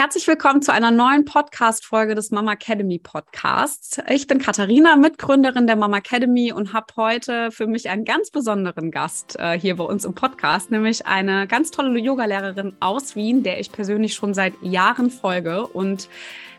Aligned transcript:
Herzlich 0.00 0.26
willkommen 0.26 0.62
zu 0.62 0.72
einer 0.72 0.90
neuen 0.90 1.26
Podcast-Folge 1.26 2.14
des 2.14 2.30
Mama 2.30 2.54
Academy 2.54 2.98
Podcasts. 2.98 4.00
Ich 4.08 4.26
bin 4.26 4.38
Katharina, 4.38 4.96
Mitgründerin 4.96 5.66
der 5.66 5.76
Mama 5.76 5.98
Academy 5.98 6.54
und 6.54 6.72
habe 6.72 6.86
heute 6.96 7.50
für 7.50 7.66
mich 7.66 7.90
einen 7.90 8.06
ganz 8.06 8.30
besonderen 8.30 8.90
Gast 8.92 9.36
äh, 9.38 9.60
hier 9.60 9.76
bei 9.76 9.84
uns 9.84 10.06
im 10.06 10.14
Podcast, 10.14 10.70
nämlich 10.70 11.06
eine 11.06 11.46
ganz 11.46 11.70
tolle 11.70 11.98
Yogalehrerin 11.98 12.78
aus 12.80 13.14
Wien, 13.14 13.42
der 13.42 13.60
ich 13.60 13.72
persönlich 13.72 14.14
schon 14.14 14.32
seit 14.32 14.54
Jahren 14.62 15.10
folge 15.10 15.66
und 15.66 16.08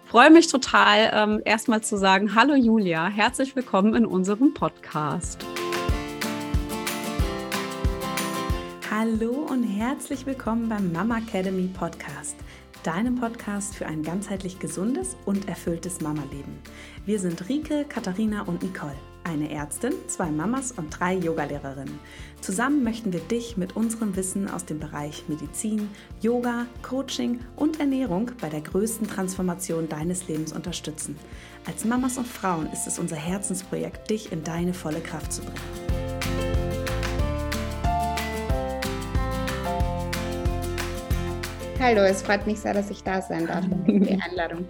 freue 0.05 0.29
mich 0.29 0.45
total, 0.45 1.09
ähm, 1.11 1.41
erstmal 1.43 1.81
zu 1.81 1.97
sagen, 1.97 2.35
hallo 2.35 2.53
Julia, 2.53 3.07
herzlich 3.07 3.55
willkommen 3.55 3.95
in 3.95 4.05
unserem 4.05 4.53
Podcast. 4.53 5.43
Hallo 8.91 9.47
und 9.49 9.63
herzlich 9.63 10.27
willkommen 10.27 10.69
beim 10.69 10.91
Mama 10.91 11.17
Academy 11.17 11.67
Podcast 11.73 12.35
deinem 12.83 13.15
Podcast 13.15 13.75
für 13.75 13.85
ein 13.85 14.03
ganzheitlich 14.03 14.59
gesundes 14.59 15.15
und 15.25 15.47
erfülltes 15.47 16.01
Mama-Leben. 16.01 16.59
Wir 17.05 17.19
sind 17.19 17.47
Rike, 17.47 17.85
Katharina 17.87 18.43
und 18.43 18.63
Nicole, 18.63 18.95
eine 19.23 19.51
Ärztin, 19.51 19.93
zwei 20.07 20.31
Mamas 20.31 20.71
und 20.71 20.89
drei 20.89 21.15
Yogalehrerinnen. 21.15 21.99
Zusammen 22.41 22.83
möchten 22.83 23.13
wir 23.13 23.19
dich 23.19 23.57
mit 23.57 23.75
unserem 23.75 24.15
Wissen 24.15 24.49
aus 24.49 24.65
dem 24.65 24.79
Bereich 24.79 25.23
Medizin, 25.27 25.89
Yoga, 26.21 26.65
Coaching 26.81 27.39
und 27.55 27.79
Ernährung 27.79 28.31
bei 28.39 28.49
der 28.49 28.61
größten 28.61 29.07
Transformation 29.07 29.87
deines 29.87 30.27
Lebens 30.27 30.53
unterstützen. 30.53 31.15
Als 31.67 31.85
Mamas 31.85 32.17
und 32.17 32.27
Frauen 32.27 32.67
ist 32.73 32.87
es 32.87 32.97
unser 32.97 33.17
Herzensprojekt, 33.17 34.09
dich 34.09 34.31
in 34.31 34.43
deine 34.43 34.73
volle 34.73 35.01
Kraft 35.01 35.33
zu 35.33 35.41
bringen. 35.41 36.20
Hallo, 41.81 42.01
es 42.01 42.21
freut 42.21 42.45
mich 42.45 42.59
sehr, 42.59 42.75
dass 42.75 42.91
ich 42.91 43.01
da 43.01 43.23
sein 43.23 43.47
darf. 43.47 43.65
Die 43.87 44.21
Einladung. 44.21 44.67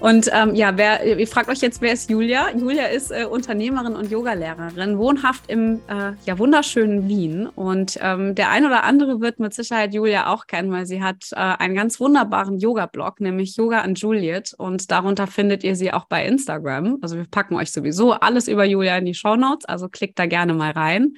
Und 0.00 0.28
ähm, 0.32 0.56
ja, 0.56 0.76
wer, 0.76 1.18
ihr 1.18 1.26
fragt 1.28 1.48
euch 1.48 1.60
jetzt, 1.60 1.80
wer 1.80 1.92
ist 1.92 2.10
Julia? 2.10 2.50
Julia 2.56 2.86
ist 2.86 3.12
äh, 3.12 3.26
Unternehmerin 3.26 3.94
und 3.94 4.10
Yogalehrerin, 4.10 4.98
wohnhaft 4.98 5.48
im 5.48 5.80
äh, 5.88 6.14
ja, 6.26 6.36
wunderschönen 6.36 7.08
Wien. 7.08 7.46
Und 7.46 7.96
ähm, 8.02 8.34
der 8.34 8.50
ein 8.50 8.66
oder 8.66 8.82
andere 8.82 9.20
wird 9.20 9.38
mit 9.38 9.54
Sicherheit 9.54 9.94
Julia 9.94 10.32
auch 10.32 10.48
kennen, 10.48 10.72
weil 10.72 10.84
sie 10.84 11.00
hat 11.00 11.30
äh, 11.30 11.36
einen 11.36 11.76
ganz 11.76 12.00
wunderbaren 12.00 12.58
Yoga-Blog, 12.58 13.20
nämlich 13.20 13.56
Yoga 13.56 13.82
and 13.82 13.96
Juliet. 13.96 14.52
Und 14.58 14.90
darunter 14.90 15.28
findet 15.28 15.62
ihr 15.62 15.76
sie 15.76 15.92
auch 15.92 16.06
bei 16.06 16.26
Instagram. 16.26 16.98
Also 17.02 17.16
wir 17.16 17.26
packen 17.30 17.54
euch 17.54 17.70
sowieso 17.70 18.14
alles 18.14 18.48
über 18.48 18.64
Julia 18.64 18.98
in 18.98 19.04
die 19.04 19.14
Show 19.14 19.36
Notes, 19.36 19.64
also 19.64 19.88
klickt 19.88 20.18
da 20.18 20.26
gerne 20.26 20.54
mal 20.54 20.72
rein. 20.72 21.14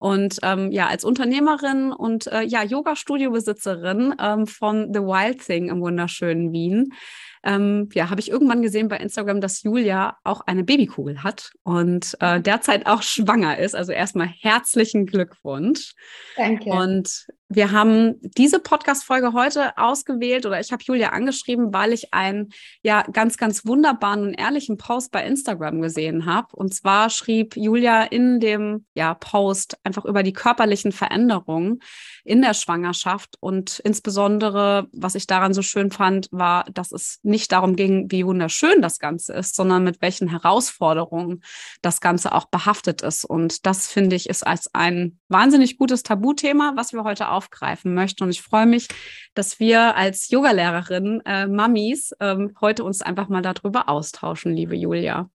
Und 0.00 0.38
ähm, 0.42 0.72
ja, 0.72 0.88
als 0.88 1.04
Unternehmerin 1.04 1.92
und 1.92 2.26
äh, 2.26 2.40
ja, 2.42 2.64
Yoga-Studio-Besitzerin 2.64 4.14
ähm, 4.18 4.46
von 4.46 4.94
The 4.94 5.00
Wild 5.00 5.44
Thing 5.44 5.68
im 5.68 5.82
wunderschönen 5.82 6.52
Wien 6.52 6.94
ähm, 7.42 7.88
ja, 7.92 8.10
habe 8.10 8.20
ich 8.20 8.30
irgendwann 8.30 8.62
gesehen 8.62 8.88
bei 8.88 8.98
Instagram, 8.98 9.40
dass 9.40 9.62
Julia 9.62 10.16
auch 10.24 10.42
eine 10.42 10.64
Babykugel 10.64 11.22
hat 11.22 11.52
und 11.62 12.16
äh, 12.20 12.38
mhm. 12.38 12.42
derzeit 12.42 12.86
auch 12.86 13.02
schwanger 13.02 13.58
ist. 13.58 13.74
Also 13.74 13.92
erstmal 13.92 14.28
herzlichen 14.28 15.06
Glückwunsch. 15.06 15.94
Danke. 16.36 16.70
Und 16.70 17.26
wir 17.52 17.72
haben 17.72 18.14
diese 18.22 18.60
Podcast-Folge 18.60 19.32
heute 19.32 19.76
ausgewählt 19.76 20.46
oder 20.46 20.60
ich 20.60 20.70
habe 20.70 20.84
Julia 20.86 21.08
angeschrieben, 21.08 21.74
weil 21.74 21.92
ich 21.92 22.14
einen 22.14 22.50
ja 22.82 23.02
ganz, 23.02 23.38
ganz 23.38 23.66
wunderbaren 23.66 24.22
und 24.22 24.34
ehrlichen 24.34 24.76
Post 24.76 25.10
bei 25.10 25.26
Instagram 25.26 25.82
gesehen 25.82 26.26
habe. 26.26 26.54
Und 26.54 26.72
zwar 26.72 27.10
schrieb 27.10 27.56
Julia 27.56 28.04
in 28.04 28.38
dem 28.38 28.86
ja, 28.94 29.14
Post 29.14 29.78
einfach 29.82 30.04
über 30.04 30.22
die 30.22 30.32
körperlichen 30.32 30.92
Veränderungen 30.92 31.80
in 32.24 32.40
der 32.40 32.54
Schwangerschaft. 32.54 33.36
Und 33.40 33.80
insbesondere, 33.80 34.86
was 34.92 35.16
ich 35.16 35.26
daran 35.26 35.52
so 35.52 35.62
schön 35.62 35.90
fand, 35.90 36.28
war, 36.30 36.66
dass 36.72 36.92
es 36.92 37.18
nicht 37.30 37.52
darum 37.52 37.76
ging, 37.76 38.10
wie 38.10 38.26
wunderschön 38.26 38.82
das 38.82 38.98
Ganze 38.98 39.32
ist, 39.32 39.56
sondern 39.56 39.84
mit 39.84 40.02
welchen 40.02 40.28
Herausforderungen 40.28 41.42
das 41.82 42.00
Ganze 42.00 42.32
auch 42.32 42.46
behaftet 42.46 43.02
ist. 43.02 43.24
Und 43.24 43.64
das 43.66 43.88
finde 43.88 44.16
ich 44.16 44.28
ist 44.28 44.46
als 44.46 44.74
ein 44.74 45.18
wahnsinnig 45.28 45.78
gutes 45.78 46.02
Tabuthema, 46.02 46.72
was 46.76 46.92
wir 46.92 47.04
heute 47.04 47.28
aufgreifen 47.28 47.94
möchten. 47.94 48.24
Und 48.24 48.30
ich 48.30 48.42
freue 48.42 48.66
mich, 48.66 48.88
dass 49.34 49.58
wir 49.60 49.96
als 49.96 50.28
Yogalehrerin, 50.30 51.22
äh, 51.24 51.46
Mamis, 51.46 52.12
ähm, 52.20 52.54
heute 52.60 52.84
uns 52.84 53.02
einfach 53.02 53.28
mal 53.28 53.42
darüber 53.42 53.88
austauschen, 53.88 54.52
liebe 54.52 54.76
Julia 54.76 55.30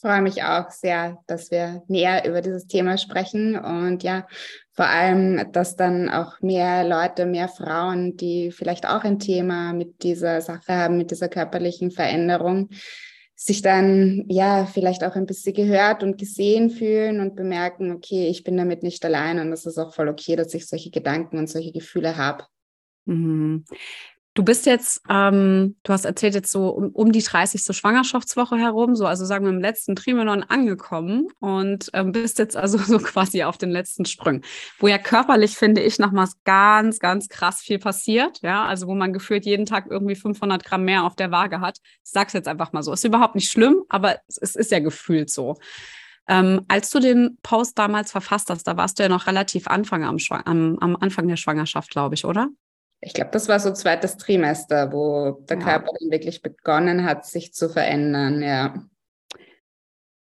freue 0.00 0.22
mich 0.22 0.42
auch 0.42 0.70
sehr, 0.70 1.18
dass 1.26 1.50
wir 1.50 1.82
näher 1.88 2.26
über 2.26 2.40
dieses 2.40 2.66
Thema 2.66 2.98
sprechen 2.98 3.56
und 3.56 4.02
ja, 4.02 4.26
vor 4.72 4.86
allem, 4.86 5.52
dass 5.52 5.76
dann 5.76 6.08
auch 6.08 6.40
mehr 6.40 6.84
Leute, 6.84 7.26
mehr 7.26 7.48
Frauen, 7.48 8.16
die 8.16 8.50
vielleicht 8.50 8.86
auch 8.86 9.04
ein 9.04 9.18
Thema 9.18 9.72
mit 9.72 10.02
dieser 10.02 10.40
Sache 10.40 10.74
haben, 10.74 10.96
mit 10.96 11.10
dieser 11.10 11.28
körperlichen 11.28 11.90
Veränderung, 11.90 12.70
sich 13.34 13.62
dann 13.62 14.24
ja 14.28 14.66
vielleicht 14.66 15.02
auch 15.04 15.16
ein 15.16 15.26
bisschen 15.26 15.54
gehört 15.54 16.02
und 16.02 16.18
gesehen 16.18 16.70
fühlen 16.70 17.20
und 17.20 17.36
bemerken, 17.36 17.92
okay, 17.92 18.28
ich 18.28 18.44
bin 18.44 18.56
damit 18.56 18.82
nicht 18.82 19.04
allein 19.04 19.38
und 19.38 19.52
es 19.52 19.66
ist 19.66 19.78
auch 19.78 19.94
voll 19.94 20.08
okay, 20.08 20.36
dass 20.36 20.54
ich 20.54 20.66
solche 20.66 20.90
Gedanken 20.90 21.38
und 21.38 21.48
solche 21.48 21.72
Gefühle 21.72 22.16
habe. 22.16 22.44
Mhm. 23.06 23.64
Du 24.34 24.44
bist 24.44 24.64
jetzt, 24.64 25.02
ähm, 25.08 25.76
du 25.82 25.92
hast 25.92 26.04
erzählt, 26.04 26.34
jetzt 26.34 26.52
so 26.52 26.68
um, 26.68 26.90
um, 26.90 27.10
die 27.10 27.22
30. 27.22 27.76
Schwangerschaftswoche 27.76 28.56
herum, 28.56 28.94
so 28.94 29.04
also 29.06 29.24
sagen 29.24 29.44
wir 29.44 29.50
im 29.50 29.60
letzten 29.60 29.96
Trimenon 29.96 30.44
angekommen 30.44 31.26
und 31.40 31.90
ähm, 31.94 32.12
bist 32.12 32.38
jetzt 32.38 32.56
also 32.56 32.78
so 32.86 32.98
quasi 32.98 33.42
auf 33.42 33.58
den 33.58 33.70
letzten 33.70 34.04
Sprüngen, 34.04 34.44
wo 34.78 34.86
ja 34.86 34.98
körperlich, 34.98 35.56
finde 35.56 35.82
ich, 35.82 35.98
nochmals 35.98 36.36
ganz, 36.44 37.00
ganz 37.00 37.28
krass 37.28 37.60
viel 37.60 37.80
passiert, 37.80 38.40
ja, 38.42 38.64
also 38.64 38.86
wo 38.86 38.94
man 38.94 39.12
gefühlt 39.12 39.44
jeden 39.46 39.66
Tag 39.66 39.86
irgendwie 39.90 40.14
500 40.14 40.64
Gramm 40.64 40.84
mehr 40.84 41.02
auf 41.04 41.16
der 41.16 41.32
Waage 41.32 41.60
hat. 41.60 41.78
Ich 42.04 42.12
sag's 42.12 42.32
jetzt 42.32 42.46
einfach 42.46 42.72
mal 42.72 42.84
so, 42.84 42.92
ist 42.92 43.04
überhaupt 43.04 43.34
nicht 43.34 43.50
schlimm, 43.50 43.82
aber 43.88 44.18
es, 44.28 44.38
es 44.38 44.54
ist 44.54 44.70
ja 44.70 44.78
gefühlt 44.78 45.30
so. 45.30 45.56
Ähm, 46.28 46.64
als 46.68 46.90
du 46.90 47.00
den 47.00 47.38
Post 47.42 47.76
damals 47.80 48.12
verfasst 48.12 48.48
hast, 48.48 48.62
da 48.68 48.76
warst 48.76 49.00
du 49.00 49.02
ja 49.02 49.08
noch 49.08 49.26
relativ 49.26 49.66
Anfang 49.66 50.04
am, 50.04 50.18
am, 50.44 50.78
am 50.78 50.96
Anfang 51.00 51.26
der 51.26 51.36
Schwangerschaft, 51.36 51.90
glaube 51.90 52.14
ich, 52.14 52.24
oder? 52.24 52.48
Ich 53.00 53.14
glaube, 53.14 53.30
das 53.32 53.48
war 53.48 53.60
so 53.60 53.72
zweites 53.72 54.16
Trimester, 54.16 54.92
wo 54.92 55.42
der 55.48 55.58
ja. 55.58 55.64
Körper 55.64 55.92
dann 55.98 56.10
wirklich 56.10 56.42
begonnen 56.42 57.04
hat, 57.04 57.24
sich 57.24 57.54
zu 57.54 57.68
verändern, 57.68 58.42
ja. 58.42 58.74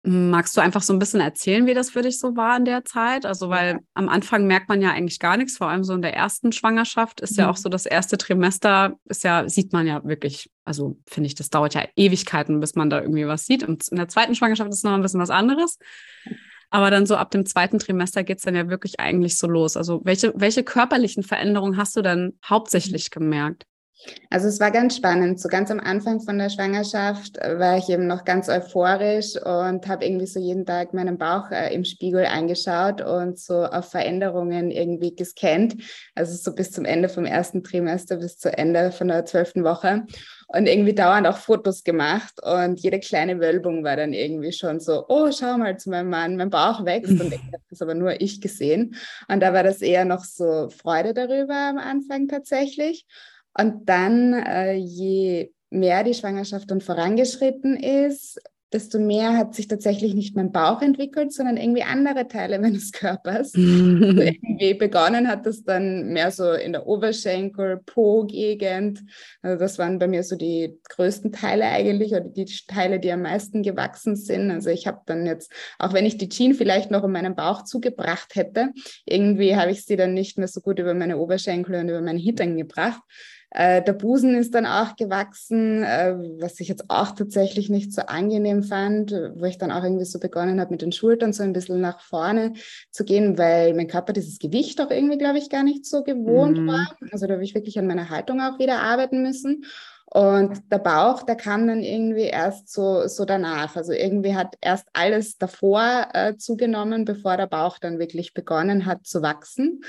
Magst 0.02 0.56
du 0.56 0.62
einfach 0.62 0.82
so 0.82 0.94
ein 0.94 1.00
bisschen 1.00 1.20
erzählen, 1.20 1.66
wie 1.68 1.74
das 1.74 1.90
für 1.90 2.02
dich 2.02 2.20
so 2.20 2.38
war 2.38 2.56
in 2.56 2.64
der 2.64 2.86
Zeit? 2.86 3.26
Also, 3.26 3.50
weil 3.50 3.74
ja. 3.74 3.80
am 3.96 4.08
Anfang 4.08 4.48
merkt 4.48 4.70
man 4.70 4.82
ja 4.82 4.92
eigentlich 4.92 5.20
gar 5.20 5.36
nichts, 5.36 5.58
vor 5.58 5.68
allem 5.68 5.84
so 5.84 5.94
in 5.94 6.02
der 6.02 6.16
ersten 6.16 6.54
Schwangerschaft 6.54 7.20
ist 7.20 7.34
mhm. 7.34 7.40
ja 7.40 7.50
auch 7.50 7.58
so 7.58 7.68
das 7.68 7.86
erste 7.86 8.18
Trimester, 8.18 8.96
ist 9.10 9.26
ja, 9.26 9.50
sieht 9.50 9.74
man 9.74 9.86
ja 9.86 10.02
wirklich, 10.06 10.50
also 10.64 10.98
finde 11.06 11.28
ich, 11.28 11.36
das 11.36 11.50
dauert 11.50 11.74
ja 11.74 11.84
Ewigkeiten, 11.98 12.62
bis 12.62 12.76
man 12.76 12.90
da 12.90 13.02
irgendwie 13.02 13.28
was 13.28 13.46
sieht. 13.46 13.62
Und 13.62 13.90
in 13.90 13.98
der 13.98 14.08
zweiten 14.08 14.36
Schwangerschaft 14.36 14.70
ist 14.70 14.78
es 14.78 14.84
noch 14.84 14.94
ein 14.94 15.02
bisschen 15.02 15.20
was 15.20 15.32
anderes. 15.32 15.78
Aber 16.72 16.92
dann 16.92 17.06
so 17.06 17.16
ab 17.16 17.32
dem 17.32 17.46
zweiten 17.46 17.80
Trimester 17.80 18.24
geht 18.24 18.38
es 18.38 18.44
dann 18.44 18.56
ja 18.56 18.70
wirklich 18.70 19.00
eigentlich 19.00 19.38
so 19.38 19.48
los. 19.48 19.76
Also 19.76 20.02
welche, 20.04 20.34
welche 20.36 20.64
körperlichen 20.64 21.24
Veränderungen 21.24 21.78
hast 21.78 21.96
du 21.96 22.02
dann 22.02 22.34
hauptsächlich 22.46 23.10
gemerkt? 23.10 23.66
Also 24.30 24.48
es 24.48 24.60
war 24.60 24.72
ganz 24.72 24.96
spannend. 24.96 25.40
So 25.40 25.50
ganz 25.50 25.72
am 25.72 25.80
Anfang 25.80 26.22
von 26.22 26.38
der 26.38 26.50
Schwangerschaft 26.50 27.38
äh, 27.38 27.60
war 27.60 27.78
ich 27.78 27.90
eben 27.90 28.08
noch 28.08 28.24
ganz 28.24 28.48
euphorisch 28.48 29.36
und 29.36 29.88
habe 29.88 30.06
irgendwie 30.06 30.28
so 30.28 30.40
jeden 30.40 30.66
Tag 30.66 30.94
meinen 30.94 31.18
Bauch 31.18 31.52
äh, 31.52 31.74
im 31.74 31.84
Spiegel 31.84 32.26
angeschaut 32.26 33.02
und 33.02 33.40
so 33.40 33.66
auf 33.66 33.90
Veränderungen 33.90 34.72
irgendwie 34.72 35.16
gescannt. 35.16 35.76
Also 36.16 36.36
so 36.36 36.56
bis 36.56 36.72
zum 36.72 36.86
Ende 36.86 37.10
vom 37.10 37.26
ersten 37.26 37.64
Trimester, 37.64 38.18
bis 38.18 38.38
zu 38.38 38.56
Ende 38.58 38.92
von 38.92 39.10
der 39.10 39.26
zwölften 39.26 39.64
Woche 39.64 40.06
und 40.48 40.68
irgendwie 40.68 40.96
dauernd 40.96 41.28
auch 41.28 41.38
Fotos 41.38 41.84
gemacht 41.84 42.42
und 42.42 42.80
jede 42.80 43.00
kleine 43.00 43.40
Wölbung 43.40 43.84
war 43.84 43.96
dann 43.96 44.14
irgendwie 44.14 44.52
schon 44.52 44.80
so, 44.80 45.06
oh, 45.08 45.30
schau 45.32 45.58
mal 45.58 45.78
zu 45.78 45.90
meinem 45.92 46.10
Mann, 46.10 46.38
mein 46.38 46.50
Bauch 46.50 46.86
wächst 46.86 47.12
und 47.12 47.34
ich 47.34 47.40
habe 47.40 47.64
das 47.70 47.82
aber 47.82 47.94
nur 47.94 48.20
ich 48.20 48.42
gesehen 48.42 48.96
und 49.28 49.42
da 49.42 49.54
war 49.54 49.64
das 49.64 49.82
eher 49.82 50.06
noch 50.06 50.24
so 50.24 50.70
Freude 50.70 51.14
darüber 51.14 51.54
am 51.54 51.78
Anfang 51.78 52.28
tatsächlich 52.28 53.06
und 53.60 53.88
dann, 53.88 54.34
äh, 54.34 54.74
je 54.74 55.52
mehr 55.70 56.04
die 56.04 56.14
Schwangerschaft 56.14 56.72
dann 56.72 56.82
vorangeschritten 56.82 57.76
ist, 57.78 58.40
desto 58.72 59.00
mehr 59.00 59.36
hat 59.36 59.56
sich 59.56 59.68
tatsächlich 59.68 60.14
nicht 60.14 60.36
mein 60.36 60.52
Bauch 60.52 60.82
entwickelt, 60.82 61.34
sondern 61.34 61.58
irgendwie 61.58 61.84
andere 61.84 62.28
Teile 62.28 62.60
meines 62.60 62.92
Körpers. 62.92 63.54
also 63.56 63.62
irgendwie 64.22 64.74
begonnen 64.76 65.28
hat 65.28 65.46
das 65.46 65.64
dann 65.64 66.10
mehr 66.14 66.32
so 66.32 66.52
in 66.52 66.74
der 66.74 66.86
Oberschenkel, 66.86 67.82
Po-Gegend. 67.86 69.02
Also 69.42 69.58
das 69.60 69.80
waren 69.80 69.98
bei 69.98 70.08
mir 70.08 70.24
so 70.24 70.36
die 70.36 70.80
größten 70.90 71.32
Teile 71.32 71.66
eigentlich 71.66 72.12
oder 72.12 72.22
die 72.22 72.46
Teile, 72.68 73.00
die 73.00 73.12
am 73.12 73.24
meisten 73.24 73.64
gewachsen 73.64 74.16
sind. 74.16 74.52
Also 74.52 74.70
ich 74.70 74.86
habe 74.86 75.02
dann 75.06 75.26
jetzt, 75.26 75.52
auch 75.80 75.94
wenn 75.94 76.06
ich 76.06 76.18
die 76.18 76.30
Jeans 76.30 76.58
vielleicht 76.58 76.92
noch 76.92 77.04
um 77.04 77.12
meinen 77.12 77.36
Bauch 77.36 77.64
zugebracht 77.64 78.36
hätte, 78.36 78.70
irgendwie 79.06 79.56
habe 79.56 79.72
ich 79.72 79.86
sie 79.86 79.96
dann 79.96 80.14
nicht 80.14 80.38
mehr 80.38 80.48
so 80.48 80.62
gut 80.62 80.80
über 80.80 80.94
meine 80.94 81.18
Oberschenkel 81.18 81.76
und 81.76 81.90
über 81.90 82.02
meine 82.02 82.20
Hintern 82.20 82.56
gebracht. 82.56 83.02
Äh, 83.52 83.82
der 83.82 83.94
Busen 83.94 84.36
ist 84.36 84.54
dann 84.54 84.66
auch 84.66 84.96
gewachsen, 84.96 85.84
äh, 85.84 86.16
was 86.40 86.60
ich 86.60 86.68
jetzt 86.68 86.86
auch 86.90 87.12
tatsächlich 87.12 87.70
nicht 87.70 87.92
so 87.92 88.04
angenehm 88.04 88.62
fand, 88.64 89.12
wo 89.12 89.46
ich 89.46 89.58
dann 89.58 89.72
auch 89.72 89.84
irgendwie 89.84 90.06
so 90.06 90.20
begonnen 90.20 90.60
habe, 90.60 90.72
mit 90.72 90.82
den 90.82 90.92
Schultern 90.92 91.34
so 91.34 91.42
ein 91.42 91.54
bisschen 91.54 91.82
nach 91.82 92.00
vorne 92.02 92.54
zu 92.92 93.04
gehen, 93.04 93.38
weil 93.38 93.74
mein 93.74 93.88
Körper 93.88 94.14
dieses 94.14 94.38
Gewicht 94.38 94.80
auch 94.82 94.92
irgendwie, 94.92 95.18
glaube 95.18 95.40
ich, 95.40 95.50
gar 95.50 95.64
nicht 95.64 95.86
so 95.86 96.04
gewohnt 96.04 96.60
mhm. 96.60 96.68
war. 96.68 96.96
Also 97.12 97.26
da 97.26 97.34
habe 97.34 97.44
ich 97.44 97.56
wirklich 97.56 97.80
an 97.80 97.88
meiner 97.88 98.10
Haltung 98.10 98.40
auch 98.40 98.60
wieder 98.60 98.82
arbeiten 98.82 99.24
müssen. 99.24 99.66
Und 100.12 100.72
der 100.72 100.80
Bauch, 100.80 101.22
der 101.22 101.36
kam 101.36 101.68
dann 101.68 101.82
irgendwie 101.82 102.24
erst 102.24 102.74
so, 102.74 103.08
so 103.08 103.26
danach. 103.26 103.76
Also 103.76 103.94
irgendwie 103.94 104.36
hat 104.36 104.56
erst 104.60 104.88
alles 104.94 105.38
davor 105.38 106.08
äh, 106.14 106.36
zugenommen, 106.36 107.06
bevor 107.06 107.38
der 107.38 107.46
Bauch 107.46 107.78
dann 107.78 108.00
wirklich 108.00 108.34
begonnen 108.34 108.88
hat 108.88 109.06
zu 109.06 109.22
wachsen. 109.22 109.82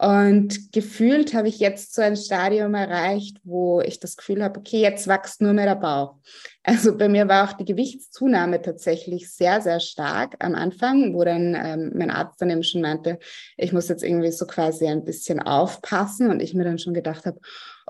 Und 0.00 0.72
gefühlt 0.72 1.34
habe 1.34 1.48
ich 1.48 1.58
jetzt 1.58 1.92
so 1.92 2.02
ein 2.02 2.16
Stadium 2.16 2.74
erreicht, 2.74 3.38
wo 3.42 3.80
ich 3.80 3.98
das 3.98 4.16
Gefühl 4.16 4.44
habe, 4.44 4.60
okay, 4.60 4.80
jetzt 4.80 5.08
wächst 5.08 5.40
nur 5.40 5.52
mehr 5.52 5.66
der 5.66 5.74
Bauch. 5.74 6.14
Also 6.62 6.96
bei 6.96 7.08
mir 7.08 7.28
war 7.28 7.48
auch 7.48 7.54
die 7.54 7.64
Gewichtszunahme 7.64 8.62
tatsächlich 8.62 9.32
sehr, 9.32 9.60
sehr 9.60 9.80
stark 9.80 10.36
am 10.38 10.54
Anfang, 10.54 11.14
wo 11.14 11.24
dann 11.24 11.56
ähm, 11.60 11.92
mein 11.96 12.10
Arzt 12.10 12.40
dann 12.40 12.50
eben 12.50 12.62
schon 12.62 12.82
meinte, 12.82 13.18
ich 13.56 13.72
muss 13.72 13.88
jetzt 13.88 14.04
irgendwie 14.04 14.30
so 14.30 14.46
quasi 14.46 14.86
ein 14.86 15.04
bisschen 15.04 15.40
aufpassen 15.40 16.30
und 16.30 16.42
ich 16.42 16.54
mir 16.54 16.64
dann 16.64 16.78
schon 16.78 16.94
gedacht 16.94 17.26
habe, 17.26 17.40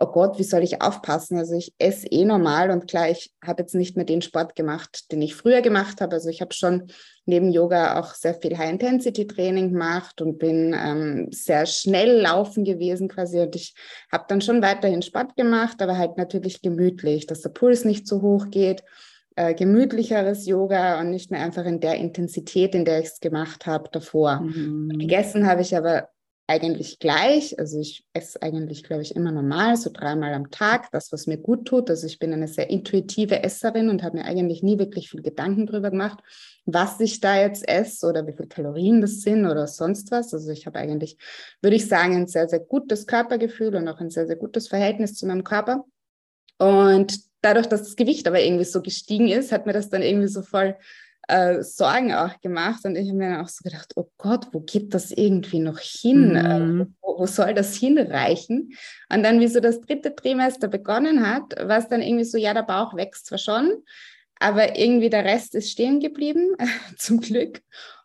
oh 0.01 0.07
Gott, 0.07 0.39
wie 0.39 0.45
soll 0.45 0.63
ich 0.63 0.81
aufpassen? 0.81 1.37
Also 1.39 1.57
ich 1.57 1.75
esse 1.79 2.07
eh 2.07 2.25
normal 2.25 2.71
und 2.71 2.89
klar, 2.89 3.11
ich 3.11 3.33
habe 3.45 3.63
jetzt 3.63 3.75
nicht 3.75 3.97
mehr 3.97 4.05
den 4.05 4.23
Sport 4.23 4.55
gemacht, 4.55 5.11
den 5.13 5.21
ich 5.21 5.35
früher 5.35 5.61
gemacht 5.61 6.01
habe. 6.01 6.15
Also 6.15 6.29
ich 6.29 6.41
habe 6.41 6.55
schon 6.55 6.91
neben 7.29 7.53
Yoga 7.53 8.01
auch 8.01 8.15
sehr 8.15 8.35
viel 8.35 8.57
High-Intensity-Training 8.59 9.73
gemacht 9.73 10.21
und 10.21 10.39
bin 10.39 10.75
ähm, 10.77 11.29
sehr 11.31 11.67
schnell 11.67 12.21
laufen 12.23 12.65
gewesen 12.65 13.09
quasi. 13.09 13.41
Und 13.41 13.55
ich 13.55 13.75
habe 14.11 14.25
dann 14.29 14.41
schon 14.41 14.63
weiterhin 14.63 15.03
Sport 15.03 15.37
gemacht, 15.37 15.81
aber 15.83 15.97
halt 15.97 16.17
natürlich 16.17 16.63
gemütlich, 16.63 17.27
dass 17.27 17.43
der 17.43 17.51
Puls 17.51 17.85
nicht 17.85 18.09
so 18.09 18.23
hoch 18.23 18.51
geht. 18.51 18.83
Äh, 19.37 19.55
gemütlicheres 19.55 20.47
Yoga 20.47 20.99
und 21.01 21.11
nicht 21.11 21.31
mehr 21.31 21.43
einfach 21.43 21.65
in 21.65 21.79
der 21.79 21.95
Intensität, 21.95 22.75
in 22.75 22.85
der 22.85 22.99
ich 22.99 23.07
es 23.07 23.21
gemacht 23.21 23.67
habe 23.67 23.89
davor. 23.93 24.41
Mhm. 24.41 24.99
Gegessen 24.99 25.47
habe 25.47 25.61
ich 25.61 25.77
aber 25.77 26.09
eigentlich 26.49 26.99
gleich. 26.99 27.59
Also 27.59 27.79
ich 27.79 28.07
esse 28.15 28.41
eigentlich, 28.43 28.83
glaube 28.83 29.03
ich, 29.03 29.15
immer 29.15 29.31
normal, 29.31 29.77
so 29.77 29.91
dreimal 29.93 30.33
am 30.33 30.51
Tag, 30.51 30.91
das, 30.93 31.13
was 31.13 31.27
mir 31.27 31.37
gut 31.37 31.67
tut. 31.67 31.91
Also 31.91 32.07
ich 32.07 32.19
bin 32.19 32.33
eine 32.33 32.49
sehr 32.49 32.71
intuitive 32.71 33.43
Esserin 33.45 33.91
und 33.91 34.03
habe 34.03 34.17
mir 34.17 34.25
eigentlich 34.25 34.63
nie 34.63 34.79
wirklich 34.79 35.11
viel 35.11 35.21
Gedanken 35.21 35.67
darüber 35.67 35.91
gemacht, 35.91 36.21
was 36.65 36.99
ich 37.01 37.21
da 37.21 37.39
jetzt 37.39 37.69
esse 37.69 38.07
oder 38.07 38.27
wie 38.27 38.33
viele 38.33 38.49
Kalorien 38.49 39.03
das 39.03 39.21
sind 39.21 39.45
oder 39.45 39.67
sonst 39.67 40.11
was. 40.11 40.33
Also 40.33 40.51
ich 40.51 40.65
habe 40.65 40.79
eigentlich, 40.79 41.19
würde 41.61 41.77
ich 41.77 41.87
sagen, 41.87 42.17
ein 42.17 42.27
sehr, 42.27 42.49
sehr 42.49 42.61
gutes 42.61 43.07
Körpergefühl 43.07 43.77
und 43.77 43.87
auch 43.87 44.01
ein 44.01 44.11
sehr, 44.11 44.27
sehr 44.27 44.37
gutes 44.37 44.69
Verhältnis 44.69 45.15
zu 45.15 45.27
meinem 45.27 45.45
Körper. 45.45 45.85
Und 46.57 47.21
dadurch, 47.43 47.67
dass 47.67 47.83
das 47.83 47.97
Gewicht 47.97 48.27
aber 48.27 48.41
irgendwie 48.43 48.65
so 48.65 48.81
gestiegen 48.81 49.29
ist, 49.29 49.53
hat 49.53 49.67
mir 49.67 49.75
das 49.75 49.91
dann 49.91 50.03
irgendwie 50.03 50.29
so 50.29 50.41
voll 50.41 50.77
äh, 51.29 51.63
Sorgen 51.63 52.13
auch 52.15 52.41
gemacht 52.41 52.85
und 52.85 52.97
ich 52.97 53.09
habe 53.09 53.19
mir 53.19 53.31
dann 53.31 53.45
auch 53.45 53.49
so 53.49 53.63
gedacht, 53.63 53.93
oh 53.97 54.11
Gott, 54.17 54.49
wo 54.53 54.61
geht 54.61 54.95
das 54.95 55.11
irgendwie 55.11 55.61
noch 55.61 55.79
hin? 55.79 56.35
Äh, 56.35 56.59
mhm. 56.59 56.81
Äh, 56.81 56.87
wo, 57.01 57.21
wo, 57.21 57.27
soll 57.27 57.55
das 57.55 57.77
hinreichen? 57.77 58.73
Und 59.13 59.23
dann, 59.23 59.39
wie 59.39 59.49
so 59.49 59.61
das 59.61 59.81
dritte 59.81 60.15
Trimester 60.15 60.69
begonnen 60.69 61.27
hat, 61.27 61.55
war 61.69 61.79
es 61.79 61.89
dann 61.89 62.03
irgendwie 62.03 62.25
so, 62.25 62.39
ja, 62.39 62.55
der 62.55 62.63
Bauch 62.63 62.95
wächst 62.97 63.27
zwar 63.27 63.39
schon, 63.39 63.83
aber 64.41 64.77
irgendwie 64.79 65.11
der 65.11 65.25
Rest 65.25 65.55
ist 65.55 65.71
stehen 65.71 66.01
geblieben, 66.01 66.57
zum 66.97 67.21
Glück. 67.21 67.61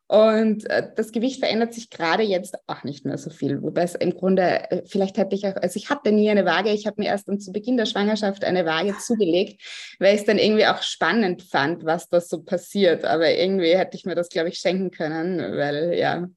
Und 0.07 0.69
äh, 0.69 0.89
das 0.95 1.11
Gewicht 1.11 1.39
verändert 1.39 1.73
sich 1.73 1.89
gerade 1.89 2.23
jetzt 2.23 2.57
auch 2.67 2.83
nicht 2.83 3.05
mehr 3.05 3.17
so 3.17 3.29
viel. 3.29 3.61
Wobei 3.61 3.83
es 3.83 3.95
im 3.95 4.13
Grunde, 4.13 4.69
äh, 4.69 4.81
vielleicht 4.85 5.17
hätte 5.17 5.35
ich 5.35 5.47
auch, 5.47 5.55
also 5.55 5.77
ich 5.77 5.89
hatte 5.89 6.11
nie 6.11 6.29
eine 6.29 6.45
Waage, 6.45 6.71
ich 6.71 6.85
habe 6.85 7.01
mir 7.01 7.07
erst 7.07 7.27
dann 7.27 7.39
zu 7.39 7.51
Beginn 7.51 7.77
der 7.77 7.85
Schwangerschaft 7.85 8.43
eine 8.43 8.65
Waage 8.65 8.95
zugelegt, 8.97 9.61
weil 9.99 10.13
ich 10.13 10.21
es 10.21 10.27
dann 10.27 10.37
irgendwie 10.37 10.67
auch 10.67 10.81
spannend 10.81 11.41
fand, 11.43 11.85
was 11.85 12.09
da 12.09 12.19
so 12.19 12.43
passiert. 12.43 13.05
Aber 13.05 13.31
irgendwie 13.31 13.75
hätte 13.75 13.97
ich 13.97 14.05
mir 14.05 14.15
das, 14.15 14.29
glaube 14.29 14.49
ich, 14.49 14.59
schenken 14.59 14.91
können, 14.91 15.39
weil 15.39 15.93
ja, 15.97 16.27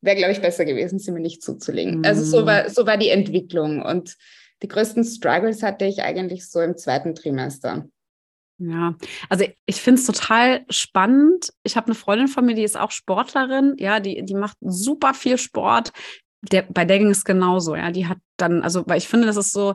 wäre, 0.00 0.16
glaube 0.16 0.32
ich, 0.32 0.40
besser 0.40 0.64
gewesen, 0.64 0.98
sie 0.98 1.12
mir 1.12 1.20
nicht 1.20 1.42
zuzulegen. 1.42 1.98
Mhm. 1.98 2.04
Also 2.04 2.24
so 2.24 2.46
war, 2.46 2.68
so 2.70 2.86
war 2.86 2.96
die 2.96 3.10
Entwicklung. 3.10 3.82
Und 3.82 4.16
die 4.62 4.68
größten 4.68 5.04
Struggles 5.04 5.62
hatte 5.62 5.84
ich 5.84 6.02
eigentlich 6.02 6.48
so 6.48 6.60
im 6.60 6.76
zweiten 6.76 7.14
Trimester. 7.14 7.86
Ja, 8.58 8.94
also 9.28 9.44
ich 9.66 9.80
finde 9.80 10.00
es 10.00 10.06
total 10.06 10.64
spannend. 10.70 11.52
Ich 11.64 11.76
habe 11.76 11.86
eine 11.86 11.94
Freundin 11.94 12.28
von 12.28 12.44
mir, 12.44 12.54
die 12.54 12.62
ist 12.62 12.78
auch 12.78 12.90
Sportlerin, 12.90 13.74
ja, 13.78 13.98
die, 13.98 14.24
die 14.24 14.34
macht 14.34 14.56
super 14.60 15.14
viel 15.14 15.36
Sport. 15.38 15.92
Der, 16.42 16.62
bei 16.62 16.84
der 16.84 16.98
ging 16.98 17.10
es 17.10 17.24
genauso, 17.24 17.74
ja. 17.74 17.90
Die 17.90 18.06
hat 18.06 18.18
dann, 18.36 18.62
also, 18.62 18.84
weil 18.86 18.98
ich 18.98 19.08
finde, 19.08 19.26
das 19.26 19.36
ist 19.36 19.52
so, 19.52 19.74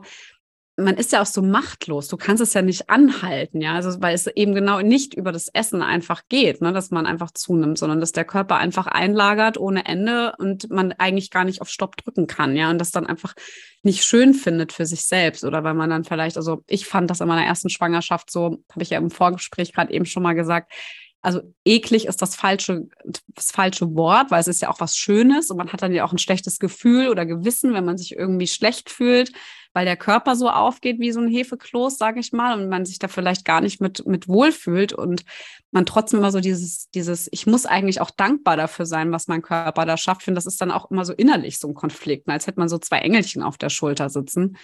man 0.78 0.96
ist 0.96 1.12
ja 1.12 1.20
auch 1.20 1.26
so 1.26 1.42
machtlos. 1.42 2.06
Du 2.06 2.16
kannst 2.16 2.40
es 2.40 2.54
ja 2.54 2.62
nicht 2.62 2.88
anhalten, 2.88 3.60
ja, 3.60 3.74
also 3.74 4.00
weil 4.00 4.14
es 4.14 4.28
eben 4.28 4.54
genau 4.54 4.80
nicht 4.80 5.14
über 5.14 5.32
das 5.32 5.48
Essen 5.48 5.82
einfach 5.82 6.22
geht, 6.28 6.60
ne, 6.60 6.72
dass 6.72 6.90
man 6.90 7.04
einfach 7.04 7.32
zunimmt, 7.32 7.78
sondern 7.78 8.00
dass 8.00 8.12
der 8.12 8.24
Körper 8.24 8.56
einfach 8.56 8.86
einlagert 8.86 9.58
ohne 9.58 9.86
Ende 9.86 10.34
und 10.38 10.70
man 10.70 10.92
eigentlich 10.92 11.30
gar 11.30 11.44
nicht 11.44 11.60
auf 11.60 11.68
Stopp 11.68 11.96
drücken 11.96 12.28
kann, 12.28 12.54
ja, 12.54 12.70
und 12.70 12.78
das 12.78 12.92
dann 12.92 13.06
einfach 13.06 13.34
nicht 13.82 14.04
schön 14.04 14.34
findet 14.34 14.72
für 14.72 14.86
sich 14.86 15.04
selbst 15.04 15.44
oder 15.44 15.64
weil 15.64 15.74
man 15.74 15.90
dann 15.90 16.04
vielleicht, 16.04 16.36
also 16.36 16.62
ich 16.68 16.86
fand 16.86 17.10
das 17.10 17.20
in 17.20 17.28
meiner 17.28 17.44
ersten 17.44 17.70
Schwangerschaft 17.70 18.30
so, 18.30 18.58
habe 18.70 18.82
ich 18.82 18.90
ja 18.90 18.98
im 18.98 19.10
Vorgespräch 19.10 19.72
gerade 19.72 19.92
eben 19.92 20.06
schon 20.06 20.22
mal 20.22 20.34
gesagt, 20.34 20.72
also 21.20 21.40
eklig 21.64 22.06
ist 22.06 22.22
das 22.22 22.36
falsche, 22.36 22.86
das 23.34 23.50
falsche 23.50 23.94
Wort, 23.96 24.30
weil 24.30 24.40
es 24.40 24.46
ist 24.46 24.62
ja 24.62 24.70
auch 24.70 24.80
was 24.80 24.96
Schönes 24.96 25.50
und 25.50 25.56
man 25.56 25.72
hat 25.72 25.82
dann 25.82 25.92
ja 25.92 26.04
auch 26.04 26.12
ein 26.12 26.18
schlechtes 26.18 26.60
Gefühl 26.60 27.08
oder 27.08 27.26
Gewissen, 27.26 27.74
wenn 27.74 27.84
man 27.84 27.98
sich 27.98 28.14
irgendwie 28.14 28.46
schlecht 28.46 28.90
fühlt, 28.90 29.32
weil 29.72 29.84
der 29.84 29.96
Körper 29.96 30.34
so 30.34 30.48
aufgeht 30.48 30.98
wie 30.98 31.12
so 31.12 31.20
ein 31.20 31.28
Hefekloß, 31.28 31.98
sage 31.98 32.20
ich 32.20 32.32
mal, 32.32 32.58
und 32.58 32.68
man 32.68 32.84
sich 32.84 32.98
da 32.98 33.08
vielleicht 33.08 33.44
gar 33.44 33.60
nicht 33.60 33.80
mit, 33.80 34.06
mit 34.06 34.28
wohlfühlt 34.28 34.92
und 34.92 35.24
man 35.70 35.86
trotzdem 35.86 36.20
immer 36.20 36.32
so 36.32 36.40
dieses, 36.40 36.90
dieses, 36.90 37.28
ich 37.30 37.46
muss 37.46 37.66
eigentlich 37.66 38.00
auch 38.00 38.10
dankbar 38.10 38.56
dafür 38.56 38.86
sein, 38.86 39.12
was 39.12 39.28
mein 39.28 39.42
Körper 39.42 39.84
da 39.84 39.96
schafft. 39.96 40.22
Finde, 40.22 40.38
das 40.38 40.46
ist 40.46 40.60
dann 40.60 40.70
auch 40.70 40.90
immer 40.90 41.04
so 41.04 41.12
innerlich 41.12 41.58
so 41.58 41.68
ein 41.68 41.74
Konflikt, 41.74 42.28
als 42.28 42.46
hätte 42.46 42.58
man 42.58 42.68
so 42.68 42.78
zwei 42.78 42.98
Engelchen 42.98 43.42
auf 43.42 43.58
der 43.58 43.68
Schulter 43.68 44.08
sitzen. 44.08 44.56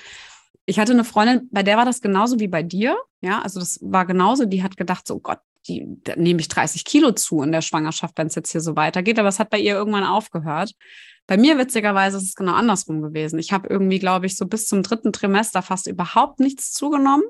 Ich 0.67 0.79
hatte 0.79 0.93
eine 0.93 1.05
Freundin, 1.05 1.49
bei 1.51 1.63
der 1.63 1.77
war 1.77 1.85
das 1.85 2.01
genauso 2.01 2.41
wie 2.41 2.49
bei 2.49 2.63
dir. 2.63 2.97
Ja, 3.21 3.43
also 3.43 3.61
das 3.61 3.79
war 3.83 4.07
genauso. 4.07 4.47
Die 4.47 4.63
hat 4.63 4.77
gedacht, 4.77 5.07
so 5.07 5.17
oh 5.17 5.21
Gott, 5.21 5.39
die, 5.69 5.87
nehme 6.17 6.41
ich 6.41 6.49
30 6.49 6.85
Kilo 6.85 7.13
zu 7.13 7.43
in 7.43 7.53
der 7.53 7.63
Schwangerschaft, 7.63 8.17
wenn 8.17 8.27
es 8.27 8.35
jetzt 8.35 8.53
hier 8.53 8.61
so 8.61 8.77
weitergeht. 8.77 9.19
Aber 9.19 9.29
es 9.29 9.39
hat 9.39 9.51
bei 9.51 9.59
ihr 9.59 9.75
irgendwann 9.75 10.05
aufgehört. 10.05 10.73
Bei 11.27 11.37
mir 11.37 11.57
witzigerweise 11.59 12.19
ist 12.19 12.25
es 12.25 12.35
genau 12.35 12.53
andersrum 12.53 13.01
gewesen. 13.01 13.39
Ich 13.39 13.53
habe 13.53 13.69
irgendwie, 13.69 13.99
glaube 13.99 14.27
ich, 14.27 14.37
so 14.37 14.47
bis 14.47 14.67
zum 14.67 14.83
dritten 14.83 15.13
Trimester 15.13 15.63
fast 15.63 15.87
überhaupt 15.87 16.41
nichts 16.41 16.73
zugenommen. 16.73 17.25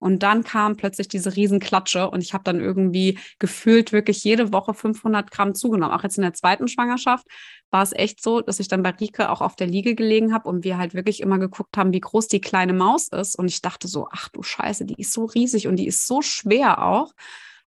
Und 0.00 0.22
dann 0.22 0.44
kam 0.44 0.76
plötzlich 0.76 1.08
diese 1.08 1.36
Riesenklatsche 1.36 2.08
und 2.10 2.22
ich 2.22 2.34
habe 2.34 2.44
dann 2.44 2.60
irgendwie 2.60 3.18
gefühlt 3.38 3.92
wirklich 3.92 4.24
jede 4.24 4.52
Woche 4.52 4.74
500 4.74 5.30
Gramm 5.30 5.54
zugenommen. 5.54 5.94
Auch 5.94 6.02
jetzt 6.02 6.18
in 6.18 6.22
der 6.22 6.32
zweiten 6.32 6.68
Schwangerschaft 6.68 7.26
war 7.70 7.82
es 7.82 7.92
echt 7.92 8.22
so, 8.22 8.40
dass 8.40 8.60
ich 8.60 8.68
dann 8.68 8.82
bei 8.82 8.90
Rike 8.90 9.30
auch 9.30 9.40
auf 9.40 9.56
der 9.56 9.66
Liege 9.66 9.94
gelegen 9.94 10.32
habe 10.32 10.48
und 10.48 10.64
wir 10.64 10.78
halt 10.78 10.94
wirklich 10.94 11.20
immer 11.20 11.38
geguckt 11.38 11.76
haben, 11.76 11.92
wie 11.92 12.00
groß 12.00 12.28
die 12.28 12.40
kleine 12.40 12.72
Maus 12.72 13.08
ist. 13.08 13.38
Und 13.38 13.48
ich 13.48 13.60
dachte 13.60 13.88
so, 13.88 14.08
ach 14.10 14.28
du 14.28 14.42
Scheiße, 14.42 14.84
die 14.86 15.00
ist 15.00 15.12
so 15.12 15.24
riesig 15.24 15.66
und 15.66 15.76
die 15.76 15.86
ist 15.86 16.06
so 16.06 16.22
schwer 16.22 16.82
auch. 16.82 17.12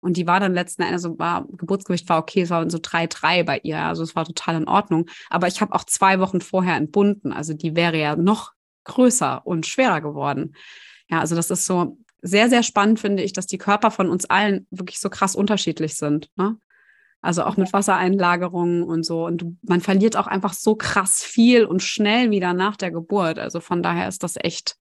Und 0.01 0.18
die 0.18 0.27
war 0.27 0.39
dann 0.39 0.53
letzten 0.53 0.82
Endes, 0.82 1.03
also 1.06 1.20
war, 1.20 1.46
Geburtsgewicht 1.51 2.08
war 2.08 2.20
okay, 2.20 2.41
es 2.41 2.50
war 2.50 2.70
so 2.70 2.77
3,3 2.77 3.44
bei 3.44 3.60
ihr, 3.63 3.79
also 3.79 4.03
es 4.03 4.15
war 4.15 4.25
total 4.25 4.56
in 4.56 4.68
Ordnung. 4.68 5.08
Aber 5.29 5.48
ich 5.48 5.62
habe 5.62 5.74
auch 5.74 5.84
zwei 5.84 6.20
Wochen 6.20 6.41
vorher 6.41 6.75
entbunden, 6.75 7.34
also 7.34 7.53
die 7.53 7.75
wäre 7.75 7.98
ja 7.98 8.15
noch 8.15 8.53
größer 8.86 9.46
und 9.46 9.68
schwerer 9.68 10.01
geworden. 10.01 10.56
Ja, 11.10 11.20
also 11.20 11.36
das 11.36 11.51
ist 11.51 11.65
so 11.65 11.98
sehr, 12.22 12.50
sehr 12.50 12.63
spannend, 12.63 13.00
finde 13.00 13.24
ich, 13.24 13.34
dass 13.34 13.48
die 13.48 13.58
Körper 13.58 13.91
von 13.91 14.10
uns 14.10 14.25
allen 14.25 14.68
wirklich 14.72 15.00
so 15.00 15.10
krass 15.10 15.36
unterschiedlich 15.36 15.96
sind. 15.96 16.29
Ne? 16.36 16.58
Also 17.22 17.44
auch 17.44 17.58
mit 17.58 17.72
Wassereinlagerungen 17.74 18.84
und 18.84 19.06
so. 19.06 19.25
Und 19.25 19.58
man 19.62 19.82
verliert 19.82 20.15
auch 20.15 20.27
einfach 20.27 20.53
so 20.53 20.75
krass 20.75 21.24
viel 21.24 21.65
und 21.65 21.84
schnell 21.84 22.32
wieder 22.32 22.53
nach 22.53 22.75
der 22.75 22.91
Geburt. 22.91 23.39
Also 23.39 23.60
von 23.60 23.84
daher 23.84 24.08
ist 24.08 24.24
das 24.24 24.36
echt 24.38 24.77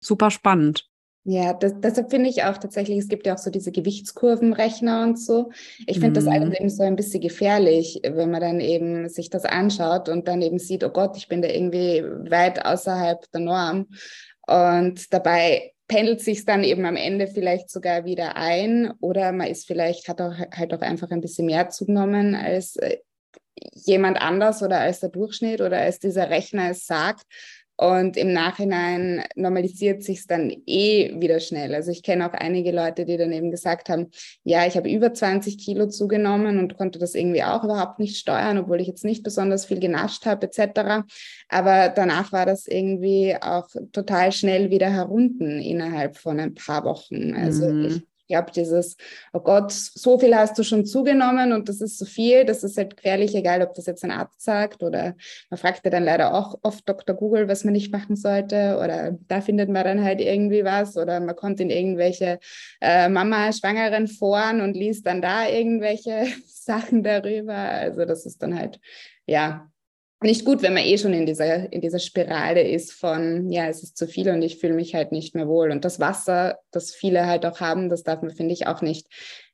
super 0.00 0.30
spannend. 0.30 0.89
Ja, 1.24 1.52
das, 1.52 1.74
deshalb 1.78 2.10
finde 2.10 2.30
ich 2.30 2.44
auch 2.44 2.56
tatsächlich, 2.56 2.98
es 2.98 3.08
gibt 3.08 3.26
ja 3.26 3.34
auch 3.34 3.38
so 3.38 3.50
diese 3.50 3.72
Gewichtskurvenrechner 3.72 5.02
und 5.02 5.18
so. 5.18 5.50
Ich 5.86 6.00
finde 6.00 6.08
mhm. 6.08 6.14
das 6.14 6.26
alles 6.26 6.58
eben 6.58 6.70
so 6.70 6.82
ein 6.82 6.96
bisschen 6.96 7.20
gefährlich, 7.20 8.00
wenn 8.02 8.30
man 8.30 8.40
dann 8.40 8.60
eben 8.60 9.08
sich 9.08 9.28
das 9.28 9.44
anschaut 9.44 10.08
und 10.08 10.28
dann 10.28 10.40
eben 10.40 10.58
sieht, 10.58 10.82
oh 10.82 10.88
Gott, 10.88 11.18
ich 11.18 11.28
bin 11.28 11.42
da 11.42 11.48
irgendwie 11.48 12.02
weit 12.30 12.64
außerhalb 12.64 13.30
der 13.32 13.40
Norm. 13.42 13.88
Und 14.46 15.12
dabei 15.12 15.72
pendelt 15.88 16.22
sich 16.22 16.46
dann 16.46 16.64
eben 16.64 16.86
am 16.86 16.96
Ende 16.96 17.26
vielleicht 17.26 17.68
sogar 17.68 18.04
wieder 18.04 18.36
ein 18.36 18.92
oder 19.00 19.32
man 19.32 19.48
ist 19.48 19.66
vielleicht, 19.66 20.08
hat 20.08 20.20
auch 20.22 20.32
halt 20.56 20.72
auch 20.72 20.80
einfach 20.80 21.10
ein 21.10 21.20
bisschen 21.20 21.46
mehr 21.46 21.68
zugenommen 21.68 22.34
als 22.34 22.76
äh, 22.76 22.98
jemand 23.74 24.22
anders 24.22 24.62
oder 24.62 24.80
als 24.80 25.00
der 25.00 25.10
Durchschnitt 25.10 25.60
oder 25.60 25.78
als 25.78 25.98
dieser 25.98 26.30
Rechner 26.30 26.70
es 26.70 26.86
sagt. 26.86 27.24
Und 27.80 28.18
im 28.18 28.34
Nachhinein 28.34 29.24
normalisiert 29.36 30.02
sich 30.02 30.18
es 30.18 30.26
dann 30.26 30.52
eh 30.66 31.18
wieder 31.18 31.40
schnell. 31.40 31.74
Also 31.74 31.90
ich 31.90 32.02
kenne 32.02 32.28
auch 32.28 32.34
einige 32.34 32.72
Leute, 32.72 33.06
die 33.06 33.16
dann 33.16 33.32
eben 33.32 33.50
gesagt 33.50 33.88
haben, 33.88 34.10
ja, 34.44 34.66
ich 34.66 34.76
habe 34.76 34.90
über 34.90 35.14
20 35.14 35.56
Kilo 35.56 35.86
zugenommen 35.88 36.58
und 36.58 36.76
konnte 36.76 36.98
das 36.98 37.14
irgendwie 37.14 37.42
auch 37.42 37.64
überhaupt 37.64 37.98
nicht 37.98 38.18
steuern, 38.18 38.58
obwohl 38.58 38.82
ich 38.82 38.86
jetzt 38.86 39.06
nicht 39.06 39.22
besonders 39.22 39.64
viel 39.64 39.80
genascht 39.80 40.26
habe 40.26 40.46
etc. 40.46 41.06
Aber 41.48 41.88
danach 41.88 42.32
war 42.32 42.44
das 42.44 42.66
irgendwie 42.66 43.34
auch 43.40 43.68
total 43.92 44.30
schnell 44.32 44.68
wieder 44.68 44.90
herunten 44.90 45.58
innerhalb 45.58 46.18
von 46.18 46.38
ein 46.38 46.52
paar 46.52 46.84
Wochen. 46.84 47.34
Also 47.34 47.66
mhm. 47.66 47.84
ich 47.86 48.09
glaube, 48.30 48.50
dieses, 48.52 48.96
oh 49.32 49.40
Gott, 49.40 49.72
so 49.72 50.18
viel 50.18 50.34
hast 50.34 50.58
du 50.58 50.62
schon 50.62 50.86
zugenommen 50.86 51.52
und 51.52 51.68
das 51.68 51.80
ist 51.80 51.98
so 51.98 52.06
viel, 52.06 52.44
das 52.44 52.64
ist 52.64 52.78
halt 52.78 52.96
gefährlich, 52.96 53.34
egal 53.34 53.62
ob 53.62 53.74
das 53.74 53.86
jetzt 53.86 54.04
ein 54.04 54.10
Arzt 54.10 54.42
sagt 54.42 54.82
oder 54.82 55.14
man 55.50 55.58
fragt 55.58 55.84
ja 55.84 55.90
dann 55.90 56.04
leider 56.04 56.34
auch 56.34 56.58
oft 56.62 56.88
Dr. 56.88 57.14
Google, 57.14 57.48
was 57.48 57.64
man 57.64 57.72
nicht 57.72 57.92
machen 57.92 58.16
sollte 58.16 58.78
oder 58.82 59.16
da 59.28 59.40
findet 59.40 59.68
man 59.68 59.84
dann 59.84 60.02
halt 60.02 60.20
irgendwie 60.20 60.64
was 60.64 60.96
oder 60.96 61.20
man 61.20 61.36
kommt 61.36 61.60
in 61.60 61.70
irgendwelche 61.70 62.38
äh, 62.80 63.08
Mama-Schwangeren 63.08 64.08
Foren 64.08 64.60
und 64.60 64.74
liest 64.74 65.06
dann 65.06 65.20
da 65.22 65.46
irgendwelche 65.46 66.26
Sachen 66.46 67.02
darüber. 67.02 67.54
Also 67.54 68.04
das 68.04 68.26
ist 68.26 68.42
dann 68.42 68.58
halt, 68.58 68.80
ja, 69.26 69.69
nicht 70.22 70.44
gut, 70.44 70.62
wenn 70.62 70.74
man 70.74 70.84
eh 70.84 70.98
schon 70.98 71.14
in 71.14 71.26
dieser, 71.26 71.72
in 71.72 71.80
dieser 71.80 71.98
Spirale 71.98 72.62
ist 72.62 72.92
von, 72.92 73.50
ja, 73.50 73.68
es 73.68 73.82
ist 73.82 73.96
zu 73.96 74.06
viel 74.06 74.28
und 74.30 74.42
ich 74.42 74.58
fühle 74.58 74.74
mich 74.74 74.94
halt 74.94 75.12
nicht 75.12 75.34
mehr 75.34 75.48
wohl. 75.48 75.70
Und 75.70 75.84
das 75.84 75.98
Wasser, 75.98 76.58
das 76.70 76.94
viele 76.94 77.26
halt 77.26 77.46
auch 77.46 77.60
haben, 77.60 77.88
das 77.88 78.02
darf 78.02 78.20
man, 78.20 78.30
finde 78.30 78.52
ich, 78.52 78.66
auch 78.66 78.82
nicht 78.82 79.08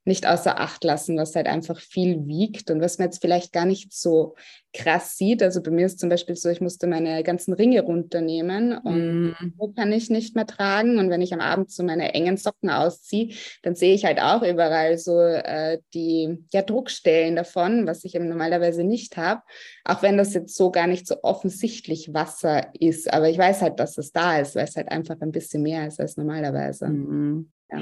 nicht 0.06 0.26
außer 0.26 0.60
Acht 0.60 0.84
lassen, 0.84 1.16
was 1.16 1.34
halt 1.34 1.48
einfach 1.48 1.80
viel 1.80 2.26
wiegt 2.26 2.70
und 2.70 2.80
was 2.80 2.98
man 2.98 3.08
jetzt 3.08 3.20
vielleicht 3.20 3.52
gar 3.52 3.66
nicht 3.66 3.92
so 3.92 4.36
krass 4.72 5.16
sieht. 5.16 5.42
Also 5.42 5.62
bei 5.62 5.72
mir 5.72 5.86
ist 5.86 5.98
zum 5.98 6.08
Beispiel 6.08 6.36
so, 6.36 6.48
ich 6.48 6.60
musste 6.60 6.86
meine 6.86 7.24
ganzen 7.24 7.54
Ringe 7.54 7.82
runternehmen 7.82 8.78
und 8.78 9.30
mm. 9.30 9.52
so 9.58 9.68
kann 9.72 9.92
ich 9.92 10.08
nicht 10.08 10.36
mehr 10.36 10.46
tragen. 10.46 10.98
Und 10.98 11.10
wenn 11.10 11.22
ich 11.22 11.34
am 11.34 11.40
Abend 11.40 11.70
so 11.70 11.82
meine 11.82 12.14
engen 12.14 12.36
Socken 12.36 12.70
ausziehe, 12.70 13.34
dann 13.62 13.74
sehe 13.74 13.94
ich 13.94 14.04
halt 14.04 14.20
auch 14.20 14.42
überall 14.42 14.96
so 14.96 15.18
äh, 15.18 15.80
die 15.92 16.44
ja, 16.52 16.62
Druckstellen 16.62 17.34
davon, 17.34 17.86
was 17.86 18.04
ich 18.04 18.14
eben 18.14 18.28
normalerweise 18.28 18.84
nicht 18.84 19.16
habe. 19.16 19.42
Auch 19.84 20.02
wenn 20.02 20.16
das 20.16 20.34
jetzt 20.34 20.54
so 20.54 20.70
gar 20.70 20.86
nicht 20.86 21.08
so 21.08 21.16
offensichtlich 21.22 22.14
Wasser 22.14 22.68
ist. 22.78 23.12
Aber 23.12 23.28
ich 23.28 23.38
weiß 23.38 23.60
halt, 23.60 23.80
dass 23.80 23.98
es 23.98 24.12
da 24.12 24.38
ist, 24.38 24.54
weil 24.54 24.64
es 24.64 24.76
halt 24.76 24.88
einfach 24.88 25.16
ein 25.20 25.32
bisschen 25.32 25.62
mehr 25.62 25.88
ist 25.88 25.98
als 25.98 26.16
normalerweise. 26.16 26.86
Mm. 26.86 27.50
Ja. 27.72 27.80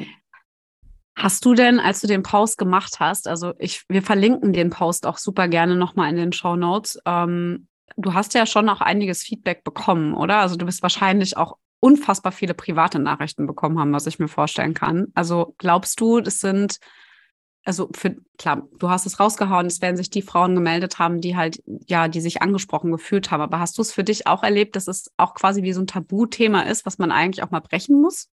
Hast 1.17 1.45
du 1.45 1.55
denn, 1.55 1.79
als 1.79 2.01
du 2.01 2.07
den 2.07 2.23
Post 2.23 2.59
gemacht 2.59 2.99
hast, 2.99 3.29
also 3.29 3.53
ich, 3.59 3.85
wir 3.89 4.03
verlinken 4.03 4.53
den 4.53 4.71
Post 4.71 5.07
auch 5.07 5.19
super 5.19 5.47
gerne 5.47 5.77
nochmal 5.77 6.11
in 6.11 6.17
den 6.17 6.33
Show 6.33 6.57
Notes. 6.57 6.99
Ähm, 7.07 7.69
du 7.97 8.15
hast 8.15 8.35
ja 8.35 8.47
schon 8.47 8.69
auch 8.69 8.81
einiges 8.81 9.23
Feedback 9.23 9.63
bekommen, 9.63 10.15
oder? 10.15 10.39
Also 10.39 10.57
du 10.57 10.67
wirst 10.67 10.83
wahrscheinlich 10.83 11.37
auch 11.37 11.57
unfassbar 11.79 12.33
viele 12.33 12.55
private 12.55 12.99
Nachrichten 12.99 13.47
bekommen 13.47 13.79
haben, 13.79 13.93
was 13.93 14.07
ich 14.07 14.19
mir 14.19 14.29
vorstellen 14.29 14.75
kann. 14.75 15.09
Also 15.15 15.55
glaubst 15.59 16.01
du, 16.01 16.21
das 16.21 16.41
sind, 16.41 16.79
also 17.65 17.91
für, 17.95 18.17
klar, 18.39 18.67
du 18.79 18.89
hast 18.89 19.07
es 19.07 19.21
rausgehauen, 19.21 19.67
es 19.67 19.83
werden 19.83 19.97
sich 19.97 20.11
die 20.11 20.23
Frauen 20.23 20.55
gemeldet 20.55 20.99
haben, 20.99 21.21
die 21.21 21.37
halt, 21.37 21.63
ja, 21.87 22.09
die 22.09 22.21
sich 22.21 22.43
angesprochen 22.43 22.91
gefühlt 22.91 23.31
haben. 23.31 23.43
Aber 23.43 23.61
hast 23.61 23.79
du 23.79 23.83
es 23.83 23.93
für 23.93 24.03
dich 24.03 24.27
auch 24.27 24.43
erlebt, 24.43 24.77
dass 24.77 24.89
es 24.89 25.13
auch 25.17 25.35
quasi 25.35 25.63
wie 25.63 25.73
so 25.73 25.81
ein 25.83 25.87
Tabuthema 25.87 26.63
ist, 26.63 26.87
was 26.87 26.99
man 26.99 27.13
eigentlich 27.13 27.45
auch 27.45 27.51
mal 27.51 27.61
brechen 27.61 28.01
muss? 28.01 28.31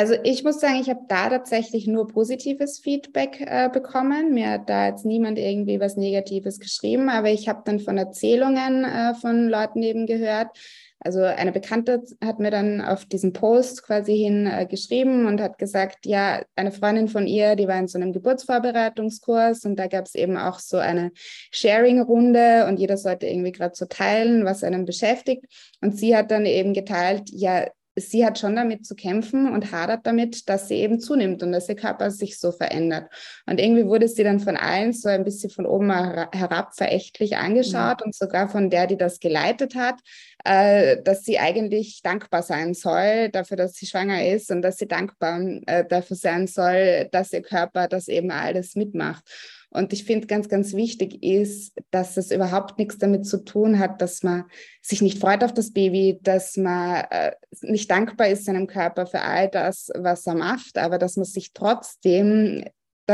Also 0.00 0.14
ich 0.24 0.44
muss 0.44 0.60
sagen, 0.60 0.80
ich 0.80 0.88
habe 0.88 1.02
da 1.08 1.28
tatsächlich 1.28 1.86
nur 1.86 2.08
positives 2.08 2.78
Feedback 2.78 3.38
äh, 3.42 3.68
bekommen. 3.70 4.32
Mir 4.32 4.52
hat 4.52 4.70
da 4.70 4.86
jetzt 4.86 5.04
niemand 5.04 5.38
irgendwie 5.38 5.78
was 5.78 5.98
Negatives 5.98 6.58
geschrieben, 6.58 7.10
aber 7.10 7.28
ich 7.28 7.50
habe 7.50 7.60
dann 7.66 7.80
von 7.80 7.98
Erzählungen 7.98 8.84
äh, 8.84 9.12
von 9.16 9.50
Leuten 9.50 9.82
eben 9.82 10.06
gehört. 10.06 10.56
Also 11.00 11.20
eine 11.22 11.52
Bekannte 11.52 12.02
hat 12.24 12.38
mir 12.38 12.50
dann 12.50 12.80
auf 12.80 13.04
diesen 13.04 13.34
Post 13.34 13.82
quasi 13.82 14.16
hin 14.16 14.46
äh, 14.46 14.64
geschrieben 14.64 15.26
und 15.26 15.38
hat 15.38 15.58
gesagt, 15.58 16.06
ja, 16.06 16.46
eine 16.56 16.72
Freundin 16.72 17.08
von 17.08 17.26
ihr, 17.26 17.54
die 17.54 17.68
war 17.68 17.78
in 17.78 17.86
so 17.86 17.98
einem 17.98 18.14
Geburtsvorbereitungskurs 18.14 19.66
und 19.66 19.76
da 19.76 19.86
gab 19.86 20.06
es 20.06 20.14
eben 20.14 20.38
auch 20.38 20.60
so 20.60 20.78
eine 20.78 21.12
Sharing-Runde 21.50 22.64
und 22.68 22.80
jeder 22.80 22.96
sollte 22.96 23.26
irgendwie 23.26 23.52
gerade 23.52 23.74
so 23.74 23.84
teilen, 23.84 24.46
was 24.46 24.64
einen 24.64 24.86
beschäftigt. 24.86 25.44
Und 25.82 25.94
sie 25.98 26.16
hat 26.16 26.30
dann 26.30 26.46
eben 26.46 26.72
geteilt, 26.72 27.28
ja, 27.30 27.66
sie 28.00 28.24
hat 28.24 28.38
schon 28.38 28.56
damit 28.56 28.86
zu 28.86 28.94
kämpfen 28.94 29.52
und 29.52 29.72
hadert 29.72 30.06
damit, 30.06 30.48
dass 30.48 30.68
sie 30.68 30.76
eben 30.76 31.00
zunimmt 31.00 31.42
und 31.42 31.52
dass 31.52 31.68
ihr 31.68 31.76
Körper 31.76 32.10
sich 32.10 32.38
so 32.38 32.52
verändert. 32.52 33.10
Und 33.46 33.60
irgendwie 33.60 33.86
wurde 33.86 34.08
sie 34.08 34.24
dann 34.24 34.40
von 34.40 34.56
allen 34.56 34.92
so 34.92 35.08
ein 35.08 35.24
bisschen 35.24 35.50
von 35.50 35.66
oben 35.66 35.90
herab 35.90 36.74
verächtlich 36.74 37.36
angeschaut 37.36 38.00
mhm. 38.00 38.06
und 38.06 38.14
sogar 38.14 38.48
von 38.48 38.70
der, 38.70 38.86
die 38.86 38.96
das 38.96 39.20
geleitet 39.20 39.74
hat, 39.74 39.96
äh, 40.44 41.02
dass 41.02 41.24
sie 41.24 41.38
eigentlich 41.38 42.00
dankbar 42.02 42.42
sein 42.42 42.74
soll 42.74 43.28
dafür, 43.30 43.56
dass 43.56 43.74
sie 43.74 43.86
schwanger 43.86 44.26
ist 44.26 44.50
und 44.50 44.62
dass 44.62 44.78
sie 44.78 44.88
dankbar 44.88 45.40
äh, 45.66 45.84
dafür 45.84 46.16
sein 46.16 46.46
soll, 46.46 47.08
dass 47.12 47.32
ihr 47.32 47.42
Körper 47.42 47.88
das 47.88 48.08
eben 48.08 48.30
alles 48.30 48.74
mitmacht. 48.74 49.24
Und 49.70 49.92
ich 49.92 50.04
finde 50.04 50.26
ganz, 50.26 50.48
ganz 50.48 50.74
wichtig 50.74 51.22
ist, 51.22 51.72
dass 51.90 52.16
es 52.16 52.32
überhaupt 52.32 52.78
nichts 52.78 52.98
damit 52.98 53.24
zu 53.24 53.44
tun 53.44 53.78
hat, 53.78 54.02
dass 54.02 54.22
man 54.22 54.44
sich 54.82 55.00
nicht 55.00 55.18
freut 55.18 55.44
auf 55.44 55.54
das 55.54 55.72
Baby, 55.72 56.18
dass 56.22 56.56
man 56.56 57.04
äh, 57.10 57.32
nicht 57.62 57.90
dankbar 57.90 58.28
ist 58.28 58.44
seinem 58.44 58.66
Körper 58.66 59.06
für 59.06 59.22
all 59.22 59.48
das, 59.48 59.90
was 59.96 60.26
er 60.26 60.34
macht, 60.34 60.76
aber 60.76 60.98
dass 60.98 61.16
man 61.16 61.24
sich 61.24 61.52
trotzdem 61.52 62.64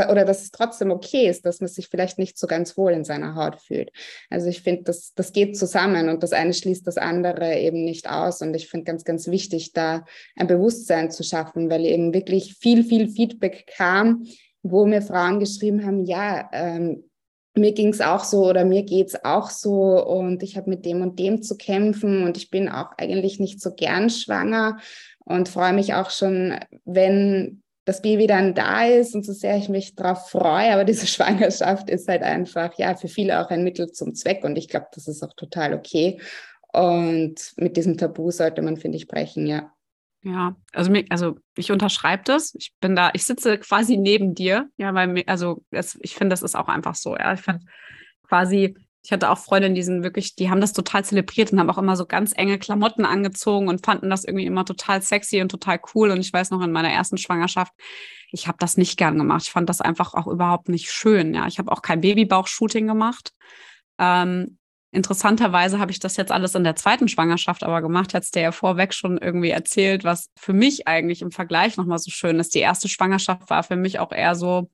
oder 0.05 0.25
dass 0.25 0.43
es 0.43 0.51
trotzdem 0.51 0.91
okay 0.91 1.27
ist, 1.27 1.45
dass 1.45 1.59
man 1.59 1.67
sich 1.67 1.87
vielleicht 1.87 2.19
nicht 2.19 2.37
so 2.37 2.47
ganz 2.47 2.77
wohl 2.77 2.91
in 2.91 3.03
seiner 3.03 3.35
Haut 3.35 3.61
fühlt. 3.61 3.91
Also 4.29 4.47
ich 4.47 4.61
finde, 4.61 4.83
das, 4.83 5.13
das 5.15 5.33
geht 5.33 5.57
zusammen 5.57 6.09
und 6.09 6.23
das 6.23 6.33
eine 6.33 6.53
schließt 6.53 6.85
das 6.85 6.97
andere 6.97 7.57
eben 7.57 7.83
nicht 7.83 8.09
aus. 8.09 8.41
Und 8.41 8.55
ich 8.55 8.69
finde 8.69 8.83
ganz, 8.85 9.03
ganz 9.03 9.27
wichtig, 9.27 9.73
da 9.73 10.05
ein 10.35 10.47
Bewusstsein 10.47 11.09
zu 11.09 11.23
schaffen, 11.23 11.69
weil 11.69 11.85
eben 11.85 12.13
wirklich 12.13 12.55
viel, 12.59 12.83
viel 12.83 13.09
Feedback 13.09 13.65
kam, 13.75 14.25
wo 14.63 14.85
mir 14.85 15.01
Frauen 15.01 15.39
geschrieben 15.39 15.85
haben, 15.85 16.05
ja, 16.05 16.49
ähm, 16.51 17.03
mir 17.55 17.73
ging 17.73 17.89
es 17.89 18.01
auch 18.01 18.23
so 18.23 18.45
oder 18.47 18.65
mir 18.65 18.83
geht 18.83 19.07
es 19.07 19.25
auch 19.25 19.49
so 19.49 20.05
und 20.05 20.43
ich 20.43 20.57
habe 20.57 20.69
mit 20.69 20.85
dem 20.85 21.01
und 21.01 21.19
dem 21.19 21.41
zu 21.41 21.57
kämpfen 21.57 22.23
und 22.23 22.37
ich 22.37 22.49
bin 22.49 22.69
auch 22.69 22.91
eigentlich 22.97 23.39
nicht 23.39 23.61
so 23.61 23.73
gern 23.73 24.09
schwanger 24.09 24.77
und 25.25 25.49
freue 25.49 25.73
mich 25.73 25.93
auch 25.93 26.09
schon, 26.09 26.59
wenn 26.85 27.63
das 27.85 28.01
Baby 28.01 28.27
dann 28.27 28.53
da 28.53 28.85
ist 28.85 29.15
und 29.15 29.25
so 29.25 29.31
sehr 29.31 29.55
ich 29.57 29.69
mich 29.69 29.95
darauf 29.95 30.29
freue, 30.29 30.71
aber 30.73 30.83
diese 30.83 31.07
Schwangerschaft 31.07 31.89
ist 31.89 32.07
halt 32.07 32.21
einfach, 32.21 32.77
ja, 32.77 32.95
für 32.95 33.07
viele 33.07 33.41
auch 33.41 33.49
ein 33.49 33.63
Mittel 33.63 33.91
zum 33.91 34.13
Zweck 34.13 34.43
und 34.43 34.57
ich 34.57 34.67
glaube, 34.67 34.87
das 34.93 35.07
ist 35.07 35.23
auch 35.23 35.33
total 35.33 35.73
okay. 35.73 36.19
Und 36.73 37.53
mit 37.55 37.77
diesem 37.77 37.97
Tabu 37.97 38.29
sollte 38.29 38.61
man, 38.61 38.77
finde 38.77 38.97
ich, 38.97 39.07
brechen, 39.07 39.47
ja. 39.47 39.71
Ja, 40.23 40.55
also 40.73 40.91
mir, 40.91 41.05
also 41.09 41.37
ich 41.55 41.71
unterschreibe 41.71 42.23
das. 42.25 42.53
Ich 42.55 42.73
bin 42.79 42.95
da, 42.95 43.11
ich 43.13 43.23
sitze 43.23 43.57
quasi 43.59 43.97
neben 43.97 44.33
dir. 44.35 44.69
Ja, 44.77 44.93
weil 44.93 45.07
mir, 45.07 45.23
also 45.27 45.63
das, 45.71 45.97
ich 46.01 46.15
finde, 46.15 46.33
das 46.33 46.41
ist 46.41 46.55
auch 46.55 46.67
einfach 46.67 46.95
so. 46.95 47.15
Ja, 47.15 47.33
ich 47.33 47.41
finde 47.41 47.61
quasi, 48.27 48.75
ich 49.03 49.11
hatte 49.11 49.29
auch 49.29 49.37
Freundinnen, 49.37 49.75
die 49.75 49.83
sind 49.83 50.03
wirklich, 50.03 50.35
die 50.35 50.49
haben 50.49 50.59
das 50.59 50.73
total 50.73 51.05
zelebriert 51.05 51.53
und 51.53 51.59
haben 51.59 51.69
auch 51.69 51.77
immer 51.77 51.95
so 51.95 52.05
ganz 52.05 52.33
enge 52.35 52.59
Klamotten 52.59 53.05
angezogen 53.05 53.69
und 53.69 53.85
fanden 53.85 54.09
das 54.09 54.25
irgendwie 54.25 54.45
immer 54.45 54.65
total 54.65 55.01
sexy 55.01 55.41
und 55.41 55.49
total 55.49 55.79
cool. 55.93 56.09
Und 56.11 56.19
ich 56.19 56.33
weiß 56.33 56.51
noch 56.51 56.61
in 56.61 56.71
meiner 56.71 56.91
ersten 56.91 57.17
Schwangerschaft, 57.17 57.71
ich 58.31 58.47
habe 58.47 58.57
das 58.59 58.75
nicht 58.75 58.97
gern 58.97 59.17
gemacht. 59.17 59.43
Ich 59.43 59.51
fand 59.51 59.69
das 59.69 59.81
einfach 59.81 60.13
auch 60.13 60.27
überhaupt 60.27 60.67
nicht 60.67 60.91
schön. 60.91 61.33
Ja, 61.33 61.47
ich 61.47 61.59
habe 61.59 61.71
auch 61.71 61.81
kein 61.81 62.01
Babybauch-Shooting 62.01 62.87
gemacht. 62.87 63.31
Ähm, 63.97 64.57
Interessanterweise 64.97 65.77
habe 65.77 65.91
ich 65.91 65.99
das 65.99 66.17
jetzt 66.17 66.31
alles 66.31 66.55
in 66.55 66.63
der 66.63 66.75
zweiten 66.75 67.07
Schwangerschaft 67.07 67.63
aber 67.63 67.83
gemacht, 67.83 68.15
hat 68.15 68.23
es 68.23 68.31
der 68.31 68.41
ja 68.41 68.51
vorweg 68.51 68.95
schon 68.95 69.19
irgendwie 69.19 69.51
erzählt, 69.51 70.03
was 70.03 70.31
für 70.35 70.53
mich 70.53 70.87
eigentlich 70.87 71.21
im 71.21 71.29
Vergleich 71.29 71.77
nochmal 71.77 71.99
so 71.99 72.09
schön 72.09 72.39
ist. 72.39 72.55
Die 72.55 72.59
erste 72.59 72.89
Schwangerschaft 72.89 73.47
war 73.51 73.61
für 73.61 73.75
mich 73.75 73.99
auch 73.99 74.11
eher 74.11 74.33
so, 74.33 74.71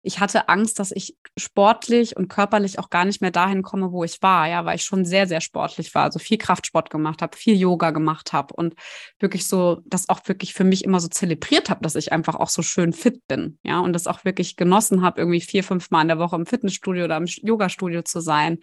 ich 0.00 0.20
hatte 0.20 0.48
Angst, 0.48 0.78
dass 0.78 0.90
ich 0.90 1.18
sportlich 1.36 2.16
und 2.16 2.28
körperlich 2.28 2.78
auch 2.78 2.88
gar 2.88 3.04
nicht 3.04 3.20
mehr 3.20 3.30
dahin 3.30 3.62
komme, 3.62 3.92
wo 3.92 4.04
ich 4.04 4.22
war, 4.22 4.48
ja, 4.48 4.64
weil 4.64 4.76
ich 4.76 4.84
schon 4.84 5.04
sehr, 5.04 5.26
sehr 5.26 5.42
sportlich 5.42 5.94
war, 5.94 6.04
also 6.04 6.18
viel 6.18 6.38
Kraftsport 6.38 6.88
gemacht 6.88 7.20
habe, 7.20 7.36
viel 7.36 7.56
Yoga 7.56 7.90
gemacht 7.90 8.32
habe 8.32 8.54
und 8.54 8.72
wirklich 9.18 9.46
so, 9.46 9.82
das 9.84 10.08
auch 10.08 10.20
wirklich 10.24 10.54
für 10.54 10.64
mich 10.64 10.82
immer 10.82 11.00
so 11.00 11.08
zelebriert 11.08 11.68
habe, 11.68 11.82
dass 11.82 11.94
ich 11.94 12.10
einfach 12.10 12.36
auch 12.36 12.48
so 12.48 12.62
schön 12.62 12.94
fit 12.94 13.20
bin, 13.28 13.58
ja, 13.64 13.80
und 13.80 13.92
das 13.92 14.06
auch 14.06 14.24
wirklich 14.24 14.56
genossen 14.56 15.02
habe, 15.02 15.20
irgendwie 15.20 15.42
vier, 15.42 15.62
fünf 15.62 15.90
Mal 15.90 16.00
in 16.00 16.08
der 16.08 16.18
Woche 16.18 16.36
im 16.36 16.46
Fitnessstudio 16.46 17.04
oder 17.04 17.18
im 17.18 17.26
Yogastudio 17.26 18.00
zu 18.00 18.20
sein 18.20 18.60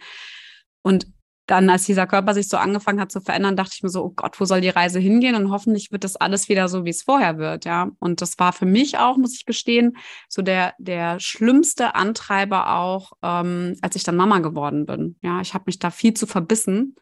und 0.84 1.06
dann, 1.46 1.68
als 1.68 1.84
dieser 1.84 2.06
Körper 2.06 2.32
sich 2.32 2.48
so 2.48 2.56
angefangen 2.56 3.00
hat 3.00 3.12
zu 3.12 3.20
verändern, 3.20 3.56
dachte 3.56 3.72
ich 3.74 3.82
mir 3.82 3.90
so, 3.90 4.04
oh 4.04 4.12
Gott, 4.14 4.40
wo 4.40 4.44
soll 4.46 4.62
die 4.62 4.70
Reise 4.70 4.98
hingehen? 4.98 5.34
Und 5.34 5.50
hoffentlich 5.50 5.92
wird 5.92 6.04
das 6.04 6.16
alles 6.16 6.48
wieder 6.48 6.68
so, 6.68 6.84
wie 6.84 6.90
es 6.90 7.02
vorher 7.02 7.36
wird, 7.36 7.66
ja. 7.66 7.90
Und 7.98 8.22
das 8.22 8.38
war 8.38 8.52
für 8.52 8.64
mich 8.64 8.96
auch, 8.98 9.18
muss 9.18 9.34
ich 9.34 9.44
gestehen, 9.44 9.96
so 10.28 10.40
der, 10.40 10.74
der 10.78 11.20
schlimmste 11.20 11.94
Antreiber 11.94 12.74
auch, 12.76 13.12
ähm, 13.22 13.76
als 13.82 13.96
ich 13.96 14.04
dann 14.04 14.16
Mama 14.16 14.38
geworden 14.38 14.86
bin. 14.86 15.16
Ja, 15.22 15.40
ich 15.42 15.52
habe 15.52 15.64
mich 15.66 15.78
da 15.78 15.90
viel 15.90 16.14
zu 16.14 16.26
verbissen 16.26 16.96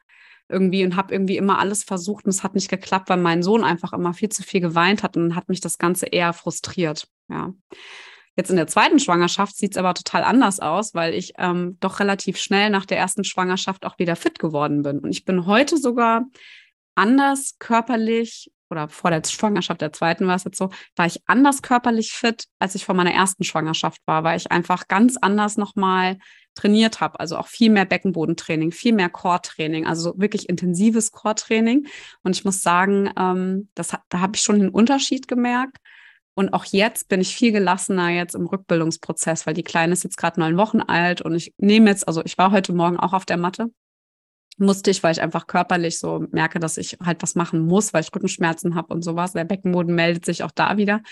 irgendwie 0.49 0.85
und 0.85 0.97
habe 0.97 1.15
irgendwie 1.15 1.37
immer 1.37 1.59
alles 1.61 1.85
versucht 1.85 2.25
und 2.25 2.31
es 2.31 2.43
hat 2.43 2.55
nicht 2.55 2.69
geklappt, 2.69 3.09
weil 3.09 3.19
mein 3.19 3.43
Sohn 3.43 3.62
einfach 3.62 3.93
immer 3.93 4.12
viel 4.12 4.29
zu 4.29 4.43
viel 4.43 4.61
geweint 4.61 5.03
hat 5.03 5.17
und 5.17 5.37
hat 5.37 5.49
mich 5.49 5.61
das 5.61 5.79
Ganze 5.79 6.07
eher 6.07 6.33
frustriert, 6.33 7.09
ja. 7.29 7.53
Jetzt 8.37 8.51
in 8.51 8.57
der 8.57 8.67
zweiten 8.67 8.99
Schwangerschaft 8.99 9.57
sieht 9.57 9.73
es 9.73 9.77
aber 9.77 9.95
total 9.95 10.25
anders 10.25 10.59
aus, 10.61 10.95
weil 10.95 11.12
ich 11.12 11.35
ähm, 11.39 11.77
doch 11.81 12.01
relativ 12.01 12.39
schnell 12.39 12.71
nach 12.71 12.87
der 12.87 12.99
ersten 12.99 13.25
Schwangerschaft 13.25 13.85
auch 13.85 13.99
wieder 13.99 14.17
fit 14.17 14.39
geworden 14.39 14.83
bin. 14.83 15.01
Und 15.01 15.11
ich 15.11 15.25
bin 15.25 15.47
heute 15.47 15.77
sogar 15.77 16.25
anders 16.95 17.57
körperlich 17.59 18.51
oder 18.71 18.89
vor 18.89 19.11
der 19.11 19.23
Schwangerschaft 19.25 19.83
der 19.83 19.93
zweiten 19.93 20.27
war 20.27 20.35
es 20.35 20.45
jetzt 20.45 20.57
so, 20.57 20.71
war 20.97 21.07
ich 21.07 21.21
anders 21.27 21.61
körperlich 21.61 22.12
fit, 22.12 22.47
als 22.59 22.75
ich 22.75 22.87
vor 22.87 22.95
meiner 22.95 23.12
ersten 23.12 23.45
Schwangerschaft 23.45 24.01
war, 24.07 24.25
weil 24.25 24.39
ich 24.39 24.51
einfach 24.51 24.89
ganz 24.89 25.19
anders 25.21 25.59
nochmal 25.59 26.19
trainiert 26.55 27.01
habe. 27.01 27.21
Also 27.21 27.37
auch 27.37 27.47
viel 27.47 27.71
mehr 27.71 27.85
Beckenbodentraining, 27.85 28.73
viel 28.73 28.95
mehr 28.95 29.11
Core-Training, 29.11 29.87
also 29.87 30.15
wirklich 30.17 30.49
intensives 30.49 31.12
Core-Training. 31.12 31.87
Und 32.23 32.37
ich 32.37 32.45
muss 32.45 32.62
sagen, 32.62 33.11
ähm, 33.19 33.69
das, 33.75 33.95
da 34.09 34.21
habe 34.21 34.37
ich 34.37 34.43
schon 34.43 34.57
einen 34.57 34.71
Unterschied 34.71 35.29
gemerkt. 35.29 35.77
Und 36.35 36.55
auch 36.55 36.65
jetzt 36.65 37.09
bin 37.09 37.21
ich 37.21 37.37
viel 37.37 37.53
gelassener 37.53 38.09
jetzt 38.09 38.35
im 38.35 38.47
Rückbildungsprozess, 38.47 39.47
weil 39.47 39.55
die 39.55 39.62
Kleine 39.62 39.93
ist 39.93 40.05
jetzt 40.05 40.17
gerade 40.17 40.41
neun 40.41 40.57
Wochen 40.57 40.81
alt 40.81 41.21
und 41.21 41.35
ich 41.35 41.53
nehme 41.59 41.91
jetzt, 41.91 42.09
also 42.09 42.23
ich 42.25 42.39
war 42.39 42.53
heute 42.53 42.73
Morgen 42.73 42.99
auch 42.99 43.12
auf 43.12 43.27
der 43.27 43.37
Matte, 43.37 43.71
musste 44.57 44.91
ich, 44.91 45.03
weil 45.03 45.12
ich 45.12 45.21
einfach 45.21 45.47
körperlich 45.47 45.99
so 45.99 46.25
merke, 46.31 46.59
dass 46.59 46.79
ich 46.79 46.97
halt 47.05 47.23
was 47.23 47.35
machen 47.35 47.67
muss, 47.67 47.93
weil 47.93 48.03
ich 48.03 48.15
Rückenschmerzen 48.15 48.75
habe 48.75 48.95
und 48.95 49.03
sowas. 49.03 49.33
Der 49.33 49.45
Beckenboden 49.45 49.95
meldet 49.95 50.25
sich 50.25 50.43
auch 50.43 50.51
da 50.51 50.77
wieder. 50.77 51.03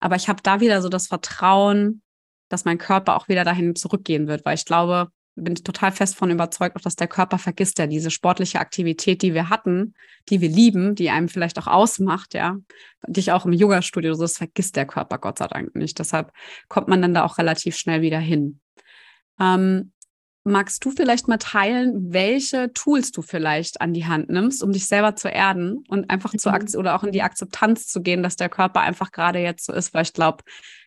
Aber 0.00 0.16
ich 0.16 0.28
habe 0.28 0.42
da 0.42 0.60
wieder 0.60 0.82
so 0.82 0.88
das 0.88 1.06
Vertrauen, 1.06 2.02
dass 2.48 2.64
mein 2.64 2.78
Körper 2.78 3.16
auch 3.16 3.28
wieder 3.28 3.44
dahin 3.44 3.74
zurückgehen 3.74 4.26
wird, 4.26 4.44
weil 4.44 4.56
ich 4.56 4.64
glaube, 4.64 5.08
bin 5.34 5.54
ich 5.54 5.62
total 5.62 5.92
fest 5.92 6.16
von 6.16 6.30
überzeugt, 6.30 6.76
auch 6.76 6.80
dass 6.82 6.96
der 6.96 7.08
Körper 7.08 7.38
vergisst 7.38 7.78
ja 7.78 7.86
diese 7.86 8.10
sportliche 8.10 8.60
Aktivität, 8.60 9.22
die 9.22 9.34
wir 9.34 9.48
hatten, 9.48 9.94
die 10.28 10.40
wir 10.40 10.48
lieben, 10.48 10.94
die 10.94 11.10
einem 11.10 11.28
vielleicht 11.28 11.58
auch 11.58 11.66
ausmacht, 11.66 12.34
ja, 12.34 12.56
dich 13.06 13.32
auch 13.32 13.46
im 13.46 13.52
Yoga-Studio, 13.52 14.14
das 14.14 14.36
vergisst 14.36 14.76
der 14.76 14.86
Körper 14.86 15.18
Gott 15.18 15.38
sei 15.38 15.46
Dank 15.48 15.74
nicht. 15.74 15.98
Deshalb 15.98 16.32
kommt 16.68 16.88
man 16.88 17.00
dann 17.00 17.14
da 17.14 17.24
auch 17.24 17.38
relativ 17.38 17.76
schnell 17.76 18.02
wieder 18.02 18.18
hin. 18.18 18.60
Ähm, 19.40 19.91
Magst 20.44 20.84
du 20.84 20.90
vielleicht 20.90 21.28
mal 21.28 21.38
teilen, 21.38 22.12
welche 22.12 22.72
Tools 22.72 23.12
du 23.12 23.22
vielleicht 23.22 23.80
an 23.80 23.92
die 23.92 24.06
Hand 24.06 24.28
nimmst, 24.28 24.62
um 24.62 24.72
dich 24.72 24.86
selber 24.86 25.14
zu 25.14 25.28
erden 25.28 25.84
und 25.88 26.10
einfach 26.10 26.32
mhm. 26.32 26.38
zu 26.38 26.78
oder 26.78 26.96
auch 26.96 27.04
in 27.04 27.12
die 27.12 27.22
Akzeptanz 27.22 27.86
zu 27.86 28.02
gehen, 28.02 28.24
dass 28.24 28.36
der 28.36 28.48
Körper 28.48 28.80
einfach 28.80 29.12
gerade 29.12 29.38
jetzt 29.38 29.66
so 29.66 29.72
ist, 29.72 29.94
weil 29.94 30.02
ich 30.02 30.12
glaube, 30.12 30.42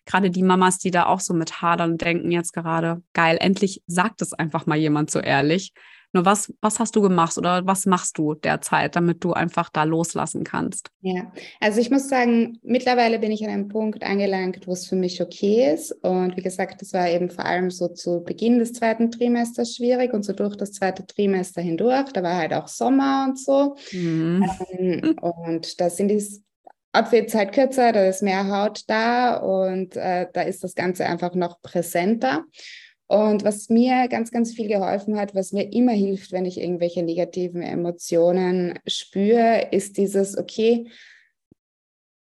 gerade 0.06 0.30
die 0.30 0.44
Mamas, 0.44 0.78
die 0.78 0.92
da 0.92 1.06
auch 1.06 1.22
so 1.22 1.34
mit 1.34 1.62
hadern, 1.62 1.98
denken 1.98 2.32
jetzt 2.32 2.54
gerade, 2.54 3.02
geil, 3.14 3.38
endlich 3.40 3.82
sagt 3.88 4.22
es 4.22 4.34
einfach 4.34 4.66
mal 4.66 4.78
jemand 4.78 5.10
so 5.10 5.20
ehrlich. 5.20 5.74
Nur 6.15 6.24
was, 6.24 6.53
was 6.62 6.79
hast 6.79 6.95
du 6.95 7.01
gemacht 7.01 7.38
oder 7.38 7.67
was 7.67 7.86
machst 7.86 8.17
du 8.17 8.36
derzeit, 8.36 8.95
damit 8.95 9.22
du 9.25 9.34
einfach 9.34 9.69
da 9.69 9.84
loslassen 9.84 10.45
kannst? 10.45 10.89
Ja, 11.01 11.29
also 11.60 11.81
ich 11.81 11.91
muss 11.91 12.07
sagen, 12.07 12.57
mittlerweile 12.63 13.19
bin 13.19 13.34
ich 13.34 13.43
an 13.43 13.50
einem 13.50 13.67
Punkt 13.67 14.01
angelangt, 14.01 14.65
wo 14.65 14.72
es 14.72 14.88
für 14.88 14.95
mich 14.95 15.22
okay 15.22 15.74
ist. 15.74 15.91
Und 15.91 16.38
wie 16.38 16.41
gesagt, 16.41 16.81
das 16.81 16.93
war 16.93 17.10
eben 17.10 17.29
vor 17.29 17.43
allem 17.43 17.69
so 17.69 17.89
zu 17.89 18.24
Beginn 18.24 18.60
des 18.60 18.72
zweiten 18.72 19.12
Trimesters 19.12 19.75
schwierig 19.75 20.13
und 20.13 20.24
so 20.24 20.31
durch 20.31 20.55
das 20.55 20.72
zweite 20.72 21.05
Trimester 21.05 21.62
hindurch. 21.62 22.13
Da 22.13 22.24
war 22.24 22.38
halt 22.38 22.53
auch 22.53 22.69
Sommer 22.69 23.25
und 23.27 23.38
so. 23.38 23.75
Mhm. 23.91 24.50
Ähm, 24.72 25.17
und 25.19 25.81
da 25.81 25.89
sind 25.89 26.07
die 26.07 26.24
Outfits 26.93 27.36
halt 27.36 27.51
kürzer, 27.51 27.91
da 27.91 28.05
ist 28.05 28.24
mehr 28.24 28.48
Haut 28.48 28.84
da 28.88 29.36
und 29.36 29.98
äh, 29.98 30.27
da 30.31 30.43
ist 30.43 30.63
das 30.63 30.75
Ganze 30.75 31.05
einfach 31.05 31.36
noch 31.36 31.62
präsenter. 31.62 32.45
Und 33.08 33.44
was 33.44 33.70
mir 33.70 34.08
ganz, 34.08 34.32
ganz 34.32 34.54
viel 34.54 34.68
geholfen 34.68 35.18
hat, 35.18 35.36
was 35.36 35.52
mir 35.52 35.72
immer 35.72 35.92
hilft, 35.92 36.32
wenn 36.32 36.46
ich 36.46 36.60
irgendwelche 36.60 37.04
negativen 37.04 37.62
Emotionen 37.62 38.80
spüre, 38.88 39.68
ist 39.72 39.98
dieses, 39.98 40.38
okay, 40.38 40.88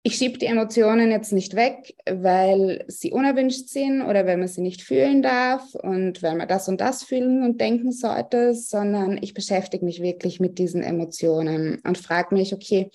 ich 0.06 0.16
schiebe 0.16 0.36
die 0.36 0.44
Emotionen 0.44 1.10
jetzt 1.10 1.32
nicht 1.32 1.56
weg, 1.56 1.94
weil 2.04 2.84
sie 2.88 3.10
unerwünscht 3.10 3.70
sind 3.70 4.02
oder 4.02 4.26
weil 4.26 4.36
man 4.36 4.48
sie 4.48 4.60
nicht 4.60 4.82
fühlen 4.82 5.22
darf 5.22 5.74
und 5.74 6.22
weil 6.22 6.34
man 6.36 6.46
das 6.46 6.68
und 6.68 6.82
das 6.82 7.02
fühlen 7.02 7.42
und 7.42 7.58
denken 7.58 7.90
sollte, 7.90 8.54
sondern 8.54 9.16
ich 9.22 9.32
beschäftige 9.32 9.82
mich 9.82 10.02
wirklich 10.02 10.40
mit 10.40 10.58
diesen 10.58 10.82
Emotionen 10.82 11.80
und 11.86 11.96
frage 11.96 12.34
mich, 12.34 12.52
okay, 12.52 12.90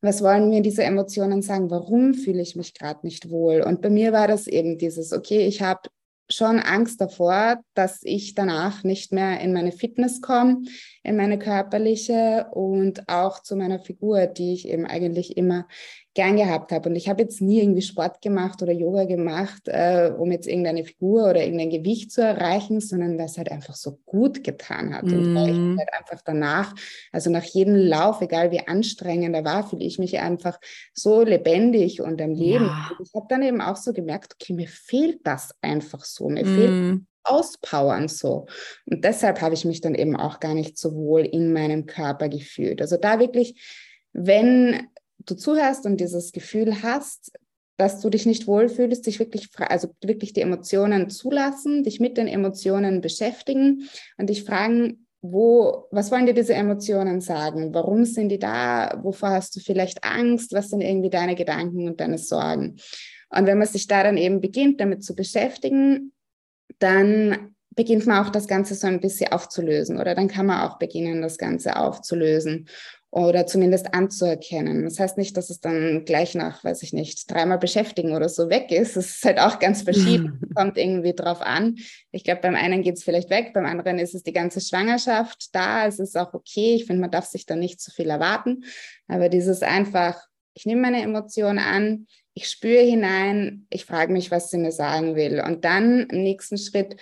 was 0.00 0.22
wollen 0.22 0.48
mir 0.50 0.62
diese 0.62 0.84
Emotionen 0.84 1.42
sagen? 1.42 1.70
Warum 1.70 2.14
fühle 2.14 2.42
ich 2.42 2.54
mich 2.54 2.72
gerade 2.74 3.00
nicht 3.02 3.30
wohl? 3.30 3.60
Und 3.62 3.82
bei 3.82 3.90
mir 3.90 4.12
war 4.12 4.28
das 4.28 4.46
eben 4.46 4.78
dieses, 4.78 5.12
okay, 5.12 5.46
ich 5.46 5.60
habe 5.60 5.88
schon 6.30 6.58
Angst 6.58 7.00
davor, 7.00 7.60
dass 7.74 8.00
ich 8.02 8.34
danach 8.34 8.82
nicht 8.82 9.12
mehr 9.12 9.40
in 9.40 9.52
meine 9.52 9.72
Fitness 9.72 10.20
komme, 10.20 10.62
in 11.02 11.16
meine 11.16 11.38
körperliche 11.38 12.46
und 12.52 13.08
auch 13.08 13.42
zu 13.42 13.56
meiner 13.56 13.78
Figur, 13.78 14.26
die 14.26 14.54
ich 14.54 14.68
eben 14.68 14.86
eigentlich 14.86 15.36
immer 15.36 15.66
gern 16.14 16.36
gehabt 16.36 16.70
habe. 16.70 16.88
Und 16.88 16.96
ich 16.96 17.08
habe 17.08 17.22
jetzt 17.22 17.42
nie 17.42 17.60
irgendwie 17.60 17.82
Sport 17.82 18.22
gemacht 18.22 18.62
oder 18.62 18.72
Yoga 18.72 19.04
gemacht, 19.04 19.62
äh, 19.66 20.12
um 20.16 20.30
jetzt 20.30 20.46
irgendeine 20.46 20.84
Figur 20.84 21.28
oder 21.28 21.42
irgendein 21.42 21.70
Gewicht 21.70 22.12
zu 22.12 22.22
erreichen, 22.22 22.80
sondern 22.80 23.18
weil 23.18 23.26
es 23.26 23.36
halt 23.36 23.50
einfach 23.50 23.74
so 23.74 23.98
gut 24.06 24.44
getan 24.44 24.94
hat. 24.94 25.04
Mm. 25.04 25.12
Und 25.12 25.34
weil 25.34 25.48
ich 25.48 25.56
mhm. 25.56 25.78
halt 25.78 25.88
einfach 25.92 26.22
danach, 26.24 26.74
also 27.12 27.30
nach 27.30 27.42
jedem 27.42 27.74
Lauf, 27.74 28.20
egal 28.20 28.52
wie 28.52 28.66
anstrengend 28.66 29.34
er 29.34 29.44
war, 29.44 29.68
fühle 29.68 29.84
ich 29.84 29.98
mich 29.98 30.18
einfach 30.20 30.58
so 30.92 31.22
lebendig 31.22 32.00
und 32.00 32.22
am 32.22 32.32
Leben. 32.32 32.66
Ja. 32.66 32.92
Und 32.96 33.08
ich 33.08 33.14
habe 33.14 33.26
dann 33.28 33.42
eben 33.42 33.60
auch 33.60 33.76
so 33.76 33.92
gemerkt, 33.92 34.34
okay, 34.34 34.52
mir 34.52 34.68
fehlt 34.68 35.26
das 35.26 35.54
einfach 35.60 36.04
so. 36.04 36.28
Mir 36.28 36.46
mm. 36.46 36.54
fehlt 36.56 37.00
auspowern 37.24 38.06
so. 38.08 38.46
Und 38.86 39.04
deshalb 39.04 39.40
habe 39.40 39.54
ich 39.54 39.64
mich 39.64 39.80
dann 39.80 39.94
eben 39.94 40.14
auch 40.14 40.40
gar 40.40 40.54
nicht 40.54 40.78
so 40.78 40.94
wohl 40.94 41.22
in 41.22 41.52
meinem 41.52 41.86
Körper 41.86 42.28
gefühlt. 42.28 42.80
Also 42.80 42.98
da 42.98 43.18
wirklich, 43.18 43.60
wenn 44.12 44.86
du 45.26 45.34
zuhörst 45.34 45.86
und 45.86 45.98
dieses 45.98 46.32
Gefühl 46.32 46.82
hast, 46.82 47.32
dass 47.76 48.00
du 48.00 48.08
dich 48.08 48.24
nicht 48.26 48.46
wohlfühlst, 48.46 49.06
dich 49.06 49.18
wirklich, 49.18 49.48
also 49.58 49.88
wirklich 50.02 50.32
die 50.32 50.42
Emotionen 50.42 51.10
zulassen, 51.10 51.82
dich 51.82 51.98
mit 51.98 52.16
den 52.16 52.28
Emotionen 52.28 53.00
beschäftigen 53.00 53.88
und 54.16 54.30
dich 54.30 54.44
fragen, 54.44 55.06
wo, 55.22 55.88
was 55.90 56.10
wollen 56.10 56.26
dir 56.26 56.34
diese 56.34 56.54
Emotionen 56.54 57.20
sagen? 57.20 57.72
Warum 57.72 58.04
sind 58.04 58.28
die 58.28 58.38
da? 58.38 59.00
Wovor 59.02 59.30
hast 59.30 59.56
du 59.56 59.60
vielleicht 59.60 60.04
Angst? 60.04 60.52
Was 60.52 60.68
sind 60.68 60.82
irgendwie 60.82 61.08
deine 61.08 61.34
Gedanken 61.34 61.88
und 61.88 62.00
deine 62.00 62.18
Sorgen? 62.18 62.76
Und 63.30 63.46
wenn 63.46 63.58
man 63.58 63.66
sich 63.66 63.86
da 63.86 64.02
dann 64.02 64.18
eben 64.18 64.40
beginnt, 64.40 64.80
damit 64.80 65.02
zu 65.02 65.14
beschäftigen, 65.14 66.12
dann 66.78 67.54
beginnt 67.74 68.06
man 68.06 68.24
auch 68.24 68.30
das 68.30 68.46
Ganze 68.46 68.74
so 68.74 68.86
ein 68.86 69.00
bisschen 69.00 69.32
aufzulösen 69.32 69.98
oder 69.98 70.14
dann 70.14 70.28
kann 70.28 70.46
man 70.46 70.68
auch 70.68 70.78
beginnen, 70.78 71.22
das 71.22 71.38
Ganze 71.38 71.76
aufzulösen 71.76 72.68
oder 73.14 73.46
zumindest 73.46 73.94
anzuerkennen. 73.94 74.82
Das 74.82 74.98
heißt 74.98 75.18
nicht, 75.18 75.36
dass 75.36 75.48
es 75.48 75.60
dann 75.60 76.04
gleich 76.04 76.34
nach, 76.34 76.64
weiß 76.64 76.82
ich 76.82 76.92
nicht, 76.92 77.30
dreimal 77.30 77.58
beschäftigen 77.58 78.10
oder 78.10 78.28
so 78.28 78.50
weg 78.50 78.72
ist. 78.72 78.96
Es 78.96 79.16
ist 79.16 79.24
halt 79.24 79.38
auch 79.38 79.60
ganz 79.60 79.82
verschieden, 79.82 80.40
kommt 80.56 80.76
irgendwie 80.76 81.14
drauf 81.14 81.40
an. 81.40 81.76
Ich 82.10 82.24
glaube, 82.24 82.40
beim 82.40 82.56
einen 82.56 82.82
geht 82.82 82.96
es 82.96 83.04
vielleicht 83.04 83.30
weg, 83.30 83.52
beim 83.54 83.66
anderen 83.66 84.00
ist 84.00 84.16
es 84.16 84.24
die 84.24 84.32
ganze 84.32 84.60
Schwangerschaft 84.60 85.54
da. 85.54 85.86
Es 85.86 86.00
ist 86.00 86.18
auch 86.18 86.34
okay. 86.34 86.74
Ich 86.74 86.86
finde, 86.86 87.02
man 87.02 87.12
darf 87.12 87.26
sich 87.26 87.46
da 87.46 87.54
nicht 87.54 87.80
zu 87.80 87.92
viel 87.92 88.10
erwarten. 88.10 88.64
Aber 89.06 89.28
dieses 89.28 89.62
einfach, 89.62 90.20
ich 90.54 90.66
nehme 90.66 90.80
meine 90.80 91.02
Emotionen 91.02 91.60
an, 91.60 92.08
ich 92.34 92.48
spüre 92.48 92.82
hinein, 92.82 93.68
ich 93.70 93.84
frage 93.84 94.12
mich, 94.12 94.32
was 94.32 94.50
sie 94.50 94.58
mir 94.58 94.72
sagen 94.72 95.14
will. 95.14 95.40
Und 95.40 95.64
dann 95.64 96.08
im 96.08 96.24
nächsten 96.24 96.58
Schritt 96.58 96.96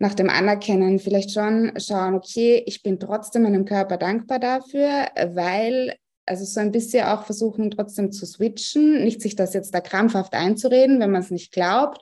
nach 0.00 0.14
dem 0.14 0.30
Anerkennen 0.30 0.98
vielleicht 0.98 1.30
schon 1.30 1.72
schauen, 1.78 2.14
okay, 2.14 2.62
ich 2.66 2.82
bin 2.82 2.98
trotzdem 2.98 3.42
meinem 3.42 3.66
Körper 3.66 3.98
dankbar 3.98 4.38
dafür, 4.38 5.08
weil, 5.34 5.94
also 6.24 6.46
so 6.46 6.58
ein 6.58 6.72
bisschen 6.72 7.06
auch 7.06 7.24
versuchen, 7.24 7.70
trotzdem 7.70 8.10
zu 8.10 8.24
switchen, 8.24 9.04
nicht 9.04 9.20
sich 9.20 9.36
das 9.36 9.52
jetzt 9.52 9.74
da 9.74 9.80
krampfhaft 9.80 10.32
einzureden, 10.32 11.00
wenn 11.00 11.10
man 11.10 11.20
es 11.20 11.30
nicht 11.30 11.52
glaubt, 11.52 12.00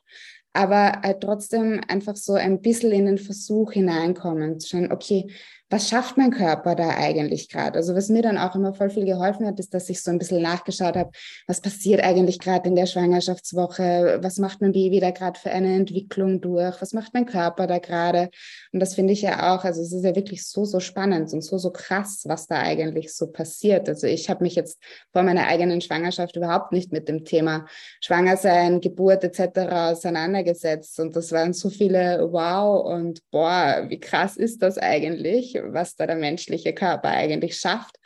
aber 0.53 1.03
halt 1.03 1.23
trotzdem 1.23 1.81
einfach 1.89 2.15
so 2.15 2.35
ein 2.35 2.63
bisschen 2.63 2.93
in 2.93 3.07
den 3.07 3.19
Versuch 3.19 3.73
hineinkommen, 3.73 4.61
zu 4.61 4.69
schauen, 4.69 4.93
okay, 4.93 5.27
was 5.71 5.89
schafft 5.89 6.17
mein 6.17 6.31
Körper 6.31 6.75
da 6.75 6.89
eigentlich 6.97 7.51
gerade? 7.51 7.77
Also 7.79 7.95
was 7.95 8.09
mir 8.09 8.23
dann 8.23 8.39
auch 8.39 8.55
immer 8.55 8.73
voll 8.73 8.89
viel 8.89 9.05
geholfen 9.05 9.47
hat, 9.47 9.61
ist, 9.61 9.75
dass 9.75 9.91
ich 9.91 10.03
so 10.03 10.11
ein 10.11 10.19
bisschen 10.19 10.41
nachgeschaut 10.41 10.97
habe, 10.97 11.11
was 11.47 11.61
passiert 11.61 12.03
eigentlich 12.03 12.39
gerade 12.39 12.69
in 12.69 12.75
der 12.75 12.87
Schwangerschaftswoche? 12.87 14.19
Was 14.23 14.39
macht 14.39 14.63
mein 14.63 14.73
Baby 14.73 15.01
da 15.01 15.11
gerade 15.11 15.39
für 15.39 15.51
eine 15.51 15.75
Entwicklung 15.75 16.41
durch? 16.41 16.81
Was 16.81 16.95
macht 16.95 17.13
mein 17.13 17.27
Körper 17.27 17.67
da 17.67 17.79
gerade? 17.79 18.31
Und 18.73 18.81
das 18.81 18.95
finde 18.95 19.13
ich 19.13 19.21
ja 19.23 19.55
auch, 19.55 19.65
also 19.65 19.83
es 19.83 19.93
ist 19.93 20.05
ja 20.05 20.17
wirklich 20.17 20.47
so, 20.47 20.65
so 20.65 20.81
spannend 20.81 21.33
und 21.35 21.43
so, 21.43 21.59
so 21.59 21.71
krass, 21.71 22.23
was 22.27 22.47
da 22.47 22.61
eigentlich 22.61 23.15
so 23.15 23.27
passiert. 23.27 23.89
Also 23.91 24.07
ich 24.07 24.31
habe 24.31 24.45
mich 24.45 24.55
jetzt 24.55 24.79
vor 25.13 25.23
meiner 25.23 25.49
eigenen 25.49 25.83
Schwangerschaft 25.83 26.37
überhaupt 26.37 26.73
nicht 26.73 26.93
mit 26.93 27.09
dem 27.09 27.27
Thema 27.27 27.67
Schwangersein, 28.01 28.81
Geburt 28.81 29.23
etc. 29.23 29.59
auseinandergesetzt. 29.71 30.99
Und 30.99 31.15
das 31.15 31.31
waren 31.33 31.53
so 31.53 31.69
viele 31.69 32.33
Wow 32.33 32.87
und 32.87 33.21
boah, 33.31 33.85
wie 33.89 34.01
krass 34.01 34.39
ist 34.39 34.63
das 34.63 34.79
eigentlich? 34.79 35.58
Was 35.67 35.97
da 35.97 36.07
der 36.07 36.17
menschliche 36.17 36.73
Körper 36.73 37.09
eigentlich 37.09 37.57
schafft, 37.57 37.97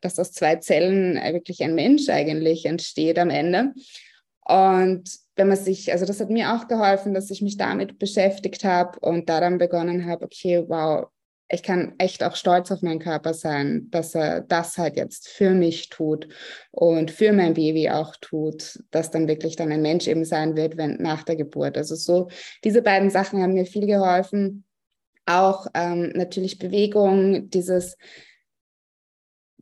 dass 0.00 0.18
aus 0.18 0.32
zwei 0.32 0.56
Zellen 0.56 1.16
wirklich 1.16 1.62
ein 1.62 1.74
Mensch 1.74 2.08
eigentlich 2.08 2.66
entsteht 2.66 3.18
am 3.18 3.30
Ende. 3.30 3.72
Und 4.44 5.10
wenn 5.36 5.48
man 5.48 5.56
sich, 5.56 5.92
also 5.92 6.04
das 6.04 6.20
hat 6.20 6.30
mir 6.30 6.54
auch 6.54 6.68
geholfen, 6.68 7.14
dass 7.14 7.30
ich 7.30 7.42
mich 7.42 7.56
damit 7.56 7.98
beschäftigt 7.98 8.64
habe 8.64 8.98
und 9.00 9.28
da 9.28 9.40
dann 9.40 9.58
begonnen 9.58 10.06
habe, 10.06 10.24
okay, 10.24 10.64
wow, 10.66 11.06
ich 11.52 11.62
kann 11.62 11.94
echt 11.98 12.22
auch 12.22 12.36
stolz 12.36 12.70
auf 12.70 12.82
meinen 12.82 13.00
Körper 13.00 13.34
sein, 13.34 13.88
dass 13.90 14.14
er 14.14 14.40
das 14.40 14.78
halt 14.78 14.96
jetzt 14.96 15.28
für 15.28 15.50
mich 15.50 15.88
tut 15.88 16.28
und 16.70 17.10
für 17.10 17.32
mein 17.32 17.54
Baby 17.54 17.90
auch 17.90 18.14
tut, 18.20 18.78
dass 18.90 19.10
dann 19.10 19.26
wirklich 19.26 19.56
dann 19.56 19.72
ein 19.72 19.82
Mensch 19.82 20.06
eben 20.06 20.24
sein 20.24 20.56
wird, 20.56 20.76
wenn 20.76 21.02
nach 21.02 21.24
der 21.24 21.36
Geburt. 21.36 21.76
Also 21.76 21.96
so, 21.96 22.28
diese 22.62 22.82
beiden 22.82 23.10
Sachen 23.10 23.42
haben 23.42 23.54
mir 23.54 23.66
viel 23.66 23.86
geholfen. 23.86 24.64
Auch 25.26 25.66
ähm, 25.74 26.12
natürlich 26.14 26.58
Bewegung, 26.58 27.50
dieses 27.50 27.96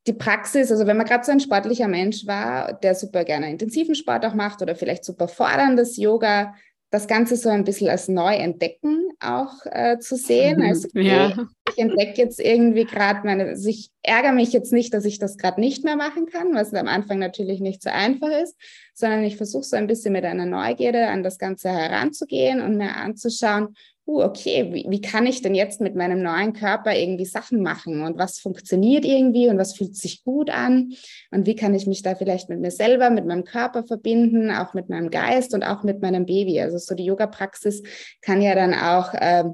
die 0.07 0.15
Praxis, 0.15 0.73
also 0.73 0.87
wenn 0.87 0.97
man 0.97 1.07
gerade 1.07 1.25
so 1.25 1.33
ein 1.33 1.41
sportlicher 1.41 1.87
Mensch 1.87 2.27
war, 2.27 2.73
der 2.73 2.95
super 2.95 3.25
gerne 3.25 3.51
intensiven 3.51 3.95
Sport 3.95 4.25
auch 4.25 4.35
macht 4.35 4.63
oder 4.63 4.75
vielleicht 4.75 5.05
super 5.05 5.29
forderndes 5.29 5.99
Yoga, 5.99 6.55
das 6.91 7.07
Ganze 7.07 7.37
so 7.37 7.51
ein 7.51 7.65
bisschen 7.65 7.91
als 7.91 8.09
Neuentdecken 8.09 9.11
auch 9.21 9.53
äh, 9.67 9.99
zu 9.99 10.17
sehen. 10.17 10.63
Also 10.69 10.89
okay, 10.89 11.07
ja. 11.07 11.49
ich 11.69 11.79
entdecke 11.79 12.17
jetzt 12.17 12.41
irgendwie 12.41 12.85
gerade 12.85 13.27
meine, 13.27 13.45
also 13.45 13.69
ich 13.69 13.91
ärgere 14.03 14.33
mich 14.33 14.53
jetzt 14.53 14.73
nicht, 14.73 14.95
dass 14.95 15.05
ich 15.05 15.19
das 15.19 15.37
gerade 15.37 15.61
nicht 15.61 15.85
mehr 15.85 15.97
machen 15.97 16.27
kann, 16.27 16.55
was 16.55 16.73
am 16.73 16.89
Anfang 16.89 17.19
natürlich 17.19 17.61
nicht 17.61 17.83
so 17.83 17.91
einfach 17.91 18.31
ist, 18.43 18.57
sondern 18.95 19.23
ich 19.25 19.37
versuche 19.37 19.65
so 19.65 19.77
ein 19.77 19.87
bisschen 19.87 20.13
mit 20.13 20.25
einer 20.25 20.47
Neugierde 20.47 21.09
an 21.09 21.23
das 21.23 21.39
Ganze 21.39 21.69
heranzugehen 21.69 22.63
und 22.63 22.79
mir 22.79 22.97
anzuschauen, 22.97 23.75
uh, 24.09 24.23
okay, 24.23 24.73
wie, 24.73 24.87
wie 24.89 25.01
kann 25.01 25.27
ich 25.27 25.43
denn 25.43 25.55
jetzt 25.55 25.81
mit 25.81 25.95
meinem 25.95 26.23
neuen 26.23 26.55
Körper 26.55 26.97
irgendwie 26.97 27.27
Sachen 27.27 27.63
machen 27.63 28.03
und 28.03 28.19
was 28.19 28.39
funktioniert 28.39 29.05
irgendwie 29.05 29.49
und 29.49 29.59
was 29.59 29.75
fühlt 29.75 29.95
sich 29.95 30.25
gut 30.25 30.51
an 30.51 30.95
und 31.31 31.47
wie 31.47 31.55
kann 31.55 31.75
ich 31.75 31.87
mich 31.87 32.03
da 32.03 32.15
vielleicht 32.15 32.49
mit 32.49 32.59
mir 32.59 32.71
selber, 32.71 33.11
mit 33.11 33.27
meinem 33.27 33.45
Körper 33.45 33.85
verbinden, 33.85 34.51
auch 34.51 34.73
mit 34.73 34.89
meinem 34.89 35.11
Geist 35.11 35.55
und 35.55 35.63
auch 35.63 35.83
mit 35.83 36.01
meinem 36.01 36.25
Baby. 36.25 36.61
Also 36.61 36.79
so 36.79 36.95
die 36.95 37.05
Yoga-Praxis 37.05 37.83
kann 38.23 38.41
ja 38.41 38.55
dann 38.55 38.73
auch 38.73 39.13
äh, 39.13 39.45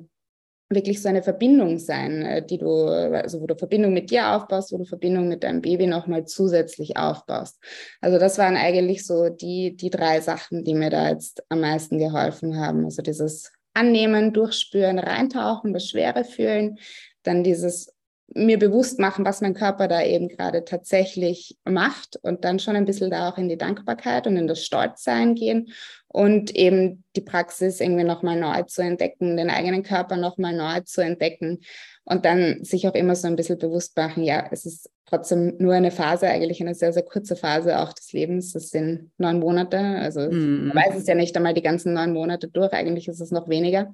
wirklich 0.70 1.02
so 1.02 1.08
eine 1.08 1.24
Verbindung 1.24 1.78
sein, 1.78 2.22
äh, 2.22 2.46
die 2.46 2.58
du, 2.58 2.86
also 2.86 3.40
wo 3.40 3.46
du 3.46 3.56
Verbindung 3.56 3.92
mit 3.92 4.10
dir 4.10 4.36
aufbaust, 4.36 4.72
wo 4.72 4.78
du 4.78 4.84
Verbindung 4.84 5.28
mit 5.28 5.42
deinem 5.42 5.62
Baby 5.62 5.88
nochmal 5.88 6.26
zusätzlich 6.26 6.96
aufbaust. 6.96 7.58
Also 8.00 8.18
das 8.18 8.38
waren 8.38 8.56
eigentlich 8.56 9.04
so 9.04 9.30
die, 9.30 9.76
die 9.76 9.90
drei 9.90 10.20
Sachen, 10.20 10.62
die 10.62 10.74
mir 10.74 10.90
da 10.90 11.08
jetzt 11.08 11.42
am 11.48 11.60
meisten 11.60 11.98
geholfen 11.98 12.58
haben. 12.58 12.84
Also 12.84 13.02
dieses 13.02 13.53
annehmen, 13.74 14.32
durchspüren, 14.32 14.98
reintauchen, 14.98 15.72
das 15.72 15.88
Schwere 15.88 16.24
fühlen, 16.24 16.78
dann 17.22 17.44
dieses 17.44 17.94
mir 18.32 18.58
bewusst 18.58 18.98
machen, 18.98 19.24
was 19.24 19.42
mein 19.42 19.54
Körper 19.54 19.86
da 19.86 20.02
eben 20.02 20.28
gerade 20.28 20.64
tatsächlich 20.64 21.56
macht 21.64 22.16
und 22.22 22.44
dann 22.44 22.58
schon 22.58 22.74
ein 22.74 22.86
bisschen 22.86 23.10
da 23.10 23.28
auch 23.28 23.38
in 23.38 23.48
die 23.48 23.58
Dankbarkeit 23.58 24.26
und 24.26 24.36
in 24.36 24.46
das 24.46 24.64
Stolzsein 24.64 25.34
gehen 25.34 25.68
und 26.08 26.54
eben 26.54 27.04
die 27.16 27.20
Praxis 27.20 27.80
irgendwie 27.80 28.04
nochmal 28.04 28.38
neu 28.38 28.62
zu 28.62 28.82
entdecken, 28.82 29.36
den 29.36 29.50
eigenen 29.50 29.82
Körper 29.82 30.16
nochmal 30.16 30.56
neu 30.56 30.80
zu 30.80 31.02
entdecken 31.02 31.60
und 32.04 32.24
dann 32.24 32.62
sich 32.64 32.86
auch 32.86 32.94
immer 32.94 33.16
so 33.16 33.26
ein 33.26 33.36
bisschen 33.36 33.58
bewusst 33.58 33.96
machen, 33.96 34.22
ja, 34.22 34.46
es 34.50 34.66
ist 34.66 34.90
trotzdem 35.06 35.54
nur 35.58 35.74
eine 35.74 35.90
Phase, 35.90 36.28
eigentlich 36.28 36.60
eine 36.60 36.74
sehr, 36.74 36.92
sehr 36.92 37.02
kurze 37.02 37.36
Phase 37.36 37.78
auch 37.78 37.92
des 37.92 38.12
Lebens. 38.12 38.52
Das 38.52 38.70
sind 38.70 39.10
neun 39.18 39.38
Monate. 39.38 39.78
Also 39.78 40.20
mm. 40.20 40.68
man 40.68 40.76
weiß 40.76 40.96
es 40.96 41.06
ja 41.06 41.14
nicht 41.14 41.36
einmal 41.36 41.54
die 41.54 41.62
ganzen 41.62 41.94
neun 41.94 42.12
Monate 42.12 42.48
durch. 42.48 42.72
Eigentlich 42.72 43.08
ist 43.08 43.20
es 43.20 43.30
noch 43.30 43.48
weniger. 43.48 43.92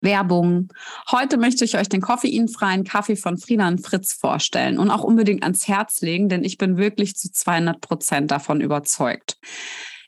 Werbung. 0.00 0.68
Heute 1.10 1.38
möchte 1.38 1.64
ich 1.64 1.76
euch 1.76 1.88
den 1.88 2.02
koffeinfreien 2.02 2.84
Kaffee 2.84 3.16
von 3.16 3.38
Frieda 3.38 3.66
und 3.66 3.84
Fritz 3.84 4.12
vorstellen 4.12 4.78
und 4.78 4.90
auch 4.90 5.02
unbedingt 5.02 5.42
ans 5.42 5.66
Herz 5.66 6.02
legen, 6.02 6.28
denn 6.28 6.44
ich 6.44 6.58
bin 6.58 6.76
wirklich 6.76 7.16
zu 7.16 7.32
200 7.32 7.80
Prozent 7.80 8.30
davon 8.30 8.60
überzeugt. 8.60 9.38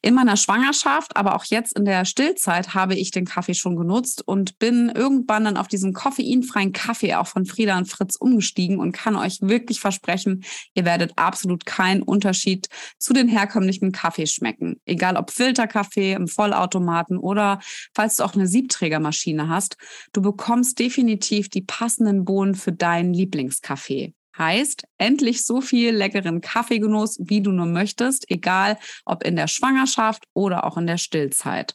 In 0.03 0.15
meiner 0.15 0.37
Schwangerschaft, 0.37 1.17
aber 1.17 1.35
auch 1.35 1.45
jetzt 1.45 1.77
in 1.77 1.85
der 1.85 2.05
Stillzeit 2.05 2.75
habe 2.75 2.95
ich 2.95 3.11
den 3.11 3.25
Kaffee 3.25 3.55
schon 3.55 3.77
genutzt 3.77 4.23
und 4.27 4.59
bin 4.59 4.91
irgendwann 4.95 5.45
dann 5.45 5.57
auf 5.57 5.69
diesen 5.69 5.93
koffeinfreien 5.93 6.73
Kaffee 6.73 7.15
auch 7.15 7.27
von 7.27 7.47
Frieda 7.47 7.79
und 7.79 7.87
Fritz 7.87 8.17
umgestiegen 8.17 8.79
und 8.79 8.93
kann 8.93 9.17
euch 9.17 9.39
wirklich 9.41 9.81
versprechen, 9.81 10.45
ihr 10.75 10.85
werdet 10.85 11.13
absolut 11.17 11.67
keinen 11.67 12.03
Unterschied 12.03 12.69
zu 12.99 13.13
den 13.13 13.29
herkömmlichen 13.29 13.93
Kaffee 13.93 14.27
schmecken. 14.27 14.81
Egal 14.85 15.17
ob 15.17 15.31
Filterkaffee 15.31 16.13
im 16.13 16.29
Vollautomaten 16.29 17.19
oder 17.19 17.61
falls 17.95 18.17
du 18.17 18.25
auch 18.25 18.35
eine 18.35 18.47
Siebträgermaschine 18.47 19.49
hast, 19.49 19.77
du 20.13 20.23
bekommst 20.23 20.79
definitiv 20.79 21.49
die 21.49 21.63
passenden 21.63 22.25
Bohnen 22.25 22.55
für 22.55 22.73
deinen 22.73 23.13
Lieblingskaffee. 23.13 24.15
Heißt, 24.39 24.85
endlich 24.99 25.45
so 25.45 25.61
viel 25.61 25.95
leckeren 25.95 26.41
Kaffeegenuss, 26.41 27.19
wie 27.21 27.41
du 27.41 27.53
nur 27.53 27.67
möchtest, 27.67 28.31
egal 28.31 28.79
ob 29.05 29.23
in 29.25 29.37
der 29.37 29.49
Schwangerschaft 29.49 30.25
oder 30.35 30.65
auch 30.65 30.77
in 30.77 30.87
der 30.87 30.99
Stillzeit. 30.99 31.75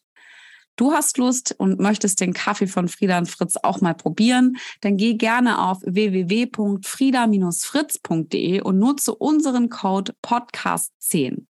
Du 0.82 0.92
hast 0.94 1.18
Lust 1.20 1.54
und 1.60 1.80
möchtest 1.80 2.20
den 2.22 2.34
Kaffee 2.34 2.66
von 2.66 2.88
Frieda 2.88 3.20
und 3.20 3.30
Fritz 3.30 3.56
auch 3.62 3.82
mal 3.82 3.94
probieren, 3.94 4.58
dann 4.82 4.98
geh 4.98 5.14
gerne 5.14 5.60
auf 5.60 5.78
www.frieda-fritz.de 5.86 8.62
und 8.62 8.80
nutze 8.80 9.14
unseren 9.14 9.70
Code 9.70 10.16
Podcast10. 10.26 11.46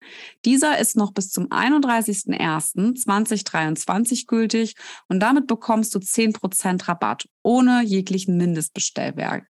Dieser 0.47 0.79
ist 0.79 0.97
noch 0.97 1.13
bis 1.13 1.29
zum 1.29 1.49
31.01.2023 1.49 4.27
gültig 4.27 4.77
und 5.09 5.21
damit 5.21 5.47
bekommst 5.47 5.95
du 5.95 5.99
10% 5.99 6.89
Rabatt 6.89 7.29
ohne 7.43 7.83
jeglichen 7.83 8.39
Mindestbestellwerk. 8.39 9.47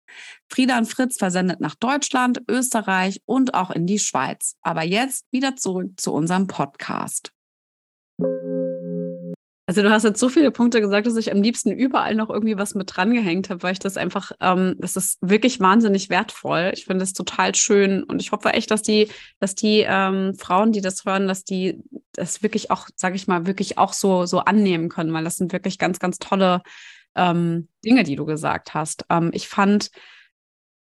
Frieda 0.48 0.78
und 0.78 0.86
Fritz 0.86 1.18
versendet 1.18 1.60
nach 1.60 1.74
Deutschland, 1.74 2.40
Österreich 2.48 3.20
und 3.26 3.52
auch 3.52 3.70
in 3.70 3.86
die 3.86 3.98
Schweiz. 3.98 4.56
Aber 4.62 4.84
jetzt 4.84 5.26
wieder 5.32 5.54
zurück 5.54 6.00
zu 6.00 6.14
unserem 6.14 6.46
Podcast. 6.46 7.30
Also 9.68 9.82
du 9.82 9.90
hast 9.90 10.04
jetzt 10.04 10.20
so 10.20 10.28
viele 10.28 10.52
Punkte 10.52 10.80
gesagt, 10.80 11.08
dass 11.08 11.16
ich 11.16 11.32
am 11.32 11.42
liebsten 11.42 11.72
überall 11.72 12.14
noch 12.14 12.30
irgendwie 12.30 12.56
was 12.56 12.76
mit 12.76 12.94
drangehängt 12.94 13.50
habe, 13.50 13.64
weil 13.64 13.72
ich 13.72 13.80
das 13.80 13.96
einfach, 13.96 14.30
ähm, 14.40 14.76
das 14.78 14.94
ist 14.94 15.18
wirklich 15.20 15.58
wahnsinnig 15.58 16.08
wertvoll. 16.08 16.70
Ich 16.72 16.84
finde 16.84 17.02
es 17.02 17.12
total 17.12 17.52
schön 17.56 18.04
und 18.04 18.22
ich 18.22 18.30
hoffe 18.30 18.50
echt, 18.50 18.70
dass 18.70 18.82
die, 18.82 19.08
dass 19.40 19.56
die 19.56 19.84
ähm, 19.84 20.34
Frauen, 20.38 20.70
die 20.70 20.80
das 20.82 21.04
hören, 21.04 21.26
dass 21.26 21.42
die 21.42 21.82
das 22.12 22.44
wirklich 22.44 22.70
auch, 22.70 22.86
sage 22.94 23.16
ich 23.16 23.26
mal, 23.26 23.46
wirklich 23.46 23.76
auch 23.76 23.92
so 23.92 24.24
so 24.24 24.38
annehmen 24.38 24.88
können, 24.88 25.12
weil 25.12 25.24
das 25.24 25.34
sind 25.36 25.52
wirklich 25.52 25.78
ganz, 25.78 25.98
ganz 25.98 26.18
tolle 26.18 26.62
ähm, 27.16 27.68
Dinge, 27.84 28.04
die 28.04 28.14
du 28.14 28.24
gesagt 28.24 28.72
hast. 28.72 29.04
Ähm, 29.10 29.30
ich 29.34 29.48
fand 29.48 29.90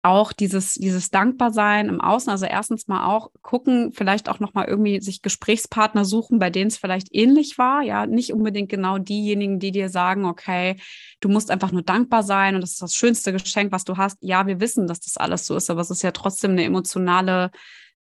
auch 0.03 0.33
dieses, 0.33 0.73
dieses 0.73 1.11
Dankbarsein 1.11 1.87
im 1.87 2.01
Außen, 2.01 2.29
also 2.29 2.45
erstens 2.45 2.87
mal 2.89 3.05
auch 3.05 3.31
gucken, 3.41 3.93
vielleicht 3.93 4.27
auch 4.27 4.41
nochmal 4.41 4.65
irgendwie 4.65 4.99
sich 4.99 5.21
Gesprächspartner 5.21 6.03
suchen, 6.03 6.39
bei 6.39 6.49
denen 6.49 6.67
es 6.67 6.77
vielleicht 6.77 7.07
ähnlich 7.11 7.57
war. 7.57 7.81
Ja, 7.81 8.05
nicht 8.05 8.33
unbedingt 8.33 8.69
genau 8.69 8.97
diejenigen, 8.97 9.59
die 9.59 9.71
dir 9.71 9.87
sagen, 9.87 10.25
okay, 10.25 10.75
du 11.21 11.29
musst 11.29 11.49
einfach 11.49 11.71
nur 11.71 11.83
dankbar 11.83 12.21
sein 12.21 12.55
und 12.55 12.61
das 12.61 12.71
ist 12.71 12.81
das 12.81 12.93
schönste 12.93 13.31
Geschenk, 13.31 13.71
was 13.71 13.85
du 13.85 13.95
hast. 13.95 14.17
Ja, 14.21 14.45
wir 14.45 14.59
wissen, 14.59 14.87
dass 14.87 14.99
das 14.99 15.15
alles 15.15 15.45
so 15.45 15.55
ist, 15.55 15.69
aber 15.69 15.79
es 15.79 15.89
ist 15.89 16.03
ja 16.03 16.11
trotzdem 16.11 16.51
eine 16.51 16.65
emotionale 16.65 17.49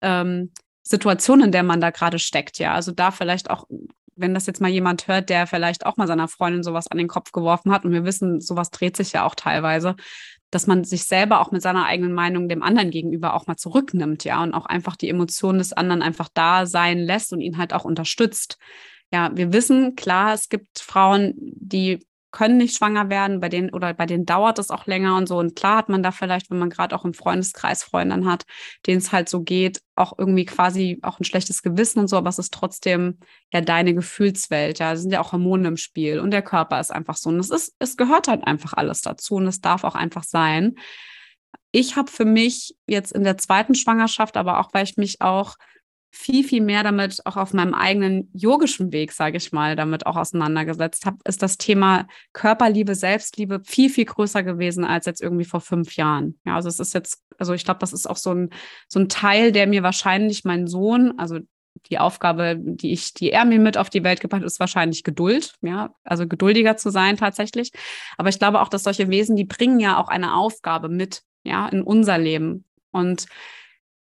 ähm, 0.02 0.52
Situation, 0.82 1.42
in 1.42 1.52
der 1.52 1.64
man 1.64 1.82
da 1.82 1.92
gerade 1.92 2.18
steckt. 2.18 2.58
Ja, 2.58 2.74
also 2.74 2.92
da 2.92 3.12
vielleicht 3.12 3.52
auch 3.52 3.66
wenn 4.18 4.34
das 4.34 4.46
jetzt 4.46 4.62
mal 4.62 4.70
jemand 4.70 5.08
hört, 5.08 5.30
der 5.30 5.48
vielleicht 5.48 5.86
auch 5.86 5.98
mal 5.98 6.06
seiner 6.06 6.28
Freundin 6.28 6.64
sowas 6.64 6.88
an 6.88 6.98
den 6.98 7.08
Kopf 7.08 7.32
geworfen 7.32 7.72
hat, 7.72 7.86
und 7.86 7.92
wir 7.92 8.06
wissen, 8.06 8.42
sowas 8.42 8.70
dreht 8.70 8.96
sich 8.96 9.14
ja 9.14 9.26
auch 9.26 9.36
teilweise, 9.36 9.96
dass 10.52 10.68
man 10.68 10.84
sich 10.84 11.06
selber 11.06 11.40
auch 11.42 11.52
mit 11.52 11.62
seiner 11.62 11.86
eigenen 11.86 12.14
Meinung 12.14 12.50
dem 12.50 12.62
anderen 12.62 12.92
gegenüber 12.92 13.34
auch 13.34 13.48
mal 13.48 13.58
zurücknimmt, 13.58 14.24
ja, 14.26 14.44
und 14.44 14.54
auch 14.54 14.66
einfach 14.66 14.96
die 14.96 15.10
Emotionen 15.10 15.60
des 15.60 15.74
anderen 15.74 16.02
einfach 16.02 16.30
da 16.34 16.66
sein 16.66 17.00
lässt 17.00 17.34
und 17.34 17.42
ihn 17.42 17.58
halt 17.58 17.74
auch 17.74 17.86
unterstützt. 17.86 18.58
Ja, 19.12 19.32
wir 19.34 19.52
wissen, 19.52 19.96
klar, 19.96 20.34
es 20.34 20.50
gibt 20.50 20.80
Frauen, 20.80 21.34
die 21.38 22.06
können 22.32 22.58
nicht 22.58 22.76
schwanger 22.76 23.10
werden, 23.10 23.40
bei 23.40 23.50
denen 23.50 23.72
oder 23.72 23.94
bei 23.94 24.06
denen 24.06 24.26
dauert 24.26 24.60
es 24.60 24.72
auch 24.72 24.86
länger 24.86 25.18
und 25.18 25.28
so. 25.28 25.38
Und 25.38 25.56
klar 25.56 25.78
hat 25.78 25.90
man 25.90 26.02
da 26.02 26.12
vielleicht, 26.12 26.50
wenn 26.50 26.60
man 26.60 26.70
gerade 26.70 26.96
auch 26.96 27.06
im 27.06 27.14
Freundeskreis 27.14 27.84
Freundinnen 27.84 28.26
hat, 28.26 28.46
denen 28.88 29.00
es 29.00 29.12
halt 29.12 29.30
so 29.30 29.42
geht, 29.42 29.82
auch 29.96 30.14
irgendwie 30.18 30.46
quasi 30.46 31.00
auch 31.02 31.20
ein 31.20 31.26
schlechtes 31.26 31.62
Gewissen 31.62 32.00
und 32.00 32.08
so, 32.08 32.18
aber 32.18 32.30
es 32.30 32.40
ist 32.40 32.54
trotzdem 32.54 33.20
ja 33.52 33.62
deine 33.62 33.94
Gefühlswelt. 33.94 34.80
Ja, 34.80 34.94
es 34.94 35.02
sind 35.02 35.12
ja 35.12 35.22
auch 35.22 35.32
Hormone 35.34 35.68
im 35.68 35.78
Spiel 35.78 36.20
und 36.20 36.32
der 36.32 36.42
Körper 36.42 36.80
ist 36.80 36.92
einfach 36.92 37.18
so. 37.18 37.30
Und 37.30 37.40
es 37.40 37.50
ist, 37.50 37.76
es 37.80 37.98
gehört 37.98 38.28
halt 38.28 38.46
einfach 38.46 38.74
alles 38.74 39.02
dazu 39.02 39.36
und 39.36 39.48
es 39.48 39.62
darf 39.62 39.84
auch 39.84 39.96
einfach 39.96 40.24
sein. 40.24 40.76
Ich 41.72 41.96
habe 41.96 42.12
für 42.12 42.26
mich 42.26 42.76
jetzt 42.88 43.12
in 43.12 43.24
der 43.24 43.38
zweiten 43.38 43.76
Schwangerschaft, 43.76 44.38
aber 44.38 44.60
auch 44.60 44.74
weil 44.74 44.84
ich 44.84 44.98
mich 44.98 45.22
auch 45.22 45.56
viel, 46.12 46.44
viel 46.44 46.62
mehr 46.62 46.84
damit 46.84 47.26
auch 47.26 47.38
auf 47.38 47.54
meinem 47.54 47.74
eigenen 47.74 48.30
yogischen 48.34 48.92
Weg, 48.92 49.14
sage 49.14 49.38
ich 49.38 49.54
mal, 49.54 49.78
damit 49.78 50.06
auch 50.06 50.18
auseinandergesetzt 50.18 51.06
habe, 51.06 51.18
ist 51.24 51.42
das 51.42 51.58
Thema 51.58 52.06
Körperliebe, 52.34 52.96
Selbstliebe 52.96 53.62
viel, 53.66 53.90
viel 53.90 54.06
größer 54.06 54.44
gewesen 54.44 54.84
als 54.84 55.06
jetzt 55.06 55.22
irgendwie 55.22 55.46
vor 55.46 55.62
fünf 55.62 55.96
Jahren. 55.96 56.38
Ja, 56.46 56.56
also 56.56 56.68
es 56.68 56.80
ist 56.80 56.94
jetzt, 56.94 57.24
also 57.38 57.54
ich 57.54 57.64
glaube, 57.64 57.80
das 57.80 57.94
ist 57.94 58.10
auch 58.10 58.18
so 58.18 58.34
ein, 58.34 58.50
so 58.90 59.00
ein 59.00 59.08
Teil, 59.08 59.54
der 59.54 59.68
mir 59.68 59.84
wahrscheinlich 59.84 60.44
mein 60.44 60.68
Sohn, 60.68 61.14
also 61.18 61.40
die 61.90 61.98
Aufgabe, 61.98 62.58
die 62.60 62.92
ich, 62.92 63.14
die 63.14 63.32
er 63.32 63.46
mir 63.46 63.60
mit 63.60 63.78
auf 63.78 63.90
die 63.90 64.04
Welt 64.04 64.20
gebracht 64.20 64.42
hat, 64.42 64.48
ist 64.48 64.60
wahrscheinlich 64.60 65.04
Geduld, 65.04 65.56
ja, 65.62 65.96
also 66.04 66.28
geduldiger 66.28 66.76
zu 66.76 66.90
sein 66.90 67.16
tatsächlich. 67.16 67.72
Aber 68.18 68.28
ich 68.28 68.38
glaube 68.38 68.62
auch, 68.62 68.68
dass 68.68 68.84
solche 68.84 69.10
Wesen, 69.10 69.38
die 69.38 69.46
bringen 69.46 69.80
ja 69.80 69.98
auch 69.98 70.10
eine 70.10 70.36
Aufgabe 70.36 70.90
mit, 70.90 71.24
ja, 71.44 71.70
in 71.70 71.82
unser 71.82 72.18
Leben. 72.18 72.66
Und 72.92 73.28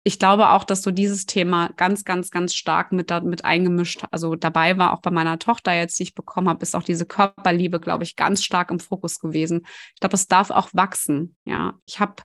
ich 0.02 0.18
glaube 0.18 0.50
auch, 0.50 0.64
dass 0.64 0.82
so 0.82 0.90
dieses 0.90 1.26
Thema 1.26 1.70
ganz, 1.76 2.04
ganz, 2.04 2.30
ganz 2.30 2.54
stark 2.54 2.90
mit, 2.92 3.10
da, 3.10 3.20
mit 3.20 3.44
eingemischt, 3.44 4.04
also 4.10 4.34
dabei 4.34 4.78
war 4.78 4.94
auch 4.94 5.02
bei 5.02 5.10
meiner 5.10 5.38
Tochter 5.38 5.74
jetzt, 5.74 5.98
die 5.98 6.04
ich 6.04 6.14
bekommen 6.14 6.48
habe, 6.48 6.62
ist 6.62 6.74
auch 6.74 6.82
diese 6.82 7.04
Körperliebe, 7.04 7.80
glaube 7.80 8.04
ich, 8.04 8.16
ganz 8.16 8.42
stark 8.42 8.70
im 8.70 8.80
Fokus 8.80 9.18
gewesen. 9.18 9.66
Ich 9.94 10.00
glaube, 10.00 10.14
es 10.14 10.26
darf 10.26 10.50
auch 10.50 10.70
wachsen. 10.72 11.36
Ja, 11.44 11.74
ich 11.84 12.00
habe 12.00 12.22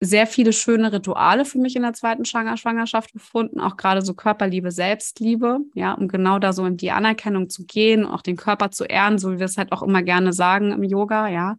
sehr 0.00 0.26
viele 0.26 0.52
schöne 0.52 0.92
Rituale 0.92 1.44
für 1.44 1.58
mich 1.58 1.76
in 1.76 1.82
der 1.82 1.92
zweiten 1.92 2.24
Schwangerschaft 2.24 3.12
gefunden, 3.12 3.60
auch 3.60 3.76
gerade 3.76 4.02
so 4.02 4.14
Körperliebe, 4.14 4.72
Selbstliebe, 4.72 5.60
ja, 5.74 5.92
um 5.92 6.08
genau 6.08 6.40
da 6.40 6.52
so 6.52 6.66
in 6.66 6.76
die 6.76 6.90
Anerkennung 6.90 7.48
zu 7.48 7.64
gehen, 7.64 8.04
auch 8.04 8.20
den 8.20 8.36
Körper 8.36 8.70
zu 8.70 8.84
ehren, 8.84 9.18
so 9.18 9.32
wie 9.32 9.38
wir 9.38 9.46
es 9.46 9.56
halt 9.56 9.72
auch 9.72 9.82
immer 9.82 10.02
gerne 10.02 10.32
sagen 10.32 10.72
im 10.72 10.82
Yoga, 10.82 11.28
ja 11.28 11.56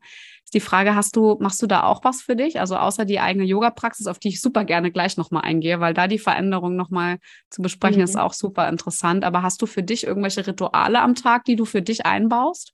die 0.53 0.59
Frage, 0.59 0.95
hast 0.95 1.15
du, 1.15 1.37
machst 1.39 1.61
du 1.61 1.67
da 1.67 1.83
auch 1.83 2.03
was 2.03 2.21
für 2.21 2.35
dich? 2.35 2.59
Also 2.59 2.75
außer 2.75 3.05
die 3.05 3.19
eigene 3.19 3.45
Yoga-Praxis, 3.45 4.07
auf 4.07 4.19
die 4.19 4.29
ich 4.29 4.41
super 4.41 4.65
gerne 4.65 4.91
gleich 4.91 5.17
nochmal 5.17 5.43
eingehe, 5.43 5.79
weil 5.79 5.93
da 5.93 6.07
die 6.07 6.19
Veränderung 6.19 6.75
nochmal 6.75 7.17
zu 7.49 7.61
besprechen 7.61 7.99
mhm. 7.99 8.05
ist 8.05 8.17
auch 8.17 8.33
super 8.33 8.69
interessant. 8.69 9.23
Aber 9.23 9.41
hast 9.41 9.61
du 9.61 9.65
für 9.65 9.83
dich 9.83 10.05
irgendwelche 10.05 10.45
Rituale 10.45 11.01
am 11.01 11.15
Tag, 11.15 11.45
die 11.45 11.55
du 11.55 11.65
für 11.65 11.81
dich 11.81 12.05
einbaust? 12.05 12.73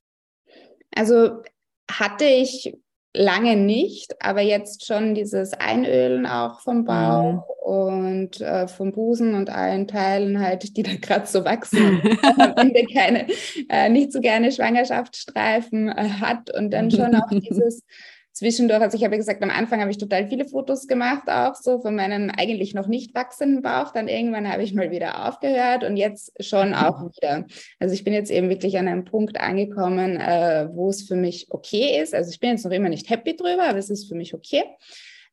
Also 0.95 1.41
hatte 1.89 2.25
ich 2.25 2.73
lange 3.13 3.55
nicht, 3.55 4.15
aber 4.19 4.41
jetzt 4.41 4.85
schon 4.85 5.15
dieses 5.15 5.53
Einölen 5.53 6.25
auch 6.25 6.59
vom 6.61 6.85
Bauch 6.85 7.47
mhm. 7.65 7.73
und 7.73 8.41
äh, 8.41 8.67
vom 8.67 8.91
Busen 8.91 9.33
und 9.33 9.49
allen 9.49 9.87
Teilen 9.87 10.39
halt, 10.39 10.77
die 10.77 10.83
da 10.83 10.91
gerade 10.95 11.25
so 11.25 11.43
wachsen 11.43 12.01
und 12.01 12.39
am 12.39 12.53
Ende 12.55 12.83
keine, 12.93 13.25
äh, 13.69 13.89
nicht 13.89 14.13
so 14.13 14.19
gerne 14.21 14.51
Schwangerschaftsstreifen 14.51 15.89
äh, 15.89 16.09
hat 16.21 16.55
und 16.55 16.71
dann 16.71 16.91
schon 16.91 17.15
auch 17.15 17.29
dieses 17.31 17.83
zwischendurch, 18.39 18.81
also 18.81 18.97
ich 18.97 19.03
habe 19.03 19.15
ja 19.15 19.19
gesagt, 19.19 19.43
am 19.43 19.49
Anfang 19.49 19.81
habe 19.81 19.91
ich 19.91 19.97
total 19.97 20.27
viele 20.27 20.45
Fotos 20.45 20.87
gemacht, 20.87 21.29
auch 21.29 21.55
so 21.55 21.81
von 21.81 21.93
meinem 21.93 22.31
eigentlich 22.35 22.73
noch 22.73 22.87
nicht 22.87 23.13
wachsenden 23.13 23.61
Bauch. 23.61 23.91
Dann 23.91 24.07
irgendwann 24.07 24.49
habe 24.49 24.63
ich 24.63 24.73
mal 24.73 24.91
wieder 24.91 25.27
aufgehört 25.27 25.83
und 25.83 25.97
jetzt 25.97 26.31
schon 26.43 26.73
auch 26.73 27.01
wieder. 27.01 27.45
Also 27.79 27.93
ich 27.93 28.05
bin 28.05 28.13
jetzt 28.13 28.31
eben 28.31 28.49
wirklich 28.49 28.77
an 28.77 28.87
einem 28.87 29.03
Punkt 29.03 29.39
angekommen, 29.41 30.15
äh, 30.15 30.69
wo 30.71 30.89
es 30.89 31.03
für 31.03 31.17
mich 31.17 31.47
okay 31.49 32.01
ist. 32.01 32.15
Also 32.15 32.31
ich 32.31 32.39
bin 32.39 32.51
jetzt 32.51 32.63
noch 32.63 32.71
immer 32.71 32.89
nicht 32.89 33.09
happy 33.09 33.35
drüber, 33.35 33.63
aber 33.67 33.77
es 33.77 33.89
ist 33.89 34.07
für 34.07 34.15
mich 34.15 34.33
okay. 34.33 34.63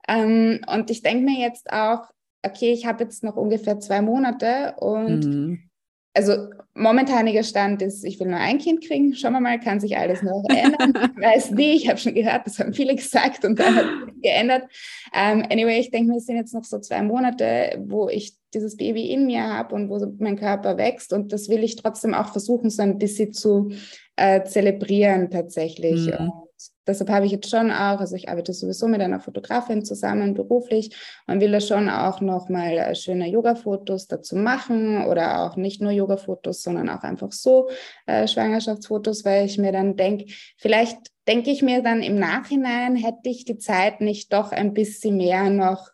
Ähm, 0.08 0.60
und 0.66 0.90
ich 0.90 1.02
denke 1.02 1.24
mir 1.24 1.40
jetzt 1.40 1.72
auch, 1.72 2.10
okay, 2.42 2.72
ich 2.72 2.86
habe 2.86 3.04
jetzt 3.04 3.22
noch 3.22 3.36
ungefähr 3.36 3.78
zwei 3.78 4.02
Monate 4.02 4.74
und 4.78 5.24
mhm 5.24 5.70
also 6.16 6.48
momentaniger 6.74 7.42
Stand 7.42 7.82
ist, 7.82 8.04
ich 8.04 8.18
will 8.18 8.28
nur 8.28 8.38
ein 8.38 8.58
Kind 8.58 8.82
kriegen. 8.86 9.14
Schauen 9.14 9.32
wir 9.32 9.40
mal, 9.40 9.60
kann 9.60 9.80
sich 9.80 9.96
alles 9.96 10.22
noch 10.22 10.44
ändern. 10.48 10.92
Ich 11.18 11.22
weiß 11.22 11.50
nie, 11.52 11.76
ich 11.76 11.88
habe 11.88 11.98
schon 11.98 12.14
gehört, 12.14 12.46
das 12.46 12.58
haben 12.58 12.72
viele 12.72 12.94
gesagt 12.94 13.44
und 13.44 13.58
dann 13.58 13.74
hat 13.74 13.84
sich 13.84 14.22
geändert. 14.22 14.64
Um, 15.12 15.40
ähm, 15.40 15.46
anyway, 15.50 15.78
ich 15.80 15.90
denke 15.90 16.10
mir, 16.10 16.18
es 16.18 16.26
sind 16.26 16.36
jetzt 16.36 16.54
noch 16.54 16.64
so 16.64 16.78
zwei 16.78 17.02
Monate, 17.02 17.82
wo 17.86 18.08
ich 18.08 18.34
dieses 18.54 18.76
Baby 18.76 19.10
in 19.10 19.26
mir 19.26 19.42
habe 19.42 19.74
und 19.74 19.88
wo 19.88 19.98
mein 20.18 20.36
Körper 20.36 20.76
wächst 20.76 21.12
und 21.12 21.32
das 21.32 21.48
will 21.48 21.64
ich 21.64 21.76
trotzdem 21.76 22.14
auch 22.14 22.32
versuchen, 22.32 22.70
so 22.70 22.82
ein 22.82 22.98
bisschen 22.98 23.32
zu 23.32 23.70
äh, 24.16 24.44
zelebrieren 24.44 25.30
tatsächlich. 25.30 26.06
Mhm 26.06 26.45
deshalb 26.86 27.10
habe 27.10 27.26
ich 27.26 27.32
jetzt 27.32 27.50
schon 27.50 27.70
auch, 27.70 28.00
also 28.00 28.16
ich 28.16 28.28
arbeite 28.28 28.52
sowieso 28.52 28.88
mit 28.88 29.00
einer 29.00 29.20
Fotografin 29.20 29.84
zusammen 29.84 30.34
beruflich 30.34 30.96
und 31.26 31.40
will 31.40 31.52
da 31.52 31.60
schon 31.60 31.88
auch 31.88 32.20
nochmal 32.20 32.72
äh, 32.72 32.94
schöne 32.94 33.28
Yoga-Fotos 33.28 34.06
dazu 34.06 34.36
machen 34.36 35.04
oder 35.06 35.42
auch 35.42 35.56
nicht 35.56 35.80
nur 35.80 35.92
Yoga-Fotos, 35.92 36.62
sondern 36.62 36.88
auch 36.88 37.02
einfach 37.02 37.32
so 37.32 37.68
äh, 38.06 38.26
Schwangerschaftsfotos, 38.26 39.24
weil 39.24 39.46
ich 39.46 39.58
mir 39.58 39.72
dann 39.72 39.96
denke, 39.96 40.26
vielleicht 40.56 40.98
denke 41.26 41.50
ich 41.50 41.62
mir 41.62 41.82
dann 41.82 42.02
im 42.02 42.18
Nachhinein, 42.18 42.96
hätte 42.96 43.28
ich 43.28 43.44
die 43.44 43.58
Zeit 43.58 44.00
nicht 44.00 44.32
doch 44.32 44.52
ein 44.52 44.74
bisschen 44.74 45.16
mehr 45.16 45.50
noch 45.50 45.90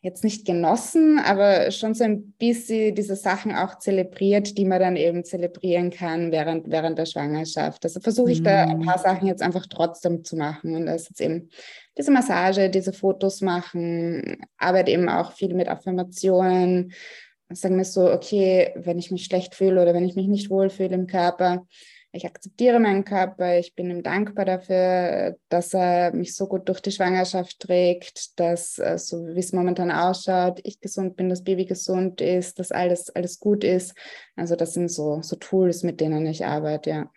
jetzt 0.00 0.22
nicht 0.22 0.46
genossen, 0.46 1.18
aber 1.18 1.72
schon 1.72 1.92
so 1.94 2.04
ein 2.04 2.32
bisschen 2.38 2.94
diese 2.94 3.16
Sachen 3.16 3.52
auch 3.52 3.78
zelebriert, 3.78 4.56
die 4.56 4.64
man 4.64 4.78
dann 4.78 4.96
eben 4.96 5.24
zelebrieren 5.24 5.90
kann 5.90 6.30
während, 6.30 6.70
während 6.70 6.98
der 6.98 7.06
Schwangerschaft. 7.06 7.84
Also 7.84 7.98
versuche 7.98 8.30
ich 8.30 8.42
da 8.42 8.64
ein 8.64 8.80
paar 8.80 8.98
mhm. 8.98 9.02
Sachen 9.02 9.26
jetzt 9.26 9.42
einfach 9.42 9.66
trotzdem 9.66 10.24
zu 10.24 10.36
machen. 10.36 10.76
Und 10.76 10.86
das 10.86 11.02
ist 11.02 11.08
jetzt 11.10 11.20
eben 11.20 11.48
diese 11.96 12.12
Massage, 12.12 12.70
diese 12.70 12.92
Fotos 12.92 13.40
machen, 13.40 14.36
arbeite 14.56 14.92
eben 14.92 15.08
auch 15.08 15.32
viel 15.32 15.52
mit 15.54 15.68
Affirmationen. 15.68 16.92
Sagen 17.50 17.76
wir 17.76 17.84
so, 17.84 18.12
okay, 18.12 18.72
wenn 18.76 18.98
ich 18.98 19.10
mich 19.10 19.24
schlecht 19.24 19.56
fühle 19.56 19.82
oder 19.82 19.94
wenn 19.94 20.04
ich 20.04 20.14
mich 20.14 20.28
nicht 20.28 20.48
wohlfühle 20.48 20.94
im 20.94 21.08
Körper, 21.08 21.66
ich 22.12 22.24
akzeptiere 22.24 22.80
meinen 22.80 23.04
Körper, 23.04 23.58
ich 23.58 23.74
bin 23.74 23.90
ihm 23.90 24.02
dankbar 24.02 24.44
dafür, 24.44 25.36
dass 25.48 25.74
er 25.74 26.14
mich 26.14 26.34
so 26.34 26.46
gut 26.46 26.68
durch 26.68 26.80
die 26.80 26.90
Schwangerschaft 26.90 27.60
trägt, 27.60 28.38
dass 28.40 28.78
äh, 28.78 28.98
so 28.98 29.26
wie 29.26 29.38
es 29.38 29.52
momentan 29.52 29.90
ausschaut, 29.90 30.60
ich 30.64 30.80
gesund 30.80 31.16
bin, 31.16 31.28
das 31.28 31.44
Baby 31.44 31.66
gesund 31.66 32.20
ist, 32.20 32.58
dass 32.58 32.72
alles, 32.72 33.10
alles 33.10 33.38
gut 33.38 33.62
ist. 33.62 33.94
Also 34.36 34.56
das 34.56 34.72
sind 34.72 34.90
so, 34.90 35.20
so 35.22 35.36
Tools, 35.36 35.82
mit 35.82 36.00
denen 36.00 36.24
ich 36.26 36.46
arbeite, 36.46 36.90
ja. 36.90 37.10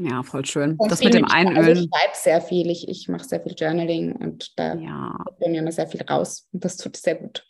Ja, 0.00 0.22
voll 0.22 0.44
schön. 0.44 0.76
Und 0.76 0.92
das 0.92 1.02
mit 1.02 1.12
dem 1.12 1.24
Einölen. 1.24 1.56
Also 1.56 1.70
ich 1.72 1.88
schreibe 1.92 2.14
sehr 2.14 2.40
viel, 2.40 2.70
ich, 2.70 2.88
ich 2.88 3.08
mache 3.08 3.24
sehr 3.24 3.40
viel 3.40 3.54
Journaling 3.56 4.12
und 4.12 4.56
da 4.56 4.76
ja. 4.76 5.18
kommt 5.24 5.40
mir 5.40 5.58
immer 5.58 5.72
sehr 5.72 5.88
viel 5.88 6.02
raus 6.02 6.46
und 6.52 6.64
das 6.64 6.76
tut 6.76 6.96
sehr 6.96 7.16
gut. 7.16 7.47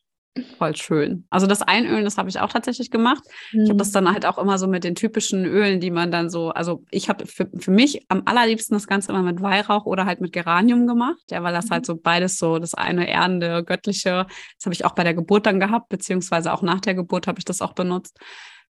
Voll 0.59 0.77
schön. 0.77 1.27
Also 1.31 1.47
das 1.47 1.63
Einölen, 1.63 2.05
das 2.05 2.19
habe 2.19 2.29
ich 2.29 2.41
auch 2.41 2.51
tatsächlich 2.51 2.91
gemacht. 2.91 3.23
Mhm. 3.53 3.63
Ich 3.63 3.69
habe 3.69 3.79
das 3.79 3.91
dann 3.91 4.11
halt 4.11 4.27
auch 4.27 4.39
immer 4.39 4.59
so 4.59 4.67
mit 4.67 4.85
den 4.85 4.95
typischen 4.95 5.45
Ölen, 5.45 5.81
die 5.81 5.91
man 5.91 6.11
dann 6.11 6.31
so, 6.31 6.51
also 6.51 6.85
ich 6.91 7.09
habe 7.09 7.27
für, 7.27 7.49
für 7.59 7.71
mich 7.71 8.05
am 8.09 8.23
allerliebsten 8.25 8.77
das 8.77 8.87
Ganze 8.87 9.13
immer 9.13 9.23
mit 9.23 9.43
Weihrauch 9.43 9.87
oder 9.87 10.07
halt 10.07 10.21
mit 10.21 10.33
Geranium 10.33 10.87
gemacht, 10.87 11.23
ja, 11.31 11.43
weil 11.43 11.53
das 11.53 11.67
mhm. 11.67 11.71
halt 11.71 11.87
so 11.87 11.97
beides 11.97 12.39
so 12.39 12.59
das 12.59 12.75
eine 12.75 13.09
erdende, 13.09 13.65
göttliche, 13.65 14.27
das 14.57 14.65
habe 14.65 14.75
ich 14.75 14.85
auch 14.85 14.93
bei 14.95 15.05
der 15.05 15.15
Geburt 15.15 15.47
dann 15.47 15.61
gehabt, 15.61 15.89
beziehungsweise 15.89 16.53
auch 16.53 16.63
nach 16.63 16.81
der 16.81 16.95
Geburt 16.95 17.27
habe 17.27 17.39
ich 17.39 17.45
das 17.45 17.63
auch 17.63 17.75
benutzt. 17.75 18.19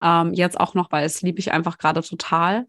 Ähm, 0.03 0.33
jetzt 0.33 0.59
auch 0.59 0.75
noch, 0.75 0.91
weil 0.93 1.05
es 1.05 1.23
liebe 1.23 1.39
ich 1.39 1.53
einfach 1.53 1.79
gerade 1.79 2.03
total. 2.03 2.67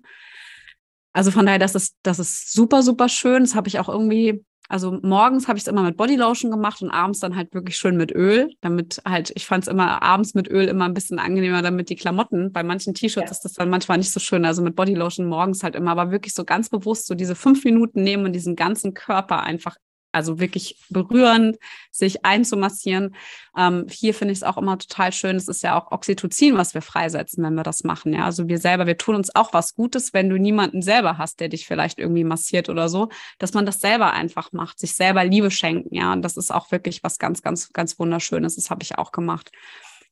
Also 1.14 1.32
von 1.32 1.46
daher, 1.46 1.60
das 1.60 1.76
ist, 1.76 1.96
das 2.04 2.20
ist 2.20 2.54
super, 2.54 2.84
super 2.84 3.10
schön. 3.10 3.44
Das 3.44 3.56
habe 3.56 3.68
ich 3.68 3.80
auch 3.80 3.90
irgendwie 3.90 4.44
also 4.72 4.98
morgens 5.02 5.50
habe 5.50 5.58
ich 5.58 5.64
es 5.64 5.68
immer 5.68 5.84
mit 5.84 5.98
Bodylotion 5.98 6.50
gemacht 6.50 6.82
und 6.82 6.92
abends 6.92 7.20
dann 7.20 7.36
halt 7.36 7.54
wirklich 7.54 7.76
schön 7.76 7.98
mit 7.98 8.16
Öl, 8.16 8.50
damit 8.62 9.02
halt, 9.06 9.34
ich 9.36 9.46
fand 9.46 9.66
es 9.66 9.68
immer 9.68 10.02
abends 10.02 10.34
mit 10.34 10.50
Öl 10.50 10.70
immer 10.70 10.86
ein 10.86 10.94
bisschen 10.94 11.20
angenehmer, 11.20 11.62
damit 11.62 11.90
die 11.90 11.98
Klamotten, 11.98 12.54
bei 12.54 12.64
manchen 12.64 12.94
T-Shirts 12.94 13.30
ja. 13.30 13.32
ist 13.32 13.42
das 13.42 13.52
dann 13.52 13.70
manchmal 13.70 13.98
nicht 13.98 14.12
so 14.12 14.22
schön, 14.22 14.46
also 14.46 14.62
mit 14.62 14.78
Bodylotion 14.78 15.28
morgens 15.28 15.62
halt 15.62 15.76
immer, 15.76 15.92
aber 15.92 16.12
wirklich 16.12 16.34
so 16.34 16.46
ganz 16.46 16.70
bewusst 16.70 17.08
so 17.08 17.16
diese 17.16 17.36
fünf 17.36 17.66
Minuten 17.66 18.02
nehmen 18.02 18.24
und 18.24 18.32
diesen 18.32 18.56
ganzen 18.56 18.94
Körper 18.94 19.44
einfach 19.44 19.76
also 20.12 20.40
wirklich 20.40 20.78
berühren, 20.90 21.58
sich 21.92 22.26
einzumassieren. 22.26 23.16
Ähm, 23.58 23.88
hier 23.90 24.14
finde 24.14 24.34
ich 24.34 24.40
es 24.40 24.44
auch 24.44 24.58
immer 24.58 24.78
total 24.78 25.12
schön. 25.12 25.36
Es 25.36 25.48
ist 25.48 25.64
ja 25.64 25.80
auch 25.80 25.92
Oxytocin, 25.92 26.58
was 26.58 26.74
wir 26.74 26.82
freisetzen, 26.82 27.44
wenn 27.44 27.56
wir 27.56 27.64
das 27.64 27.84
machen. 27.84 28.14
Ja, 28.14 28.26
also 28.26 28.48
wir 28.48 28.58
selber, 28.58 28.88
wir 28.88 28.98
tun 28.98 29.16
uns 29.16 29.34
auch 29.36 29.54
was 29.54 29.76
Gutes, 29.76 30.14
wenn 30.14 30.30
du 30.30 30.38
niemanden 30.38 30.82
selber 30.82 31.18
hast, 31.18 31.40
der 31.40 31.50
dich 31.50 31.68
vielleicht 31.68 32.00
irgendwie 32.00 32.24
massiert 32.24 32.70
oder 32.70 32.90
so, 32.90 33.10
dass 33.40 33.54
man 33.54 33.66
das 33.66 33.80
selber 33.80 34.12
einfach 34.14 34.52
macht, 34.52 34.80
sich 34.80 34.96
selber 34.96 35.24
Liebe 35.24 35.52
schenken. 35.52 35.94
Ja, 35.96 36.14
und 36.14 36.22
das 36.22 36.38
ist 36.38 36.52
auch 36.52 36.72
wirklich 36.72 37.04
was 37.04 37.20
ganz, 37.20 37.42
ganz, 37.42 37.72
ganz 37.74 38.00
wunderschönes. 38.00 38.56
Das 38.56 38.70
habe 38.70 38.84
ich 38.84 38.98
auch 38.98 39.12
gemacht. 39.12 39.52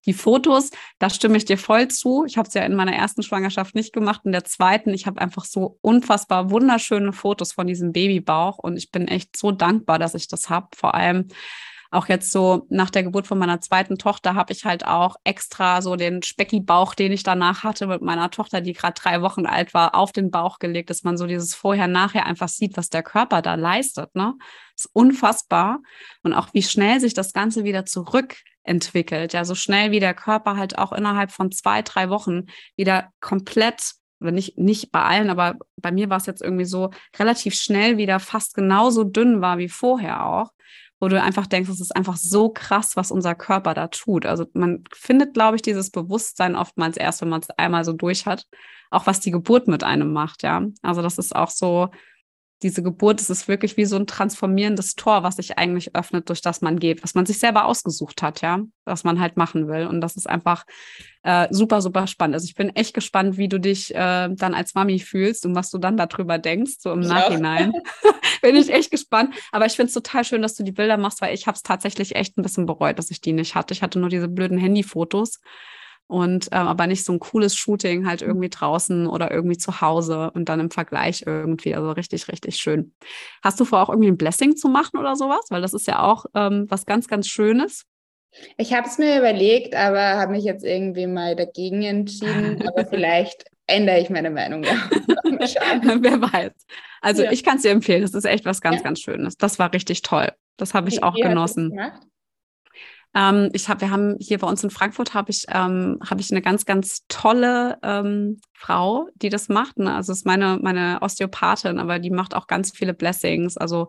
Die 0.06 0.14
Fotos, 0.14 0.72
da 0.98 1.10
stimme 1.10 1.38
ich 1.38 1.46
dir 1.46 1.58
voll 1.58 1.90
zu. 1.90 2.26
Ich 2.26 2.38
habe 2.38 2.48
es 2.48 2.54
ja 2.54 2.64
in 2.64 2.76
meiner 2.76 2.94
ersten 2.94 3.22
Schwangerschaft 3.22 3.76
nicht 3.76 3.94
gemacht. 3.94 4.22
In 4.24 4.32
der 4.32 4.46
zweiten, 4.46 4.94
ich 4.94 5.08
habe 5.08 5.22
einfach 5.22 5.46
so 5.46 5.78
unfassbar 5.82 6.52
wunderschöne 6.52 7.14
Fotos 7.14 7.52
von 7.52 7.68
diesem 7.68 7.92
Babybauch 7.92 8.60
und 8.60 8.78
ich 8.78 8.92
bin 8.92 9.08
echt 9.08 9.36
so 9.36 9.52
dankbar, 9.52 10.00
dass 10.00 10.16
ich 10.16 10.28
das 10.28 10.50
habe. 10.50 10.68
Vor 10.76 10.96
allem 10.96 11.28
auch 11.92 12.08
jetzt 12.08 12.32
so 12.32 12.68
nach 12.70 12.92
der 12.92 13.04
Geburt 13.04 13.26
von 13.26 13.40
meiner 13.40 13.62
zweiten 13.62 13.98
Tochter 13.98 14.36
habe 14.36 14.54
ich 14.54 14.64
halt 14.64 14.86
auch 14.86 15.16
extra 15.24 15.82
so 15.82 15.96
den 15.96 16.22
Specki-Bauch, 16.22 16.94
den 16.94 17.12
ich 17.12 17.24
danach 17.24 17.64
hatte 17.64 17.88
mit 17.88 18.02
meiner 18.02 18.30
Tochter, 18.30 18.62
die 18.62 18.74
gerade 18.74 18.94
drei 18.94 19.22
Wochen 19.22 19.48
alt 19.48 19.74
war, 19.74 19.96
auf 19.96 20.12
den 20.12 20.30
Bauch 20.30 20.60
gelegt, 20.60 20.92
dass 20.92 21.04
man 21.04 21.18
so 21.18 21.26
dieses 21.26 21.56
Vorher-Nachher 21.56 22.28
einfach 22.28 22.48
sieht, 22.48 22.78
was 22.78 22.90
der 22.90 23.02
Körper 23.02 23.42
da 23.42 23.56
leistet. 23.56 24.14
Ne? 24.14 24.36
Ist 24.76 24.90
unfassbar. 24.94 25.80
Und 26.22 26.34
auch 26.34 26.50
wie 26.54 26.62
schnell 26.62 27.00
sich 27.00 27.16
das 27.16 27.34
Ganze 27.34 27.64
wieder 27.64 27.86
zurück 27.86 28.36
entwickelt. 28.70 29.34
Ja, 29.34 29.44
so 29.44 29.56
schnell 29.56 29.92
wie 29.92 30.00
der 30.00 30.14
Körper 30.14 30.56
halt 30.56 30.78
auch 30.78 30.94
innerhalb 30.94 31.32
von 31.32 31.52
zwei, 31.52 31.82
drei 31.82 32.10
Wochen 32.10 32.46
wieder 32.78 33.10
komplett, 33.20 33.94
nicht, 34.20 34.58
nicht 34.58 34.92
bei 34.92 35.02
allen, 35.02 35.30
aber 35.30 35.56
bei 35.78 35.92
mir 35.92 36.10
war 36.10 36.18
es 36.18 36.26
jetzt 36.26 36.42
irgendwie 36.42 36.66
so 36.66 36.92
relativ 37.18 37.56
schnell 37.56 37.98
wieder 37.98 38.20
fast 38.20 38.54
genauso 38.54 39.04
dünn 39.04 39.42
war 39.42 39.58
wie 39.58 39.70
vorher 39.70 40.26
auch, 40.26 40.52
wo 41.00 41.08
du 41.08 41.22
einfach 41.22 41.48
denkst, 41.48 41.70
es 41.70 41.82
ist 41.82 41.96
einfach 41.96 42.18
so 42.18 42.50
krass, 42.50 42.96
was 42.96 43.12
unser 43.12 43.34
Körper 43.34 43.74
da 43.74 43.88
tut. 43.88 44.26
Also 44.26 44.46
man 44.54 44.84
findet, 44.94 45.34
glaube 45.34 45.56
ich, 45.56 45.62
dieses 45.62 45.90
Bewusstsein 45.90 46.56
oftmals 46.56 46.98
erst, 46.98 47.22
wenn 47.22 47.30
man 47.30 47.42
es 47.42 47.50
einmal 47.52 47.86
so 47.86 47.94
durch 47.94 48.26
hat, 48.26 48.46
auch 48.92 49.08
was 49.08 49.20
die 49.20 49.32
Geburt 49.32 49.68
mit 49.68 49.84
einem 49.84 50.14
macht, 50.14 50.44
ja. 50.44 50.62
Also 50.82 51.02
das 51.02 51.18
ist 51.18 51.36
auch 51.36 51.50
so, 51.50 51.90
diese 52.62 52.84
Geburt, 52.84 53.22
es 53.22 53.30
ist 53.30 53.48
wirklich 53.48 53.78
wie 53.78 53.86
so 53.86 53.95
ein 53.95 54.06
transformierendes 54.06 54.95
Tor, 54.95 55.24
was 55.24 55.38
sich 55.38 55.58
eigentlich 55.58 55.95
öffnet, 55.95 56.28
durch 56.30 56.41
das 56.41 56.62
man 56.62 56.78
geht, 56.78 57.04
was 57.04 57.15
man 57.15 57.26
sich 57.26 57.39
selber 57.39 57.65
ausgesucht 57.65 58.22
hat, 58.22 58.41
ja, 58.41 58.62
was 58.84 59.04
man 59.04 59.19
halt 59.19 59.38
machen 59.38 59.67
will. 59.69 59.88
Und 59.88 60.02
das 60.02 60.17
ist 60.17 60.30
einfach 60.30 60.65
äh, 61.24 61.48
super, 61.52 61.82
super 61.82 62.08
spannend. 62.08 62.36
Also 62.36 62.45
ich 62.45 62.56
bin 62.56 62.76
echt 62.76 62.93
gespannt, 62.93 63.38
wie 63.38 63.48
du 63.48 63.60
dich 63.60 63.95
äh, 63.95 64.30
dann 64.30 64.54
als 64.54 64.76
Mami 64.76 65.00
fühlst 65.00 65.45
und 65.45 65.56
was 65.56 65.69
du 65.69 65.78
dann 65.78 65.95
darüber 65.95 66.38
denkst, 66.38 66.76
so 66.80 66.91
im 66.91 67.02
ich 67.02 67.08
Nachhinein. 67.08 67.72
bin 68.41 68.56
ich 68.56 68.72
echt 68.72 68.91
gespannt. 68.91 69.34
Aber 69.52 69.65
ich 69.65 69.74
finde 69.74 69.88
es 69.88 69.93
total 69.93 70.26
schön, 70.26 70.41
dass 70.41 70.56
du 70.56 70.63
die 70.63 70.72
Bilder 70.72 70.98
machst, 70.98 71.22
weil 71.22 71.34
ich 71.34 71.48
habe 71.48 71.56
es 71.56 71.63
tatsächlich 71.63 72.15
echt 72.15 72.38
ein 72.38 72.43
bisschen 72.43 72.65
bereut, 72.65 73.00
dass 73.00 73.12
ich 73.12 73.22
die 73.22 73.34
nicht 73.34 73.56
hatte. 73.56 73.74
Ich 73.74 73.82
hatte 73.82 74.00
nur 74.00 74.10
diese 74.10 74.28
blöden 74.28 74.58
Handyfotos 74.58 75.39
und 76.10 76.50
ähm, 76.52 76.67
aber 76.67 76.88
nicht 76.88 77.06
so 77.06 77.13
ein 77.13 77.19
cooles 77.19 77.56
Shooting 77.56 78.08
halt 78.08 78.22
mhm. 78.22 78.30
irgendwie 78.30 78.50
draußen 78.50 79.06
oder 79.06 79.30
irgendwie 79.30 79.58
zu 79.58 79.80
Hause 79.80 80.32
und 80.34 80.50
dann 80.50 80.60
im 80.60 80.72
Vergleich 80.72 81.24
irgendwie. 81.28 81.76
Also 81.76 81.91
richtig, 81.91 82.28
richtig 82.30 82.58
schön. 82.58 82.93
Hast 83.43 83.60
du 83.60 83.65
vor, 83.65 83.84
auch 83.84 83.89
irgendwie 83.89 84.10
ein 84.10 84.17
Blessing 84.17 84.58
zu 84.58 84.69
machen 84.69 85.00
oder 85.00 85.15
sowas? 85.15 85.45
Weil 85.50 85.62
das 85.62 85.76
ist 85.76 85.88
ja 85.88 86.02
auch 86.02 86.26
ähm, 86.34 86.65
was 86.67 86.88
ganz, 86.88 87.08
ganz 87.08 87.28
Schönes. 87.28 87.86
Ich 88.58 88.74
habe 88.74 88.88
es 88.88 88.98
mir 88.98 89.19
überlegt, 89.19 89.76
aber 89.76 90.02
habe 90.02 90.32
mich 90.32 90.43
jetzt 90.43 90.65
irgendwie 90.65 91.06
mal 91.06 91.36
dagegen 91.36 91.84
entschieden. 91.84 92.67
aber 92.67 92.86
vielleicht 92.89 93.45
ändere 93.67 94.00
ich 94.00 94.10
meine 94.10 94.32
Meinung. 94.32 94.63
Ja. 94.63 94.89
Wer 95.24 96.22
weiß. 96.22 96.54
Also 97.02 97.24
ja. 97.24 97.32
ich 97.32 97.43
kann 97.43 97.58
es 97.58 97.62
dir 97.62 97.72
empfehlen. 97.72 98.02
Das 98.02 98.15
ist 98.15 98.26
echt 98.26 98.45
was 98.45 98.62
ganz, 98.62 98.78
ja. 98.78 98.82
ganz 98.82 99.00
Schönes. 99.00 99.38
Das 99.38 99.60
war 99.60 99.72
richtig 99.72 100.02
toll. 100.02 100.32
Das 100.58 100.74
habe 100.74 100.89
ich 100.89 100.98
wie, 100.98 101.04
auch 101.04 101.13
genossen. 101.13 101.80
Ähm, 103.15 103.50
ich 103.54 103.69
habe, 103.69 103.82
wir 103.82 103.91
haben 103.91 104.17
hier 104.19 104.38
bei 104.38 104.48
uns 104.48 104.63
in 104.63 104.69
Frankfurt 104.69 105.13
habe 105.13 105.32
ich, 105.32 105.45
ähm, 105.50 106.00
habe 106.08 106.22
ich 106.22 106.32
eine 106.32 106.41
ganz, 106.41 106.65
ganz 106.65 107.06
tolle 107.08 107.78
ähm, 107.82 108.39
Frau, 108.54 109.08
die 109.15 109.30
das 109.30 109.48
macht. 109.48 109.80
Ne? 109.80 109.95
Also 109.95 110.12
ist 110.12 110.26
meine, 110.26 110.60
meine 110.62 111.00
Osteopathin, 111.02 111.80
aber 111.80 111.98
die 111.98 112.12
macht 112.12 112.36
auch 112.36 112.45
ganz 112.45 112.72
viele 112.72 112.93
Blessings, 112.93 113.56
also 113.56 113.88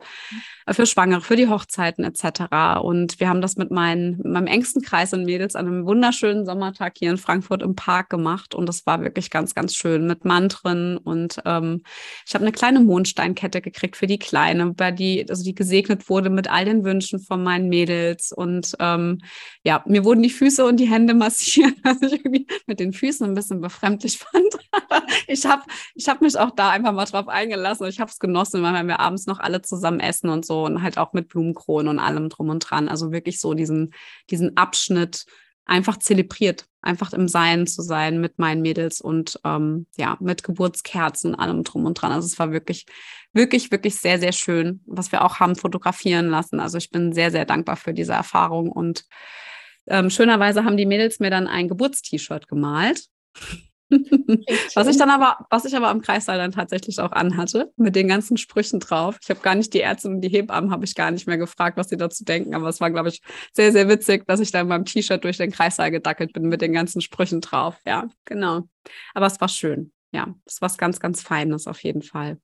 äh, 0.66 0.72
für 0.72 0.86
Schwangere, 0.86 1.20
für 1.20 1.36
die 1.36 1.48
Hochzeiten 1.48 2.04
etc. 2.04 2.80
Und 2.80 3.18
wir 3.18 3.28
haben 3.28 3.40
das 3.40 3.56
mit, 3.56 3.70
meinen, 3.72 4.20
meinem 4.24 4.46
engsten 4.46 4.80
Kreis 4.80 5.12
und 5.12 5.24
Mädels 5.24 5.56
an 5.56 5.66
einem 5.66 5.86
wunderschönen 5.86 6.46
Sommertag 6.46 6.94
hier 6.98 7.10
in 7.10 7.18
Frankfurt 7.18 7.62
im 7.62 7.74
Park 7.74 8.10
gemacht. 8.10 8.54
Und 8.54 8.66
das 8.66 8.86
war 8.86 9.02
wirklich 9.02 9.30
ganz, 9.30 9.54
ganz 9.54 9.74
schön 9.74 10.06
mit 10.06 10.24
Mantren. 10.24 10.96
Und 10.96 11.42
ähm, 11.44 11.82
ich 12.24 12.34
habe 12.34 12.44
eine 12.44 12.52
kleine 12.52 12.80
Mondsteinkette 12.80 13.60
gekriegt 13.60 13.96
für 13.96 14.06
die 14.06 14.20
Kleine, 14.20 14.72
bei 14.72 14.92
die, 14.92 15.26
also 15.28 15.42
die 15.42 15.54
gesegnet 15.54 16.08
wurde 16.08 16.30
mit 16.30 16.48
all 16.48 16.64
den 16.64 16.84
Wünschen 16.84 17.18
von 17.18 17.42
meinen 17.42 17.68
Mädels. 17.68 18.30
Und 18.30 18.76
ähm, 18.78 19.09
ja, 19.64 19.82
mir 19.86 20.04
wurden 20.04 20.22
die 20.22 20.30
Füße 20.30 20.64
und 20.64 20.78
die 20.78 20.88
Hände 20.88 21.14
massiert, 21.14 21.74
was 21.84 22.00
ich 22.02 22.12
irgendwie 22.12 22.46
mit 22.66 22.80
den 22.80 22.92
Füßen 22.92 23.26
ein 23.26 23.34
bisschen 23.34 23.60
befremdlich 23.60 24.18
fand. 24.32 24.58
ich 25.26 25.46
habe 25.46 25.62
ich 25.94 26.08
hab 26.08 26.20
mich 26.20 26.38
auch 26.38 26.50
da 26.50 26.70
einfach 26.70 26.92
mal 26.92 27.04
drauf 27.04 27.28
eingelassen. 27.28 27.86
Ich 27.86 28.00
habe 28.00 28.10
es 28.10 28.18
genossen, 28.18 28.62
weil 28.62 28.86
wir 28.86 29.00
abends 29.00 29.26
noch 29.26 29.40
alle 29.40 29.62
zusammen 29.62 30.00
essen 30.00 30.30
und 30.30 30.44
so 30.46 30.64
und 30.64 30.82
halt 30.82 30.98
auch 30.98 31.12
mit 31.12 31.28
Blumenkronen 31.28 31.88
und 31.88 31.98
allem 31.98 32.28
drum 32.28 32.48
und 32.48 32.60
dran. 32.60 32.88
Also 32.88 33.12
wirklich 33.12 33.40
so 33.40 33.54
diesen, 33.54 33.92
diesen 34.30 34.56
Abschnitt 34.56 35.24
einfach 35.70 35.98
zelebriert, 35.98 36.66
einfach 36.82 37.12
im 37.12 37.28
Sein 37.28 37.66
zu 37.66 37.82
sein 37.82 38.20
mit 38.20 38.38
meinen 38.38 38.60
Mädels 38.60 39.00
und 39.00 39.38
ähm, 39.44 39.86
ja, 39.96 40.16
mit 40.20 40.42
Geburtskerzen, 40.42 41.36
allem 41.36 41.62
drum 41.62 41.86
und 41.86 41.94
dran. 41.94 42.12
Also 42.12 42.26
es 42.26 42.38
war 42.38 42.50
wirklich, 42.50 42.86
wirklich, 43.32 43.70
wirklich 43.70 43.96
sehr, 43.96 44.18
sehr 44.18 44.32
schön, 44.32 44.80
was 44.86 45.12
wir 45.12 45.24
auch 45.24 45.40
haben 45.40 45.56
fotografieren 45.56 46.28
lassen. 46.28 46.60
Also 46.60 46.78
ich 46.78 46.90
bin 46.90 47.12
sehr, 47.12 47.30
sehr 47.30 47.44
dankbar 47.44 47.76
für 47.76 47.94
diese 47.94 48.12
Erfahrung 48.12 48.70
und 48.70 49.04
ähm, 49.86 50.10
schönerweise 50.10 50.64
haben 50.64 50.76
die 50.76 50.86
Mädels 50.86 51.20
mir 51.20 51.30
dann 51.30 51.46
ein 51.46 51.68
Geburtst-T-Shirt 51.68 52.48
gemalt. 52.48 53.06
was 54.74 54.86
ich 54.86 54.96
dann 54.96 55.10
aber, 55.10 55.46
was 55.50 55.64
ich 55.64 55.74
aber 55.74 55.88
am 55.88 56.00
Kreissaal 56.00 56.38
dann 56.38 56.52
tatsächlich 56.52 57.00
auch 57.00 57.10
anhatte, 57.10 57.72
mit 57.76 57.96
den 57.96 58.06
ganzen 58.06 58.36
Sprüchen 58.36 58.78
drauf. 58.78 59.18
Ich 59.20 59.30
habe 59.30 59.40
gar 59.40 59.56
nicht 59.56 59.74
die 59.74 59.78
Ärzte 59.78 60.08
und 60.08 60.20
die 60.20 60.28
Hebammen 60.28 60.70
habe 60.70 60.84
ich 60.84 60.94
gar 60.94 61.10
nicht 61.10 61.26
mehr 61.26 61.38
gefragt, 61.38 61.76
was 61.76 61.88
sie 61.88 61.96
dazu 61.96 62.24
denken, 62.24 62.54
aber 62.54 62.68
es 62.68 62.80
war, 62.80 62.90
glaube 62.90 63.08
ich, 63.08 63.20
sehr, 63.52 63.72
sehr 63.72 63.88
witzig, 63.88 64.26
dass 64.26 64.38
ich 64.38 64.52
dann 64.52 64.68
beim 64.68 64.84
T-Shirt 64.84 65.24
durch 65.24 65.38
den 65.38 65.50
Kreissaal 65.50 65.90
gedackelt 65.90 66.32
bin 66.32 66.44
mit 66.44 66.60
den 66.60 66.72
ganzen 66.72 67.00
Sprüchen 67.00 67.40
drauf. 67.40 67.78
Ja, 67.84 68.08
genau. 68.24 68.68
Aber 69.14 69.26
es 69.26 69.40
war 69.40 69.48
schön. 69.48 69.92
Ja, 70.12 70.34
es 70.46 70.60
war 70.60 70.66
was 70.66 70.78
ganz, 70.78 71.00
ganz 71.00 71.22
Feines 71.22 71.66
auf 71.66 71.82
jeden 71.82 72.02
Fall. 72.02 72.38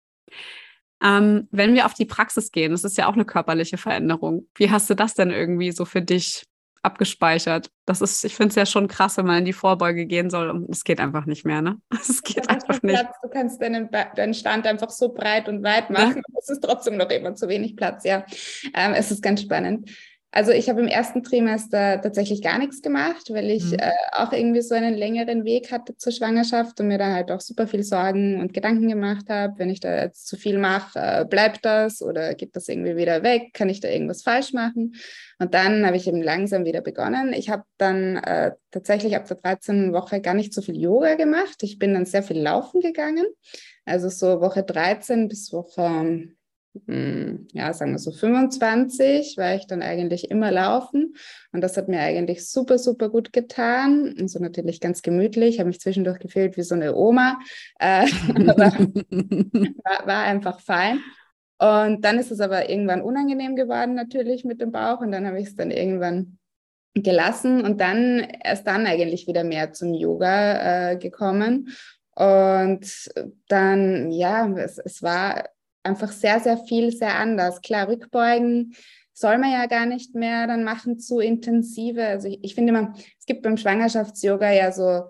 Ähm, 1.02 1.48
wenn 1.50 1.74
wir 1.74 1.87
auf 1.87 1.94
die 1.94 2.06
Praxis 2.06 2.52
gehen, 2.52 2.72
das 2.72 2.85
ist 2.85 2.96
ja 2.96 3.06
auch 3.06 3.14
eine 3.14 3.24
körperliche 3.24 3.76
Veränderung. 3.76 4.46
Wie 4.54 4.70
hast 4.70 4.88
du 4.88 4.94
das 4.94 5.14
denn 5.14 5.30
irgendwie 5.30 5.72
so 5.72 5.85
für 5.85 6.02
dich 6.02 6.46
abgespeichert. 6.87 7.70
Das 7.85 8.00
ist, 8.00 8.24
ich 8.24 8.37
finde 8.37 8.50
es 8.50 8.54
ja 8.54 8.64
schon 8.64 8.87
krass, 8.87 9.16
wenn 9.16 9.26
man 9.26 9.40
in 9.40 9.44
die 9.44 9.52
Vorbeuge 9.52 10.06
gehen 10.06 10.30
soll 10.30 10.50
und 10.50 10.70
es 10.70 10.85
geht 10.85 11.00
einfach 11.00 11.26
nicht 11.26 11.44
mehr, 11.44 11.61
ne? 11.61 11.78
Es 12.00 12.22
geht 12.22 12.48
einfach 12.48 12.80
nicht. 12.82 12.94
Platz. 12.94 13.16
Du 13.22 13.28
kannst 13.28 13.61
deinen, 13.61 13.90
deinen 13.90 14.35
Stand 14.35 14.66
einfach 14.66 14.90
so 14.90 15.12
breit 15.12 15.48
und 15.48 15.64
weit 15.64 15.90
machen. 15.90 16.22
Ja. 16.28 16.38
Es 16.38 16.48
ist 16.48 16.62
trotzdem 16.62 16.96
noch 16.96 17.11
immer 17.11 17.35
zu 17.35 17.48
wenig 17.48 17.76
Platz, 17.76 18.04
ja. 18.04 18.24
Ähm, 18.72 18.94
es 18.94 19.11
ist 19.11 19.20
ganz 19.20 19.42
spannend. 19.42 19.90
Also 20.37 20.53
ich 20.53 20.68
habe 20.68 20.83
im 20.83 20.87
ersten 20.87 21.22
Trimester 21.22 21.99
tatsächlich 22.03 22.42
gar 22.42 22.59
nichts 22.59 22.83
gemacht, 22.83 23.31
weil 23.31 23.51
ich 23.51 23.70
mhm. 23.70 23.79
äh, 23.79 23.92
auch 24.12 24.35
irgendwie 24.35 24.61
so 24.61 24.75
einen 24.75 24.92
längeren 24.92 25.46
Weg 25.46 25.72
hatte 25.72 25.96
zur 25.96 26.12
Schwangerschaft 26.12 26.79
und 26.79 26.88
mir 26.88 26.99
da 26.99 27.14
halt 27.14 27.31
auch 27.31 27.40
super 27.40 27.66
viel 27.66 27.83
Sorgen 27.83 28.38
und 28.38 28.53
Gedanken 28.53 28.87
gemacht 28.87 29.31
habe, 29.31 29.55
wenn 29.57 29.70
ich 29.70 29.81
da 29.81 30.03
jetzt 30.03 30.27
zu 30.27 30.37
viel 30.37 30.59
mache, 30.59 30.99
äh, 30.99 31.25
bleibt 31.25 31.64
das 31.64 32.03
oder 32.03 32.35
geht 32.35 32.55
das 32.55 32.68
irgendwie 32.68 32.96
wieder 32.96 33.22
weg? 33.22 33.55
Kann 33.55 33.70
ich 33.70 33.81
da 33.81 33.88
irgendwas 33.88 34.25
falsch 34.25 34.53
machen? 34.53 34.96
Und 35.38 35.55
dann 35.55 35.87
habe 35.87 35.96
ich 35.96 36.07
eben 36.07 36.20
langsam 36.20 36.66
wieder 36.66 36.83
begonnen. 36.83 37.33
Ich 37.33 37.49
habe 37.49 37.62
dann 37.79 38.16
äh, 38.16 38.53
tatsächlich 38.70 39.16
ab 39.16 39.27
der 39.27 39.38
13. 39.38 39.94
Woche 39.94 40.20
gar 40.20 40.35
nicht 40.35 40.53
so 40.53 40.61
viel 40.61 40.77
Yoga 40.77 41.14
gemacht. 41.14 41.62
Ich 41.62 41.79
bin 41.79 41.94
dann 41.94 42.05
sehr 42.05 42.22
viel 42.22 42.42
laufen 42.42 42.83
gegangen. 42.83 43.25
Also 43.87 44.11
so 44.11 44.42
Woche 44.42 44.64
13 44.64 45.29
bis 45.29 45.51
Woche 45.51 46.29
ja, 47.52 47.72
sagen 47.72 47.92
wir 47.92 47.98
so 47.98 48.10
25, 48.12 49.36
war 49.36 49.54
ich 49.54 49.66
dann 49.66 49.82
eigentlich 49.82 50.30
immer 50.30 50.50
laufen. 50.50 51.14
Und 51.52 51.60
das 51.60 51.76
hat 51.76 51.88
mir 51.88 52.00
eigentlich 52.00 52.48
super, 52.48 52.78
super 52.78 53.08
gut 53.08 53.32
getan. 53.32 54.14
Und 54.18 54.28
so 54.28 54.38
natürlich 54.38 54.80
ganz 54.80 55.02
gemütlich, 55.02 55.58
habe 55.58 55.68
mich 55.68 55.80
zwischendurch 55.80 56.18
gefühlt 56.18 56.56
wie 56.56 56.62
so 56.62 56.74
eine 56.74 56.94
Oma. 56.94 57.38
Äh, 57.78 58.06
war, 58.56 60.06
war 60.06 60.22
einfach 60.24 60.60
fein. 60.60 61.00
Und 61.58 62.04
dann 62.04 62.18
ist 62.18 62.30
es 62.30 62.40
aber 62.40 62.68
irgendwann 62.68 63.00
unangenehm 63.00 63.56
geworden, 63.56 63.94
natürlich 63.94 64.44
mit 64.44 64.60
dem 64.60 64.72
Bauch. 64.72 65.00
Und 65.00 65.12
dann 65.12 65.26
habe 65.26 65.40
ich 65.40 65.48
es 65.48 65.56
dann 65.56 65.70
irgendwann 65.70 66.38
gelassen 66.94 67.62
und 67.62 67.80
dann 67.80 68.26
erst 68.42 68.66
dann 68.66 68.86
eigentlich 68.86 69.26
wieder 69.26 69.44
mehr 69.44 69.72
zum 69.72 69.94
Yoga 69.94 70.92
äh, 70.92 70.96
gekommen. 70.96 71.68
Und 72.14 73.10
dann, 73.48 74.10
ja, 74.10 74.48
es, 74.56 74.78
es 74.78 75.02
war 75.02 75.44
einfach 75.87 76.12
sehr, 76.12 76.40
sehr 76.40 76.59
viel, 76.59 76.92
sehr 76.92 77.16
anders. 77.16 77.62
Klar, 77.62 77.88
Rückbeugen 77.88 78.75
soll 79.12 79.38
man 79.38 79.53
ja 79.53 79.66
gar 79.66 79.87
nicht 79.87 80.14
mehr 80.14 80.46
dann 80.46 80.62
machen, 80.62 80.99
zu 80.99 81.20
intensive. 81.20 82.05
Also 82.05 82.29
ich, 82.29 82.40
ich 82.42 82.55
finde 82.55 82.75
immer, 82.75 82.92
es 83.18 83.25
gibt 83.25 83.42
beim 83.42 83.57
Schwangerschafts-Yoga 83.57 84.53
ja 84.53 84.72
so 84.72 85.05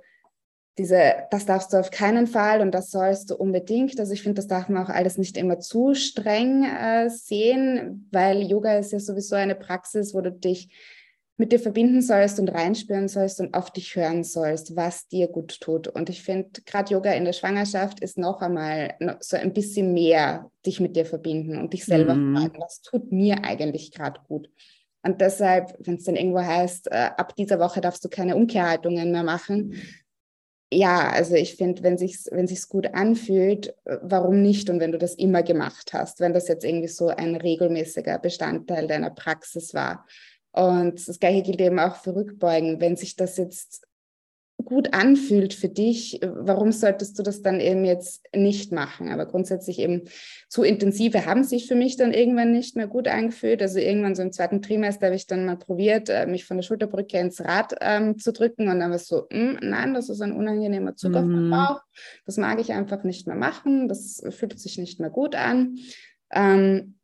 diese, 0.79 1.15
das 1.31 1.47
darfst 1.47 1.73
du 1.73 1.79
auf 1.79 1.91
keinen 1.91 2.27
Fall 2.27 2.61
und 2.61 2.73
das 2.73 2.91
sollst 2.91 3.31
du 3.31 3.37
unbedingt. 3.37 3.99
Also 3.99 4.13
ich 4.13 4.23
finde, 4.23 4.37
das 4.37 4.47
darf 4.47 4.69
man 4.69 4.85
auch 4.85 4.91
alles 4.91 5.17
nicht 5.17 5.37
immer 5.37 5.59
zu 5.59 5.95
streng 5.95 6.65
äh, 6.65 7.09
sehen, 7.09 8.09
weil 8.13 8.43
Yoga 8.43 8.79
ist 8.79 8.93
ja 8.93 9.01
sowieso 9.01 9.37
eine 9.37 9.55
Praxis, 9.55 10.15
wo 10.15 10.21
du 10.21 10.31
dich 10.31 10.69
mit 11.39 11.53
dir 11.53 11.61
verbinden 11.61 12.01
sollst 12.01 12.41
und 12.41 12.49
reinspüren 12.49 13.09
sollst 13.09 13.41
und 13.41 13.55
auf 13.55 13.71
dich 13.71 13.95
hören 13.95 14.25
sollst, 14.25 14.75
was 14.75 15.07
dir 15.09 15.29
gut 15.29 15.61
tut. 15.61 15.87
Und 15.89 16.09
ich 16.09 16.23
finde, 16.23 16.63
gerade 16.65 16.95
Yoga 16.95 17.13
in 17.13 17.27
der 17.27 17.35
Schwangerschaft 17.35 18.01
ist 18.01 18.17
noch 18.17 18.41
einmal 18.41 18.95
so 19.21 19.37
ein 19.37 19.53
bisschen 19.53 19.93
mehr 19.93 20.51
dich 20.65 20.81
mit 20.81 20.97
dir 20.97 21.05
verbinden 21.05 21.59
und 21.59 21.73
dich 21.73 21.85
selber 21.85 22.15
mhm. 22.15 22.37
fragen, 22.37 22.61
was 22.61 22.81
tut 22.81 23.13
mir 23.13 23.45
eigentlich 23.45 23.93
gerade 23.93 24.21
gut. 24.27 24.49
Und 25.03 25.21
deshalb, 25.21 25.77
wenn 25.81 25.97
es 25.97 26.05
dann 26.05 26.17
irgendwo 26.17 26.41
heißt, 26.41 26.89
äh, 26.91 27.11
ab 27.17 27.37
dieser 27.37 27.61
Woche 27.61 27.81
darfst 27.81 28.05
du 28.05 28.09
keine 28.09 28.35
Umkehrhaltungen 28.35 29.13
mehr 29.13 29.23
machen, 29.23 29.75
ja, 30.73 31.11
also 31.11 31.37
ich 31.37 31.55
finde, 31.55 31.85
wenn 31.85 31.97
sich's, 31.97 32.29
wenn 32.33 32.49
sich's 32.49 32.69
gut 32.69 32.93
anfühlt, 32.93 33.69
äh, 33.85 33.99
warum 34.03 34.43
nicht? 34.43 34.69
Und 34.69 34.81
wenn 34.81 34.91
du 34.91 34.99
das 34.99 35.15
immer 35.15 35.43
gemacht 35.43 35.93
hast, 35.93 36.19
wenn 36.19 36.33
das 36.33 36.49
jetzt 36.49 36.65
irgendwie 36.65 36.89
so 36.89 37.09
ein 37.09 37.37
regelmäßiger 37.37 38.19
Bestandteil 38.19 38.89
deiner 38.89 39.11
Praxis 39.11 39.75
war, 39.75 40.07
und 40.57 41.07
das 41.07 41.21
Gleiche 41.21 41.43
gilt 41.43 41.61
eben 41.61 41.79
auch 41.79 41.97
für 41.97 42.17
Rückbeugen. 42.17 42.81
Wenn 42.81 42.97
sich 42.97 43.15
das 43.15 43.37
jetzt 43.37 43.87
gut 44.65 44.95
anfühlt 44.95 45.53
für 45.53 45.69
dich, 45.69 46.19
warum 46.23 46.73
solltest 46.73 47.19
du 47.19 47.23
das 47.23 47.43
dann 47.43 47.61
eben 47.61 47.85
jetzt 47.85 48.25
nicht 48.35 48.73
machen? 48.73 49.11
Aber 49.13 49.27
grundsätzlich 49.27 49.79
eben 49.79 50.05
zu 50.49 50.63
intensive 50.63 51.27
haben 51.27 51.45
sich 51.45 51.69
für 51.69 51.75
mich 51.75 51.99
dann 51.99 52.15
irgendwann 52.15 52.53
nicht 52.53 52.75
mehr 52.75 52.87
gut 52.87 53.07
angefühlt. 53.07 53.61
Also 53.61 53.79
irgendwann 53.79 54.15
so 54.15 54.23
im 54.23 54.33
zweiten 54.33 54.63
Trimester 54.63 55.07
habe 55.07 55.17
ich 55.17 55.27
dann 55.27 55.45
mal 55.45 55.59
probiert, 55.59 56.09
äh, 56.09 56.27
mich 56.27 56.47
von 56.47 56.57
der 56.57 56.65
Schulterbrücke 56.65 57.19
ins 57.19 57.43
Rad 57.43 57.75
ähm, 57.83 58.19
zu 58.19 58.33
drücken 58.33 58.69
und 58.69 58.81
dann 58.81 58.91
war 58.91 58.97
es 58.97 59.09
so, 59.09 59.27
mh, 59.31 59.39
hm, 59.39 59.59
nein, 59.61 59.93
das 59.93 60.09
ist 60.09 60.23
ein 60.23 60.33
unangenehmer 60.33 60.97
Zug 60.97 61.11
mhm. 61.11 61.17
auf 61.17 61.25
den 61.25 61.51
Bauch. 61.51 61.81
Das 62.25 62.39
mag 62.39 62.59
ich 62.61 62.73
einfach 62.73 63.05
nicht 63.05 63.27
mehr 63.27 63.37
machen. 63.37 63.89
Das 63.89 64.23
fühlt 64.31 64.59
sich 64.59 64.79
nicht 64.79 65.01
mehr 65.01 65.11
gut 65.11 65.35
an. 65.35 65.77
Ähm, 66.33 66.95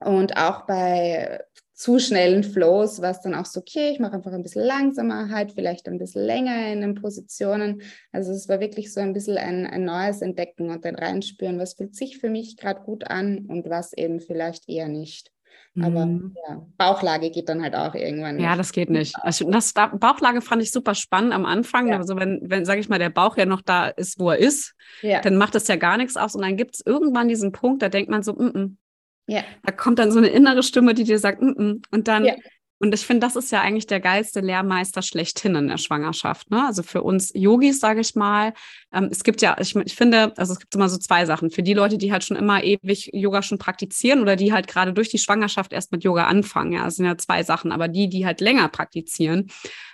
und 0.00 0.38
auch 0.38 0.66
bei 0.66 1.44
zu 1.82 1.98
schnellen 1.98 2.44
Flows, 2.44 3.02
war 3.02 3.10
es 3.10 3.22
dann 3.22 3.34
auch 3.34 3.44
so, 3.44 3.58
okay, 3.58 3.90
ich 3.90 3.98
mache 3.98 4.12
einfach 4.12 4.30
ein 4.32 4.44
bisschen 4.44 4.64
langsamer, 4.64 5.30
halt 5.30 5.50
vielleicht 5.50 5.88
ein 5.88 5.98
bisschen 5.98 6.24
länger 6.24 6.72
in 6.72 6.80
den 6.80 6.94
Positionen. 6.94 7.82
Also 8.12 8.30
es 8.30 8.48
war 8.48 8.60
wirklich 8.60 8.94
so 8.94 9.00
ein 9.00 9.12
bisschen 9.12 9.36
ein, 9.36 9.66
ein 9.66 9.84
neues 9.84 10.22
Entdecken 10.22 10.70
und 10.70 10.86
ein 10.86 10.94
Reinspüren, 10.94 11.58
was 11.58 11.74
fühlt 11.74 11.96
sich 11.96 12.18
für 12.18 12.30
mich 12.30 12.56
gerade 12.56 12.82
gut 12.82 13.10
an 13.10 13.46
und 13.48 13.68
was 13.68 13.92
eben 13.94 14.20
vielleicht 14.20 14.68
eher 14.68 14.86
nicht. 14.86 15.32
Aber 15.80 16.06
mhm. 16.06 16.36
ja, 16.48 16.64
Bauchlage 16.76 17.30
geht 17.30 17.48
dann 17.48 17.62
halt 17.62 17.74
auch 17.74 17.96
irgendwann 17.96 18.36
nicht. 18.36 18.44
Ja, 18.44 18.54
das 18.54 18.70
geht 18.70 18.88
nicht. 18.88 19.16
Also 19.16 19.50
das 19.50 19.72
Bauchlage 19.72 20.40
fand 20.40 20.62
ich 20.62 20.70
super 20.70 20.94
spannend 20.94 21.32
am 21.32 21.46
Anfang. 21.46 21.88
Ja. 21.88 21.96
Also 21.96 22.14
wenn, 22.14 22.42
wenn 22.44 22.64
sage 22.64 22.78
ich 22.78 22.90
mal, 22.90 23.00
der 23.00 23.10
Bauch 23.10 23.36
ja 23.36 23.44
noch 23.46 23.62
da 23.62 23.88
ist, 23.88 24.20
wo 24.20 24.30
er 24.30 24.38
ist, 24.38 24.74
ja. 25.00 25.20
dann 25.20 25.36
macht 25.36 25.56
das 25.56 25.66
ja 25.66 25.74
gar 25.74 25.96
nichts 25.96 26.16
aus. 26.16 26.36
Und 26.36 26.42
dann 26.42 26.56
gibt 26.56 26.76
es 26.76 26.82
irgendwann 26.86 27.26
diesen 27.26 27.50
Punkt, 27.50 27.82
da 27.82 27.88
denkt 27.88 28.08
man 28.08 28.22
so, 28.22 28.34
mm 28.34 28.50
-mm. 28.50 28.76
Ja. 29.26 29.42
Da 29.62 29.72
kommt 29.72 29.98
dann 29.98 30.10
so 30.10 30.18
eine 30.18 30.28
innere 30.28 30.62
Stimme, 30.62 30.94
die 30.94 31.04
dir 31.04 31.18
sagt, 31.18 31.40
mm 31.40 31.48
-mm. 31.48 31.84
und 31.90 32.08
dann 32.08 32.24
ja. 32.24 32.34
Und 32.82 32.92
ich 32.92 33.06
finde, 33.06 33.24
das 33.24 33.36
ist 33.36 33.52
ja 33.52 33.60
eigentlich 33.60 33.86
der 33.86 34.00
geilste 34.00 34.40
Lehrmeister 34.40 35.02
schlechthin 35.02 35.54
in 35.54 35.68
der 35.68 35.78
Schwangerschaft. 35.78 36.50
Ne? 36.50 36.66
Also 36.66 36.82
für 36.82 37.04
uns 37.04 37.30
Yogis, 37.32 37.78
sage 37.78 38.00
ich 38.00 38.16
mal. 38.16 38.54
Ähm, 38.92 39.08
es 39.08 39.22
gibt 39.22 39.40
ja, 39.40 39.56
ich, 39.60 39.76
ich, 39.76 39.94
finde, 39.94 40.36
also 40.36 40.54
es 40.54 40.58
gibt 40.58 40.74
immer 40.74 40.88
so 40.88 40.98
zwei 40.98 41.24
Sachen. 41.24 41.52
Für 41.52 41.62
die 41.62 41.74
Leute, 41.74 41.96
die 41.96 42.10
halt 42.10 42.24
schon 42.24 42.36
immer 42.36 42.64
ewig 42.64 43.08
Yoga 43.12 43.42
schon 43.42 43.58
praktizieren 43.58 44.20
oder 44.20 44.34
die 44.34 44.52
halt 44.52 44.66
gerade 44.66 44.92
durch 44.92 45.10
die 45.10 45.18
Schwangerschaft 45.18 45.72
erst 45.72 45.92
mit 45.92 46.02
Yoga 46.02 46.26
anfangen. 46.26 46.72
Ja, 46.72 46.84
das 46.84 46.96
sind 46.96 47.06
ja 47.06 47.16
zwei 47.16 47.44
Sachen. 47.44 47.70
Aber 47.70 47.86
die, 47.86 48.08
die 48.08 48.26
halt 48.26 48.40
länger 48.40 48.68
praktizieren, 48.68 49.46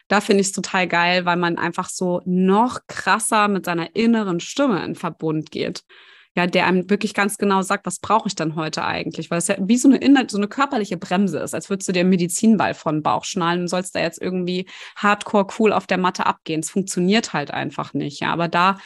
da 0.09 0.23
finde 0.23 0.41
ich 0.41 0.47
es 0.47 0.53
total 0.55 0.89
geil, 0.89 1.27
weil 1.27 1.37
man 1.37 1.59
einfach 1.59 1.91
so 1.91 2.23
noch 2.25 2.81
krasser 2.87 3.49
mit 3.49 3.67
seiner 3.67 3.95
inneren 3.97 4.41
Stimme 4.41 4.83
in 4.83 4.95
Verbund 4.95 5.51
geht 5.51 5.85
ja, 6.39 6.47
der 6.47 6.67
einem 6.69 6.89
wirklich 6.89 7.15
ganz 7.15 7.37
genau 7.37 7.63
sagt, 7.63 7.85
was 7.85 7.99
brauche 7.99 8.29
ich 8.29 8.37
dann 8.37 8.55
heute 8.55 8.85
eigentlich? 8.85 9.29
Weil 9.29 9.39
es 9.39 9.49
ja 9.49 9.57
wie 9.59 9.77
so 9.77 9.91
eine, 9.91 10.27
so 10.29 10.37
eine 10.37 10.47
körperliche 10.47 10.97
Bremse 10.97 11.41
ist, 11.41 11.53
als 11.53 11.69
würdest 11.69 11.89
du 11.89 11.93
dir 11.93 12.01
einen 12.03 12.11
Medizinball 12.11 12.75
von 12.75 13.03
Bauch 13.03 13.25
schnallen 13.25 13.63
und 13.63 13.67
sollst 13.67 13.97
da 13.97 14.01
jetzt 14.01 14.23
irgendwie 14.23 14.69
hardcore 14.95 15.49
cool 15.59 15.73
auf 15.73 15.89
der 15.89 15.99
Matte 15.99 16.27
abgehen. 16.27 16.61
Es 16.61 16.71
funktioniert 16.71 17.33
halt 17.33 17.51
einfach 17.51 17.93
nicht, 17.93 18.21
ja. 18.21 18.33
Aber 18.33 18.47
da 18.47 18.79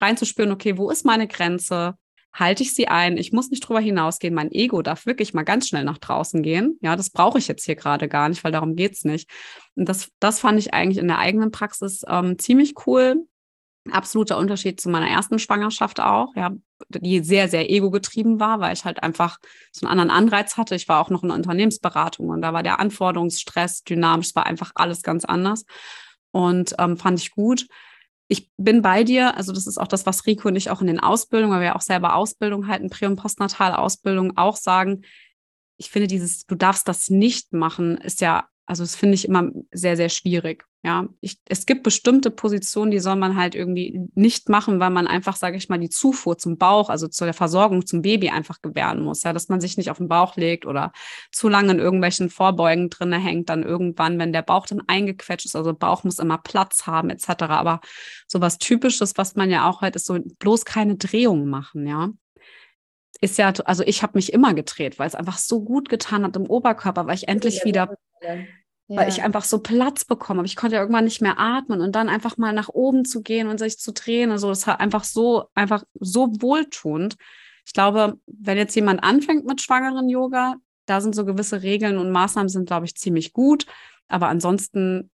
reinzuspüren, 0.00 0.50
okay, 0.50 0.78
wo 0.78 0.90
ist 0.90 1.04
meine 1.04 1.28
Grenze? 1.28 1.94
Halte 2.32 2.64
ich 2.64 2.74
sie 2.74 2.88
ein? 2.88 3.18
Ich 3.18 3.32
muss 3.32 3.50
nicht 3.50 3.60
drüber 3.60 3.78
hinausgehen. 3.80 4.34
Mein 4.34 4.50
Ego 4.50 4.82
darf 4.82 5.06
wirklich 5.06 5.32
mal 5.32 5.44
ganz 5.44 5.68
schnell 5.68 5.84
nach 5.84 5.98
draußen 5.98 6.42
gehen. 6.42 6.76
Ja, 6.82 6.96
das 6.96 7.10
brauche 7.10 7.38
ich 7.38 7.46
jetzt 7.46 7.64
hier 7.66 7.76
gerade 7.76 8.08
gar 8.08 8.28
nicht, 8.28 8.42
weil 8.42 8.50
darum 8.50 8.74
geht 8.74 8.94
es 8.94 9.04
nicht. 9.04 9.30
Und 9.76 9.88
das, 9.88 10.10
das 10.18 10.40
fand 10.40 10.58
ich 10.58 10.74
eigentlich 10.74 10.98
in 10.98 11.06
der 11.06 11.18
eigenen 11.18 11.52
Praxis 11.52 12.02
ähm, 12.08 12.36
ziemlich 12.36 12.74
cool 12.84 13.28
absoluter 13.92 14.38
Unterschied 14.38 14.80
zu 14.80 14.88
meiner 14.88 15.08
ersten 15.08 15.38
Schwangerschaft 15.38 16.00
auch, 16.00 16.34
ja, 16.36 16.52
die 16.88 17.20
sehr, 17.20 17.48
sehr 17.48 17.70
ego-getrieben 17.70 18.38
war, 18.40 18.60
weil 18.60 18.74
ich 18.74 18.84
halt 18.84 19.02
einfach 19.02 19.38
so 19.72 19.86
einen 19.86 19.98
anderen 19.98 20.10
Anreiz 20.10 20.56
hatte. 20.56 20.74
Ich 20.74 20.88
war 20.88 21.00
auch 21.00 21.10
noch 21.10 21.22
in 21.22 21.28
der 21.28 21.36
Unternehmensberatung 21.36 22.28
und 22.28 22.42
da 22.42 22.52
war 22.52 22.62
der 22.62 22.80
Anforderungsstress 22.80 23.84
dynamisch, 23.84 24.28
es 24.28 24.36
war 24.36 24.46
einfach 24.46 24.72
alles 24.74 25.02
ganz 25.02 25.24
anders 25.24 25.64
und 26.30 26.74
ähm, 26.78 26.96
fand 26.96 27.20
ich 27.20 27.32
gut. 27.32 27.66
Ich 28.28 28.50
bin 28.56 28.82
bei 28.82 29.04
dir, 29.04 29.36
also 29.36 29.52
das 29.52 29.66
ist 29.66 29.78
auch 29.78 29.86
das, 29.86 30.04
was 30.04 30.26
Rico 30.26 30.48
und 30.48 30.56
ich 30.56 30.70
auch 30.70 30.80
in 30.80 30.88
den 30.88 31.00
Ausbildungen, 31.00 31.54
weil 31.54 31.62
wir 31.62 31.76
auch 31.76 31.80
selber 31.80 32.14
Ausbildung 32.16 32.66
halten, 32.66 32.90
Prä- 32.90 33.06
und 33.06 33.16
Postnatal-Ausbildung 33.16 34.36
auch 34.36 34.56
sagen, 34.56 35.02
ich 35.78 35.90
finde 35.90 36.08
dieses, 36.08 36.46
du 36.46 36.54
darfst 36.54 36.88
das 36.88 37.10
nicht 37.10 37.52
machen, 37.52 37.98
ist 37.98 38.20
ja 38.20 38.48
also 38.66 38.82
das 38.82 38.96
finde 38.96 39.14
ich 39.14 39.26
immer 39.26 39.50
sehr, 39.70 39.96
sehr 39.96 40.08
schwierig. 40.08 40.64
Ja, 40.82 41.08
ich, 41.20 41.40
es 41.48 41.66
gibt 41.66 41.82
bestimmte 41.82 42.30
Positionen, 42.30 42.90
die 42.90 42.98
soll 43.00 43.16
man 43.16 43.36
halt 43.36 43.54
irgendwie 43.54 44.00
nicht 44.14 44.48
machen, 44.48 44.78
weil 44.78 44.90
man 44.90 45.06
einfach, 45.06 45.34
sage 45.34 45.56
ich 45.56 45.68
mal, 45.68 45.78
die 45.78 45.88
Zufuhr 45.88 46.38
zum 46.38 46.58
Bauch, 46.58 46.90
also 46.90 47.08
zu 47.08 47.24
der 47.24 47.34
Versorgung 47.34 47.86
zum 47.86 48.02
Baby 48.02 48.28
einfach 48.30 48.62
gewähren 48.62 49.02
muss. 49.02 49.22
Ja, 49.22 49.32
dass 49.32 49.48
man 49.48 49.60
sich 49.60 49.76
nicht 49.76 49.90
auf 49.90 49.98
den 49.98 50.08
Bauch 50.08 50.36
legt 50.36 50.66
oder 50.66 50.92
zu 51.32 51.48
lange 51.48 51.72
in 51.72 51.78
irgendwelchen 51.78 52.28
Vorbeugen 52.30 52.90
drinne 52.90 53.18
hängt, 53.18 53.48
dann 53.48 53.62
irgendwann, 53.62 54.18
wenn 54.18 54.32
der 54.32 54.42
Bauch 54.42 54.66
dann 54.66 54.82
eingequetscht 54.86 55.46
ist, 55.46 55.56
also 55.56 55.72
Bauch 55.74 56.04
muss 56.04 56.18
immer 56.18 56.38
Platz 56.38 56.86
haben, 56.86 57.10
etc. 57.10 57.28
Aber 57.48 57.80
so 58.26 58.40
was 58.40 58.58
Typisches, 58.58 59.16
was 59.16 59.34
man 59.34 59.50
ja 59.50 59.68
auch 59.68 59.80
halt, 59.80 59.96
ist 59.96 60.06
so 60.06 60.18
bloß 60.38 60.64
keine 60.64 60.96
Drehung 60.96 61.46
machen, 61.46 61.86
ja 61.86 62.10
ist 63.20 63.38
ja, 63.38 63.52
also 63.64 63.82
ich 63.84 64.02
habe 64.02 64.12
mich 64.16 64.32
immer 64.32 64.54
gedreht, 64.54 64.98
weil 64.98 65.06
es 65.06 65.14
einfach 65.14 65.38
so 65.38 65.62
gut 65.62 65.88
getan 65.88 66.24
hat 66.24 66.36
im 66.36 66.48
Oberkörper, 66.48 67.06
weil 67.06 67.14
ich 67.14 67.28
endlich 67.28 67.64
wieder, 67.64 67.96
weil 68.88 69.08
ich 69.08 69.22
einfach 69.22 69.44
so 69.44 69.60
Platz 69.60 70.04
bekomme. 70.04 70.40
Aber 70.40 70.46
ich 70.46 70.56
konnte 70.56 70.76
ja 70.76 70.82
irgendwann 70.82 71.04
nicht 71.04 71.22
mehr 71.22 71.38
atmen 71.38 71.80
und 71.80 71.92
dann 71.94 72.08
einfach 72.08 72.36
mal 72.36 72.52
nach 72.52 72.68
oben 72.68 73.04
zu 73.04 73.22
gehen 73.22 73.48
und 73.48 73.58
sich 73.58 73.78
zu 73.78 73.92
drehen. 73.92 74.30
Also 74.30 74.48
das 74.48 74.66
hat 74.66 74.80
einfach 74.80 75.04
so, 75.04 75.46
einfach 75.54 75.84
so 75.98 76.28
wohltuend. 76.40 77.16
Ich 77.64 77.72
glaube, 77.72 78.18
wenn 78.26 78.58
jetzt 78.58 78.76
jemand 78.76 79.02
anfängt 79.02 79.44
mit 79.44 79.60
schwangeren 79.60 80.08
Yoga, 80.08 80.56
da 80.86 81.00
sind 81.00 81.14
so 81.14 81.24
gewisse 81.24 81.62
Regeln 81.62 81.98
und 81.98 82.12
Maßnahmen 82.12 82.48
sind, 82.48 82.66
glaube 82.66 82.86
ich, 82.86 82.94
ziemlich 82.94 83.32
gut. 83.32 83.66
Aber 84.08 84.28
ansonsten 84.28 85.10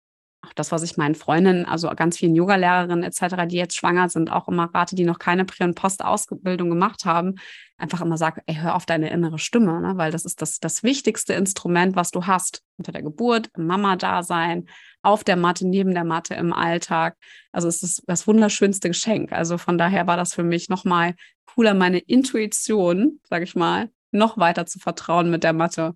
auch 0.46 0.52
das, 0.52 0.72
was 0.72 0.82
ich 0.82 0.96
meinen 0.96 1.14
Freundinnen, 1.14 1.66
also 1.66 1.88
ganz 1.90 2.18
vielen 2.18 2.34
Yogalehrerinnen 2.34 3.02
etc., 3.02 3.46
die 3.46 3.56
jetzt 3.56 3.76
schwanger 3.76 4.08
sind, 4.08 4.30
auch 4.30 4.48
immer 4.48 4.70
rate, 4.72 4.94
die 4.94 5.04
noch 5.04 5.18
keine 5.18 5.44
Prä- 5.44 5.64
und 5.64 5.74
Postausbildung 5.74 6.70
gemacht 6.70 7.04
haben, 7.04 7.34
einfach 7.76 8.00
immer 8.00 8.16
sage, 8.16 8.42
ey, 8.46 8.54
hör 8.54 8.74
auf 8.74 8.86
deine 8.86 9.10
innere 9.10 9.38
Stimme, 9.38 9.80
ne? 9.80 9.96
weil 9.96 10.10
das 10.10 10.24
ist 10.24 10.40
das, 10.40 10.60
das 10.60 10.82
wichtigste 10.82 11.34
Instrument, 11.34 11.96
was 11.96 12.10
du 12.10 12.26
hast. 12.26 12.62
Unter 12.78 12.92
der 12.92 13.02
Geburt, 13.02 13.50
im 13.56 13.66
Mama-Dasein, 13.66 14.68
auf 15.02 15.24
der 15.24 15.36
Matte, 15.36 15.66
neben 15.66 15.94
der 15.94 16.04
Matte, 16.04 16.34
im 16.34 16.52
Alltag. 16.52 17.16
Also 17.52 17.68
es 17.68 17.82
ist 17.82 18.02
das 18.06 18.26
wunderschönste 18.26 18.88
Geschenk. 18.88 19.32
Also 19.32 19.58
von 19.58 19.78
daher 19.78 20.06
war 20.06 20.16
das 20.16 20.34
für 20.34 20.42
mich 20.42 20.68
nochmal 20.68 21.14
cooler, 21.46 21.74
meine 21.74 21.98
Intuition, 21.98 23.20
sage 23.24 23.44
ich 23.44 23.54
mal, 23.54 23.90
noch 24.10 24.38
weiter 24.38 24.66
zu 24.66 24.78
vertrauen 24.78 25.30
mit 25.30 25.42
der 25.42 25.52
Matte. 25.52 25.94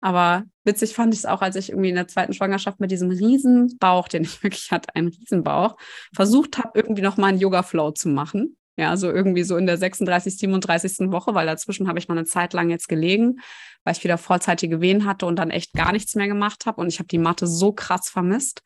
Aber 0.00 0.44
witzig 0.64 0.94
fand 0.94 1.12
ich 1.12 1.20
es 1.20 1.26
auch, 1.26 1.42
als 1.42 1.56
ich 1.56 1.70
irgendwie 1.70 1.90
in 1.90 1.94
der 1.94 2.08
zweiten 2.08 2.32
Schwangerschaft 2.32 2.80
mit 2.80 2.90
diesem 2.90 3.10
Riesenbauch, 3.10 4.08
den 4.08 4.22
ich 4.22 4.42
wirklich 4.42 4.70
hatte, 4.70 4.94
einen 4.94 5.08
Riesenbauch, 5.08 5.76
versucht 6.14 6.58
habe, 6.58 6.70
irgendwie 6.74 7.02
noch 7.02 7.16
mal 7.16 7.28
einen 7.28 7.40
Yoga-Flow 7.40 7.92
zu 7.92 8.08
machen. 8.08 8.56
Ja, 8.76 8.96
so 8.96 9.10
irgendwie 9.10 9.42
so 9.42 9.56
in 9.58 9.66
der 9.66 9.76
36, 9.76 10.38
37. 10.38 11.12
Woche, 11.12 11.34
weil 11.34 11.46
dazwischen 11.46 11.86
habe 11.86 11.98
ich 11.98 12.08
mal 12.08 12.16
eine 12.16 12.24
Zeit 12.24 12.54
lang 12.54 12.70
jetzt 12.70 12.88
gelegen, 12.88 13.40
weil 13.84 13.94
ich 13.94 14.02
wieder 14.02 14.16
vollzeitige 14.16 14.80
Wehen 14.80 15.04
hatte 15.04 15.26
und 15.26 15.36
dann 15.36 15.50
echt 15.50 15.74
gar 15.74 15.92
nichts 15.92 16.14
mehr 16.14 16.28
gemacht 16.28 16.64
habe. 16.64 16.80
Und 16.80 16.88
ich 16.88 16.98
habe 16.98 17.08
die 17.08 17.18
Matte 17.18 17.46
so 17.46 17.72
krass 17.72 18.08
vermisst 18.08 18.62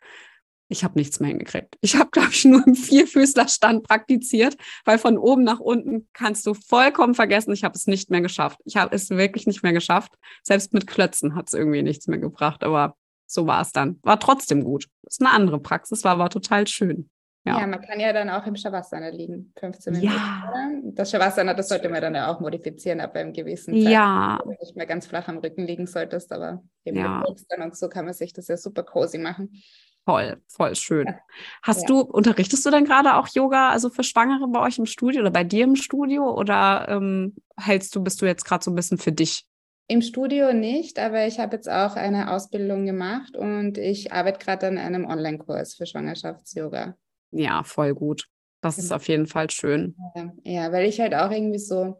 ich 0.74 0.82
habe 0.82 0.98
nichts 0.98 1.20
mehr 1.20 1.28
hingekriegt. 1.28 1.76
Ich 1.80 1.96
habe, 1.96 2.10
glaube 2.10 2.30
ich, 2.32 2.44
nur 2.44 2.66
im 2.66 2.74
Vierfüßlerstand 2.74 3.86
praktiziert, 3.86 4.56
weil 4.84 4.98
von 4.98 5.16
oben 5.16 5.44
nach 5.44 5.60
unten 5.60 6.08
kannst 6.12 6.46
du 6.46 6.54
vollkommen 6.54 7.14
vergessen, 7.14 7.52
ich 7.52 7.62
habe 7.62 7.76
es 7.76 7.86
nicht 7.86 8.10
mehr 8.10 8.20
geschafft. 8.20 8.60
Ich 8.64 8.76
habe 8.76 8.94
es 8.94 9.10
wirklich 9.10 9.46
nicht 9.46 9.62
mehr 9.62 9.72
geschafft. 9.72 10.12
Selbst 10.42 10.74
mit 10.74 10.86
Klötzen 10.86 11.36
hat 11.36 11.46
es 11.46 11.54
irgendwie 11.54 11.82
nichts 11.82 12.08
mehr 12.08 12.18
gebracht, 12.18 12.64
aber 12.64 12.96
so 13.26 13.46
war 13.46 13.62
es 13.62 13.70
dann. 13.70 14.00
War 14.02 14.18
trotzdem 14.18 14.64
gut. 14.64 14.88
Das 15.02 15.14
ist 15.14 15.20
eine 15.20 15.30
andere 15.30 15.60
Praxis, 15.60 16.02
war 16.02 16.12
aber 16.12 16.28
total 16.28 16.66
schön. 16.66 17.08
Ja. 17.46 17.60
ja. 17.60 17.66
man 17.66 17.80
kann 17.80 18.00
ja 18.00 18.12
dann 18.12 18.30
auch 18.30 18.46
im 18.46 18.56
Shavasana 18.56 19.10
liegen, 19.10 19.52
15 19.58 19.92
Minuten. 19.92 20.12
Ja. 20.12 20.70
Das 20.94 21.10
Shavasana, 21.10 21.54
das 21.54 21.68
sollte 21.68 21.88
man 21.88 22.00
dann 22.02 22.14
ja 22.14 22.34
auch 22.34 22.40
modifizieren 22.40 23.00
ab 23.00 23.14
einem 23.14 23.32
gewissen 23.32 23.74
Zeit. 23.74 23.92
Ja. 23.92 24.40
Wenn 24.44 24.54
du 24.54 24.60
nicht 24.60 24.76
mehr 24.76 24.86
ganz 24.86 25.06
flach 25.06 25.28
am 25.28 25.38
Rücken 25.38 25.66
liegen 25.66 25.86
solltest, 25.86 26.32
aber 26.32 26.64
eben 26.84 26.96
ja. 26.96 27.20
und 27.20 27.76
so 27.76 27.88
kann 27.88 28.06
man 28.06 28.14
sich 28.14 28.32
das 28.32 28.48
ja 28.48 28.56
super 28.56 28.82
cozy 28.82 29.18
machen. 29.18 29.50
Voll, 30.06 30.42
voll 30.48 30.74
schön. 30.74 31.14
Hast 31.62 31.82
ja. 31.82 31.86
du, 31.86 32.00
unterrichtest 32.00 32.64
du 32.66 32.70
denn 32.70 32.84
gerade 32.84 33.14
auch 33.14 33.28
Yoga, 33.28 33.70
also 33.70 33.88
für 33.88 34.04
Schwangere 34.04 34.46
bei 34.48 34.60
euch 34.60 34.78
im 34.78 34.84
Studio 34.84 35.22
oder 35.22 35.30
bei 35.30 35.44
dir 35.44 35.64
im 35.64 35.76
Studio 35.76 36.30
oder 36.38 36.86
ähm, 36.90 37.34
hältst 37.56 37.96
du, 37.96 38.02
bist 38.02 38.20
du 38.20 38.26
jetzt 38.26 38.44
gerade 38.44 38.62
so 38.62 38.70
ein 38.70 38.74
bisschen 38.74 38.98
für 38.98 39.12
dich? 39.12 39.46
Im 39.86 40.02
Studio 40.02 40.52
nicht, 40.52 40.98
aber 40.98 41.26
ich 41.26 41.38
habe 41.38 41.56
jetzt 41.56 41.70
auch 41.70 41.96
eine 41.96 42.32
Ausbildung 42.32 42.86
gemacht 42.86 43.36
und 43.36 43.78
ich 43.78 44.12
arbeite 44.12 44.38
gerade 44.38 44.66
an 44.66 44.78
einem 44.78 45.06
Online-Kurs 45.06 45.74
für 45.74 45.86
Schwangerschafts-Yoga. 45.86 46.96
Ja, 47.32 47.62
voll 47.64 47.94
gut. 47.94 48.28
Das 48.60 48.78
ist 48.78 48.84
genau. 48.84 48.96
auf 48.96 49.08
jeden 49.08 49.26
Fall 49.26 49.50
schön. 49.50 49.94
Ja, 50.14 50.32
ja, 50.44 50.72
weil 50.72 50.88
ich 50.88 51.00
halt 51.00 51.14
auch 51.14 51.30
irgendwie 51.30 51.58
so 51.58 51.98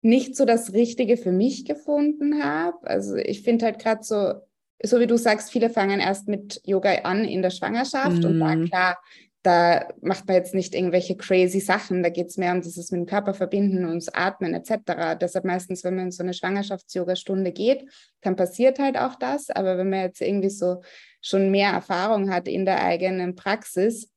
nicht 0.00 0.36
so 0.36 0.44
das 0.44 0.72
Richtige 0.72 1.16
für 1.16 1.32
mich 1.32 1.64
gefunden 1.64 2.42
habe. 2.42 2.86
Also 2.88 3.16
ich 3.16 3.42
finde 3.42 3.64
halt 3.64 3.78
gerade 3.80 4.02
so, 4.02 4.34
so 4.82 5.00
wie 5.00 5.06
du 5.06 5.16
sagst, 5.16 5.50
viele 5.50 5.70
fangen 5.70 6.00
erst 6.00 6.28
mit 6.28 6.60
Yoga 6.64 6.92
an 7.04 7.24
in 7.24 7.42
der 7.42 7.50
Schwangerschaft 7.50 8.22
mm. 8.22 8.26
und 8.26 8.38
da 8.40 8.54
mhm. 8.54 8.64
klar, 8.66 8.98
da 9.42 9.88
macht 10.00 10.28
man 10.28 10.36
jetzt 10.36 10.54
nicht 10.54 10.74
irgendwelche 10.74 11.16
crazy 11.16 11.58
Sachen, 11.58 12.02
da 12.02 12.10
geht 12.10 12.28
es 12.28 12.36
mehr 12.36 12.52
um 12.52 12.62
dieses 12.62 12.92
mit 12.92 13.00
dem 13.00 13.06
Körper 13.06 13.34
verbinden, 13.34 13.84
ums 13.86 14.08
Atmen 14.08 14.54
etc. 14.54 15.18
Deshalb 15.20 15.44
meistens, 15.44 15.82
wenn 15.82 15.96
man 15.96 16.06
in 16.06 16.10
so 16.12 16.22
eine 16.22 16.32
Schwangerschafts-Yoga-Stunde 16.32 17.50
geht, 17.50 17.84
dann 18.20 18.36
passiert 18.36 18.78
halt 18.78 18.96
auch 18.96 19.16
das. 19.16 19.50
Aber 19.50 19.78
wenn 19.78 19.90
man 19.90 20.00
jetzt 20.00 20.20
irgendwie 20.20 20.50
so 20.50 20.82
schon 21.20 21.50
mehr 21.50 21.70
Erfahrung 21.70 22.30
hat 22.30 22.46
in 22.46 22.64
der 22.64 22.84
eigenen 22.84 23.34
Praxis, 23.34 24.11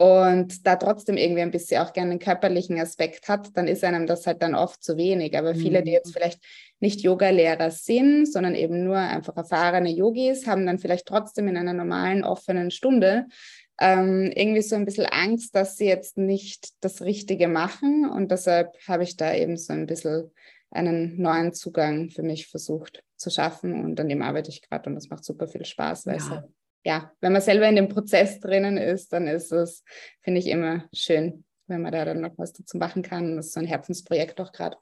und 0.00 0.66
da 0.66 0.76
trotzdem 0.76 1.18
irgendwie 1.18 1.42
ein 1.42 1.50
bisschen 1.50 1.82
auch 1.82 1.92
gerne 1.92 2.12
einen 2.12 2.20
körperlichen 2.20 2.80
Aspekt 2.80 3.28
hat, 3.28 3.54
dann 3.54 3.68
ist 3.68 3.84
einem 3.84 4.06
das 4.06 4.26
halt 4.26 4.40
dann 4.40 4.54
oft 4.54 4.82
zu 4.82 4.96
wenig. 4.96 5.36
Aber 5.36 5.54
viele, 5.54 5.82
die 5.82 5.90
jetzt 5.92 6.08
mhm. 6.08 6.12
vielleicht 6.12 6.42
nicht 6.78 7.02
Yoga-Lehrer 7.02 7.70
sind, 7.70 8.24
sondern 8.24 8.54
eben 8.54 8.82
nur 8.82 8.96
einfach 8.96 9.36
erfahrene 9.36 9.90
Yogis, 9.90 10.46
haben 10.46 10.64
dann 10.64 10.78
vielleicht 10.78 11.04
trotzdem 11.04 11.48
in 11.48 11.58
einer 11.58 11.74
normalen, 11.74 12.24
offenen 12.24 12.70
Stunde 12.70 13.26
ähm, 13.78 14.32
irgendwie 14.34 14.62
so 14.62 14.74
ein 14.74 14.86
bisschen 14.86 15.04
Angst, 15.04 15.54
dass 15.54 15.76
sie 15.76 15.88
jetzt 15.88 16.16
nicht 16.16 16.82
das 16.82 17.02
Richtige 17.02 17.46
machen. 17.46 18.08
Und 18.08 18.30
deshalb 18.30 18.78
habe 18.88 19.02
ich 19.02 19.18
da 19.18 19.34
eben 19.34 19.58
so 19.58 19.74
ein 19.74 19.84
bisschen 19.84 20.30
einen 20.70 21.20
neuen 21.20 21.52
Zugang 21.52 22.08
für 22.08 22.22
mich 22.22 22.46
versucht 22.46 23.02
zu 23.16 23.28
schaffen 23.28 23.84
und 23.84 24.00
an 24.00 24.08
dem 24.08 24.22
arbeite 24.22 24.48
ich 24.48 24.62
gerade 24.62 24.88
und 24.88 24.94
das 24.94 25.10
macht 25.10 25.26
super 25.26 25.46
viel 25.46 25.66
Spaß, 25.66 26.06
weil 26.06 26.16
ja. 26.16 26.22
es 26.22 26.30
halt, 26.30 26.44
ja, 26.84 27.12
wenn 27.20 27.32
man 27.32 27.42
selber 27.42 27.68
in 27.68 27.76
dem 27.76 27.88
Prozess 27.88 28.40
drinnen 28.40 28.76
ist, 28.76 29.12
dann 29.12 29.26
ist 29.26 29.52
es, 29.52 29.84
finde 30.22 30.40
ich, 30.40 30.46
immer 30.46 30.84
schön, 30.92 31.44
wenn 31.66 31.82
man 31.82 31.92
da 31.92 32.04
dann 32.04 32.20
noch 32.20 32.36
was 32.36 32.52
dazu 32.52 32.78
machen 32.78 33.02
kann. 33.02 33.36
Das 33.36 33.46
ist 33.46 33.54
so 33.54 33.60
ein 33.60 33.66
Herzensprojekt 33.66 34.40
auch 34.40 34.52
gerade. 34.52 34.76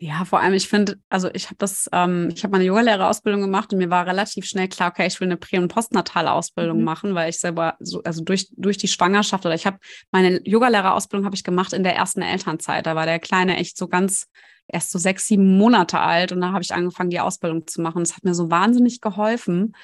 Ja, 0.00 0.24
vor 0.24 0.38
allem, 0.40 0.54
ich 0.54 0.68
finde, 0.68 0.96
also 1.08 1.28
ich 1.32 1.46
habe 1.46 1.56
das, 1.58 1.88
ähm, 1.92 2.28
ich 2.32 2.44
habe 2.44 2.52
meine 2.52 2.62
Yogalehrerausbildung 2.62 3.40
gemacht 3.40 3.72
und 3.72 3.78
mir 3.80 3.90
war 3.90 4.06
relativ 4.06 4.44
schnell 4.44 4.68
klar, 4.68 4.90
okay, 4.90 5.08
ich 5.08 5.18
will 5.18 5.26
eine 5.26 5.36
Prä- 5.36 5.58
und 5.58 5.66
postnatale 5.66 6.30
Ausbildung 6.30 6.78
mhm. 6.78 6.84
machen, 6.84 7.14
weil 7.16 7.30
ich 7.30 7.40
selber 7.40 7.74
so, 7.80 8.00
also 8.04 8.22
durch, 8.22 8.48
durch 8.56 8.76
die 8.76 8.86
Schwangerschaft 8.86 9.44
oder 9.44 9.56
ich 9.56 9.66
habe 9.66 9.78
meine 10.12 10.40
Yogalehrerausbildung 10.44 11.24
habe 11.26 11.34
ich 11.34 11.42
gemacht 11.42 11.72
in 11.72 11.82
der 11.82 11.96
ersten 11.96 12.22
Elternzeit. 12.22 12.86
Da 12.86 12.94
war 12.94 13.06
der 13.06 13.18
Kleine 13.18 13.56
echt 13.56 13.76
so 13.76 13.88
ganz 13.88 14.28
erst 14.68 14.92
so 14.92 15.00
sechs, 15.00 15.26
sieben 15.26 15.58
Monate 15.58 15.98
alt 15.98 16.30
und 16.30 16.42
da 16.42 16.52
habe 16.52 16.62
ich 16.62 16.72
angefangen, 16.72 17.10
die 17.10 17.18
Ausbildung 17.18 17.66
zu 17.66 17.80
machen. 17.80 18.04
Das 18.04 18.14
hat 18.14 18.22
mir 18.22 18.34
so 18.34 18.52
wahnsinnig 18.52 19.00
geholfen. 19.00 19.74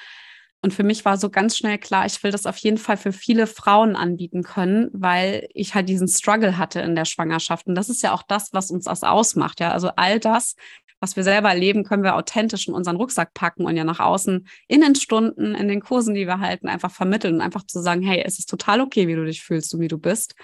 Und 0.64 0.72
für 0.72 0.82
mich 0.82 1.04
war 1.04 1.18
so 1.18 1.28
ganz 1.28 1.58
schnell 1.58 1.76
klar, 1.76 2.06
ich 2.06 2.22
will 2.22 2.30
das 2.30 2.46
auf 2.46 2.56
jeden 2.56 2.78
Fall 2.78 2.96
für 2.96 3.12
viele 3.12 3.46
Frauen 3.46 3.96
anbieten 3.96 4.42
können, 4.42 4.88
weil 4.94 5.46
ich 5.52 5.74
halt 5.74 5.90
diesen 5.90 6.08
Struggle 6.08 6.56
hatte 6.56 6.80
in 6.80 6.96
der 6.96 7.04
Schwangerschaft. 7.04 7.66
Und 7.66 7.74
das 7.74 7.90
ist 7.90 8.02
ja 8.02 8.14
auch 8.14 8.22
das, 8.22 8.48
was 8.54 8.70
uns 8.70 8.84
das 8.86 9.02
ausmacht. 9.02 9.60
Ja, 9.60 9.72
also 9.72 9.90
all 9.96 10.18
das, 10.18 10.56
was 11.00 11.16
wir 11.16 11.22
selber 11.22 11.50
erleben, 11.50 11.84
können 11.84 12.02
wir 12.02 12.16
authentisch 12.16 12.66
in 12.66 12.72
unseren 12.72 12.96
Rucksack 12.96 13.34
packen 13.34 13.66
und 13.66 13.76
ja 13.76 13.84
nach 13.84 14.00
außen 14.00 14.48
in 14.66 14.80
den 14.80 14.94
Stunden, 14.94 15.54
in 15.54 15.68
den 15.68 15.82
Kursen, 15.82 16.14
die 16.14 16.26
wir 16.26 16.40
halten, 16.40 16.68
einfach 16.68 16.90
vermitteln 16.90 17.34
und 17.34 17.40
einfach 17.42 17.66
zu 17.66 17.82
sagen, 17.82 18.00
hey, 18.00 18.22
es 18.24 18.38
ist 18.38 18.48
total 18.48 18.80
okay, 18.80 19.06
wie 19.06 19.16
du 19.16 19.26
dich 19.26 19.42
fühlst 19.42 19.74
und 19.74 19.80
wie 19.80 19.88
du 19.88 19.98
bist. 19.98 20.34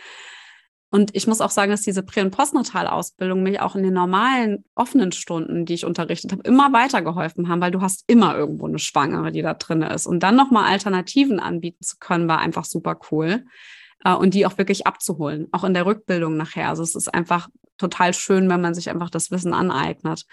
Und 0.90 1.14
ich 1.14 1.26
muss 1.28 1.40
auch 1.40 1.50
sagen, 1.50 1.70
dass 1.70 1.82
diese 1.82 2.02
Prä- 2.02 2.20
und 2.20 2.32
Postnatalausbildung 2.32 3.42
mich 3.42 3.60
auch 3.60 3.76
in 3.76 3.84
den 3.84 3.94
normalen 3.94 4.64
offenen 4.74 5.12
Stunden, 5.12 5.64
die 5.64 5.74
ich 5.74 5.84
unterrichtet 5.84 6.32
habe, 6.32 6.42
immer 6.42 6.72
weitergeholfen 6.72 7.48
haben, 7.48 7.60
weil 7.60 7.70
du 7.70 7.80
hast 7.80 8.04
immer 8.08 8.36
irgendwo 8.36 8.66
eine 8.66 8.80
Schwangere, 8.80 9.30
die 9.30 9.42
da 9.42 9.54
drin 9.54 9.82
ist. 9.82 10.06
Und 10.06 10.22
dann 10.22 10.34
nochmal 10.34 10.64
Alternativen 10.64 11.38
anbieten 11.38 11.84
zu 11.84 11.96
können, 12.00 12.28
war 12.28 12.40
einfach 12.40 12.64
super 12.64 12.98
cool. 13.10 13.44
Äh, 14.04 14.14
und 14.14 14.34
die 14.34 14.46
auch 14.46 14.58
wirklich 14.58 14.86
abzuholen, 14.86 15.48
auch 15.52 15.64
in 15.64 15.74
der 15.74 15.86
Rückbildung 15.86 16.36
nachher. 16.36 16.68
Also 16.68 16.82
es 16.82 16.94
ist 16.94 17.12
einfach 17.12 17.48
total 17.78 18.12
schön, 18.12 18.48
wenn 18.48 18.60
man 18.60 18.74
sich 18.74 18.90
einfach 18.90 19.10
das 19.10 19.30
Wissen 19.30 19.54
aneignet. 19.54 20.26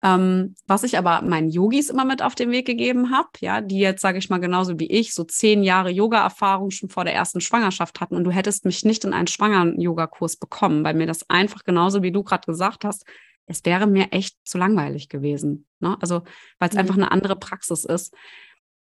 Ähm, 0.00 0.54
was 0.68 0.84
ich 0.84 0.96
aber 0.96 1.22
meinen 1.22 1.50
Yogis 1.50 1.90
immer 1.90 2.04
mit 2.04 2.22
auf 2.22 2.36
den 2.36 2.52
Weg 2.52 2.66
gegeben 2.66 3.10
habe, 3.10 3.28
ja, 3.40 3.60
die 3.60 3.80
jetzt, 3.80 4.00
sage 4.00 4.18
ich 4.18 4.30
mal, 4.30 4.38
genauso 4.38 4.78
wie 4.78 4.86
ich, 4.86 5.12
so 5.12 5.24
zehn 5.24 5.64
Jahre 5.64 5.90
Yoga-Erfahrung 5.90 6.70
schon 6.70 6.88
vor 6.88 7.04
der 7.04 7.14
ersten 7.14 7.40
Schwangerschaft 7.40 8.00
hatten 8.00 8.14
und 8.14 8.22
du 8.22 8.30
hättest 8.30 8.64
mich 8.64 8.84
nicht 8.84 9.04
in 9.04 9.12
einen 9.12 9.26
schwangeren 9.26 9.80
Yoga-Kurs 9.80 10.36
bekommen, 10.36 10.84
weil 10.84 10.94
mir 10.94 11.06
das 11.06 11.28
einfach 11.28 11.64
genauso 11.64 12.02
wie 12.02 12.12
du 12.12 12.22
gerade 12.22 12.46
gesagt 12.46 12.84
hast, 12.84 13.04
es 13.46 13.64
wäre 13.64 13.86
mir 13.86 14.12
echt 14.12 14.36
zu 14.44 14.58
langweilig 14.58 15.08
gewesen. 15.08 15.66
Ne? 15.80 15.96
Also, 16.00 16.22
weil 16.60 16.68
es 16.68 16.74
mhm. 16.74 16.80
einfach 16.80 16.96
eine 16.96 17.10
andere 17.10 17.34
Praxis 17.34 17.84
ist. 17.84 18.14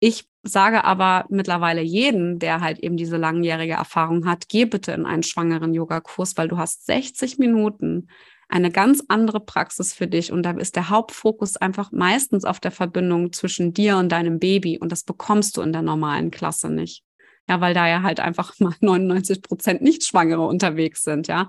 Ich 0.01 0.29
sage 0.43 0.85
aber 0.85 1.27
mittlerweile 1.29 1.83
jeden, 1.83 2.39
der 2.39 2.61
halt 2.61 2.79
eben 2.81 2.97
diese 2.97 3.17
langjährige 3.17 3.75
Erfahrung 3.75 4.27
hat, 4.27 4.49
geh 4.49 4.65
bitte 4.65 4.93
in 4.93 5.07
einen 5.07 5.23
schwangeren 5.23 5.73
Yoga-Kurs, 5.73 6.37
weil 6.37 6.49
du 6.49 6.59
hast 6.59 6.85
60 6.87 7.39
Minuten 7.39 8.09
eine 8.51 8.71
ganz 8.71 9.03
andere 9.09 9.41
Praxis 9.41 9.95
für 9.95 10.07
dich. 10.07 10.33
Und 10.33 10.43
da 10.43 10.51
ist 10.53 10.77
der 10.77 10.91
Hauptfokus 10.91 11.57
einfach 11.57 11.93
meistens 11.93 12.45
auf 12.45 12.61
der 12.61 12.73
Verbindung 12.73 13.33
zwischen 13.33 13.73
dir 13.73 13.97
und 13.97 14.11
deinem 14.11 14.39
Baby. 14.39 14.79
Und 14.79 14.93
das 14.93 15.05
bekommst 15.05 15.57
du 15.57 15.63
in 15.63 15.73
der 15.73 15.83
normalen 15.83 16.31
Klasse 16.31 16.71
nicht. 16.71 17.05
Ja, 17.49 17.61
weil 17.61 17.75
da 17.75 17.89
ja 17.89 18.03
halt 18.03 18.21
einfach 18.21 18.55
mal 18.61 18.75
99 18.81 19.43
Prozent 19.43 19.83
Nicht-Schwangere 19.83 20.43
unterwegs 20.43 21.03
sind, 21.03 21.27
ja. 21.27 21.49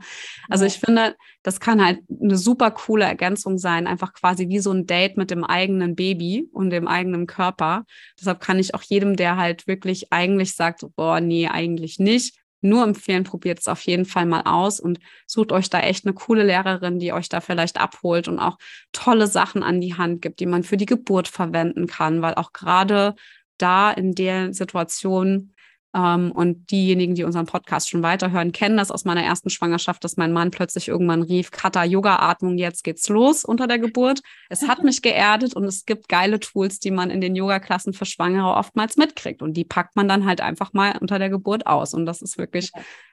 Also 0.50 0.66
ich 0.66 0.80
finde, 0.80 1.16
das 1.44 1.60
kann 1.60 1.84
halt 1.84 2.00
eine 2.10 2.38
super 2.38 2.72
coole 2.72 3.06
Ergänzung 3.06 3.58
sein, 3.58 3.88
einfach 3.88 4.14
quasi 4.14 4.48
wie 4.50 4.60
so 4.60 4.72
ein 4.72 4.88
Date 4.88 5.18
mit 5.18 5.30
dem 5.30 5.44
eigenen 5.44 5.96
Baby 5.96 6.48
und 6.54 6.72
dem 6.72 6.88
eigenen 6.88 7.28
Körper. 7.28 7.86
Deshalb 8.20 8.40
kann 8.40 8.58
ich 8.58 8.74
auch 8.74 8.82
jedem, 8.82 9.16
der 9.16 9.38
halt 9.38 9.68
wirklich 9.68 10.12
eigentlich 10.12 10.56
sagt, 10.56 10.86
boah, 10.96 11.20
nee, 11.20 11.48
eigentlich 11.48 12.00
nicht, 12.00 12.41
nur 12.62 12.84
empfehlen, 12.84 13.24
probiert 13.24 13.60
es 13.60 13.68
auf 13.68 13.82
jeden 13.82 14.06
Fall 14.06 14.26
mal 14.26 14.42
aus 14.42 14.80
und 14.80 15.00
sucht 15.26 15.52
euch 15.52 15.70
da 15.70 15.80
echt 15.80 16.06
eine 16.06 16.14
coole 16.14 16.44
Lehrerin, 16.44 17.00
die 17.00 17.14
euch 17.14 17.30
da 17.30 17.42
vielleicht 17.42 17.80
abholt 17.80 18.28
und 18.28 18.40
auch 18.40 18.58
tolle 18.92 19.28
Sachen 19.28 19.64
an 19.64 19.82
die 19.82 19.96
Hand 19.96 20.22
gibt, 20.22 20.40
die 20.40 20.46
man 20.46 20.64
für 20.64 20.78
die 20.78 20.86
Geburt 20.86 21.28
verwenden 21.28 21.88
kann, 21.88 22.22
weil 22.22 22.36
auch 22.36 22.54
gerade 22.54 23.16
da 23.58 23.92
in 23.92 24.14
der 24.14 24.54
Situation 24.54 25.54
und 25.94 26.72
diejenigen, 26.72 27.16
die 27.16 27.26
unseren 27.26 27.46
Podcast 27.46 27.90
schon 27.90 28.02
weiterhören, 28.02 28.54
kennen 28.54 28.78
das 28.78 28.92
aus 28.92 29.04
meiner 29.04 29.24
ersten 29.24 29.50
Schwangerschaft, 29.50 30.02
dass 30.06 30.16
mein 30.16 30.32
Mann 30.32 30.50
plötzlich 30.50 30.88
irgendwann 30.88 31.22
rief, 31.22 31.52
Kata, 31.52 31.84
Yoga-Atmung, 31.84 32.58
jetzt 32.58 32.86
geht's 32.86 33.10
los 33.10 33.44
unter 33.44 33.68
der 33.68 33.78
Geburt. 33.78 34.22
Es 34.48 34.70
hat 34.70 34.86
mich 34.86 35.02
geerdet 35.02 35.54
und 35.54 35.66
es 35.66 35.86
gibt 35.86 36.08
geile 36.08 36.40
Tools, 36.40 36.80
die 36.80 36.92
man 36.92 37.10
in 37.10 37.20
den 37.20 37.36
Yoga-Klassen 37.36 37.92
für 37.92 38.06
Schwangere 38.06 38.56
oftmals 38.56 38.96
mitkriegt. 38.96 39.42
Und 39.42 39.56
die 39.56 39.66
packt 39.66 39.98
man 39.98 40.08
dann 40.08 40.26
halt 40.26 40.40
einfach 40.40 40.72
mal 40.72 40.98
unter 41.02 41.20
der 41.20 41.30
Geburt 41.30 41.68
aus. 41.68 41.94
Und 41.94 42.06
das 42.06 42.22
ist 42.22 42.38
wirklich 42.38 42.72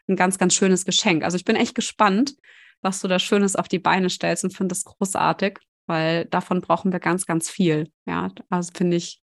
ein 0.09 0.15
ganz, 0.15 0.39
ganz 0.39 0.55
schönes 0.55 0.85
Geschenk. 0.85 1.25
Also 1.25 1.37
ich 1.37 1.45
bin 1.45 1.57
echt 1.57 1.75
gespannt, 1.75 2.37
was 2.81 3.01
du 3.01 3.09
da 3.09 3.19
Schönes 3.19 3.57
auf 3.57 3.67
die 3.67 3.81
Beine 3.81 4.09
stellst 4.09 4.45
und 4.45 4.57
finde 4.57 4.75
es 4.75 4.85
großartig, 4.85 5.59
weil 5.87 6.27
davon 6.27 6.61
brauchen 6.61 6.93
wir 6.93 7.01
ganz, 7.01 7.27
ganz 7.27 7.51
viel. 7.51 7.91
Ja, 8.07 8.29
also 8.51 8.71
finde 8.73 8.99
ich, 8.99 9.21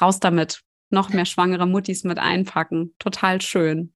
raus 0.00 0.18
damit 0.18 0.62
noch 0.90 1.10
mehr 1.10 1.24
schwangere 1.24 1.66
Muttis 1.66 2.04
mit 2.04 2.18
einpacken. 2.18 2.94
Total 2.98 3.40
schön. 3.40 3.92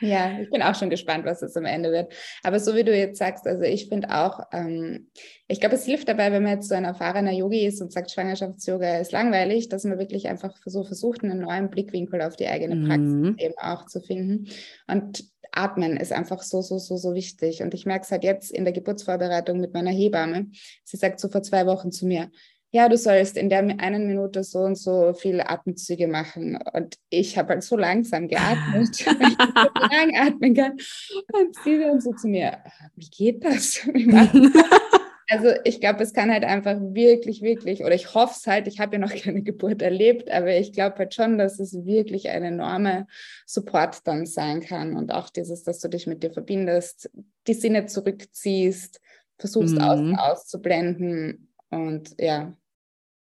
Ja, 0.00 0.40
ich 0.40 0.50
bin 0.50 0.60
auch 0.60 0.74
schon 0.74 0.90
gespannt, 0.90 1.24
was 1.24 1.40
es 1.42 1.56
am 1.56 1.64
Ende 1.64 1.92
wird. 1.92 2.12
Aber 2.42 2.58
so 2.58 2.74
wie 2.74 2.82
du 2.82 2.96
jetzt 2.96 3.18
sagst, 3.18 3.46
also 3.46 3.62
ich 3.62 3.88
finde 3.88 4.10
auch, 4.10 4.40
ähm, 4.52 5.10
ich 5.46 5.60
glaube, 5.60 5.76
es 5.76 5.84
hilft 5.84 6.08
dabei, 6.08 6.32
wenn 6.32 6.42
man 6.42 6.56
jetzt 6.56 6.68
so 6.68 6.74
ein 6.74 6.84
erfahrener 6.84 7.32
Yogi 7.32 7.64
ist 7.64 7.80
und 7.80 7.92
sagt, 7.92 8.10
Schwangerschafts-Yoga 8.10 8.98
ist 8.98 9.12
langweilig, 9.12 9.68
dass 9.68 9.84
man 9.84 9.98
wirklich 9.98 10.28
einfach 10.28 10.52
so 10.66 10.84
versucht, 10.84 11.22
einen 11.22 11.40
neuen 11.40 11.70
Blickwinkel 11.70 12.22
auf 12.22 12.34
die 12.34 12.48
eigene 12.48 12.86
Praxis 12.86 13.12
mhm. 13.12 13.36
eben 13.38 13.54
auch 13.58 13.86
zu 13.86 14.00
finden. 14.00 14.48
Und 14.88 15.24
Atmen 15.52 15.96
ist 15.96 16.12
einfach 16.12 16.42
so, 16.42 16.60
so, 16.60 16.78
so, 16.78 16.96
so 16.96 17.14
wichtig. 17.14 17.62
Und 17.62 17.74
ich 17.74 17.86
merke 17.86 18.04
es 18.04 18.10
halt 18.10 18.24
jetzt 18.24 18.50
in 18.50 18.64
der 18.64 18.72
Geburtsvorbereitung 18.72 19.60
mit 19.60 19.72
meiner 19.72 19.92
Hebamme. 19.92 20.48
Sie 20.82 20.96
sagt 20.96 21.20
so 21.20 21.28
vor 21.28 21.42
zwei 21.42 21.66
Wochen 21.66 21.92
zu 21.92 22.06
mir, 22.06 22.30
ja, 22.74 22.88
du 22.88 22.96
sollst 22.96 23.36
in 23.36 23.48
der 23.48 23.60
einen 23.60 24.08
Minute 24.08 24.42
so 24.42 24.58
und 24.58 24.74
so 24.74 25.14
viele 25.14 25.48
Atemzüge 25.48 26.08
machen. 26.08 26.58
Und 26.72 26.96
ich 27.08 27.38
habe 27.38 27.50
halt 27.50 27.62
so 27.62 27.76
langsam 27.76 28.26
geatmet, 28.26 29.06
weil 29.06 29.22
ich 29.28 29.36
so 29.38 29.96
lang 29.96 30.16
atmen 30.16 30.54
kann. 30.54 30.72
Und 30.72 31.54
sie 31.62 31.78
dann 31.78 32.00
so 32.00 32.10
zu 32.14 32.26
mir, 32.26 32.58
wie 32.96 33.08
geht 33.08 33.44
das? 33.44 33.76
Wie 33.94 34.12
also 35.30 35.50
ich 35.62 35.80
glaube, 35.80 36.02
es 36.02 36.12
kann 36.12 36.32
halt 36.32 36.42
einfach 36.42 36.76
wirklich, 36.80 37.42
wirklich, 37.42 37.84
oder 37.84 37.94
ich 37.94 38.12
hoffe 38.12 38.34
es 38.36 38.46
halt, 38.48 38.66
ich 38.66 38.80
habe 38.80 38.96
ja 38.96 38.98
noch 38.98 39.14
keine 39.14 39.42
Geburt 39.42 39.80
erlebt, 39.80 40.28
aber 40.28 40.56
ich 40.56 40.72
glaube 40.72 40.98
halt 40.98 41.14
schon, 41.14 41.38
dass 41.38 41.60
es 41.60 41.86
wirklich 41.86 42.28
ein 42.28 42.42
enormer 42.42 43.06
Support 43.46 44.04
dann 44.04 44.26
sein 44.26 44.60
kann. 44.60 44.96
Und 44.96 45.14
auch 45.14 45.30
dieses, 45.30 45.62
dass 45.62 45.78
du 45.78 45.86
dich 45.86 46.08
mit 46.08 46.24
dir 46.24 46.32
verbindest, 46.32 47.08
die 47.46 47.54
Sinne 47.54 47.86
zurückziehst, 47.86 49.00
versuchst 49.38 49.76
mhm. 49.76 49.80
außen 49.80 50.16
auszublenden. 50.16 51.48
Und 51.70 52.20
ja, 52.20 52.52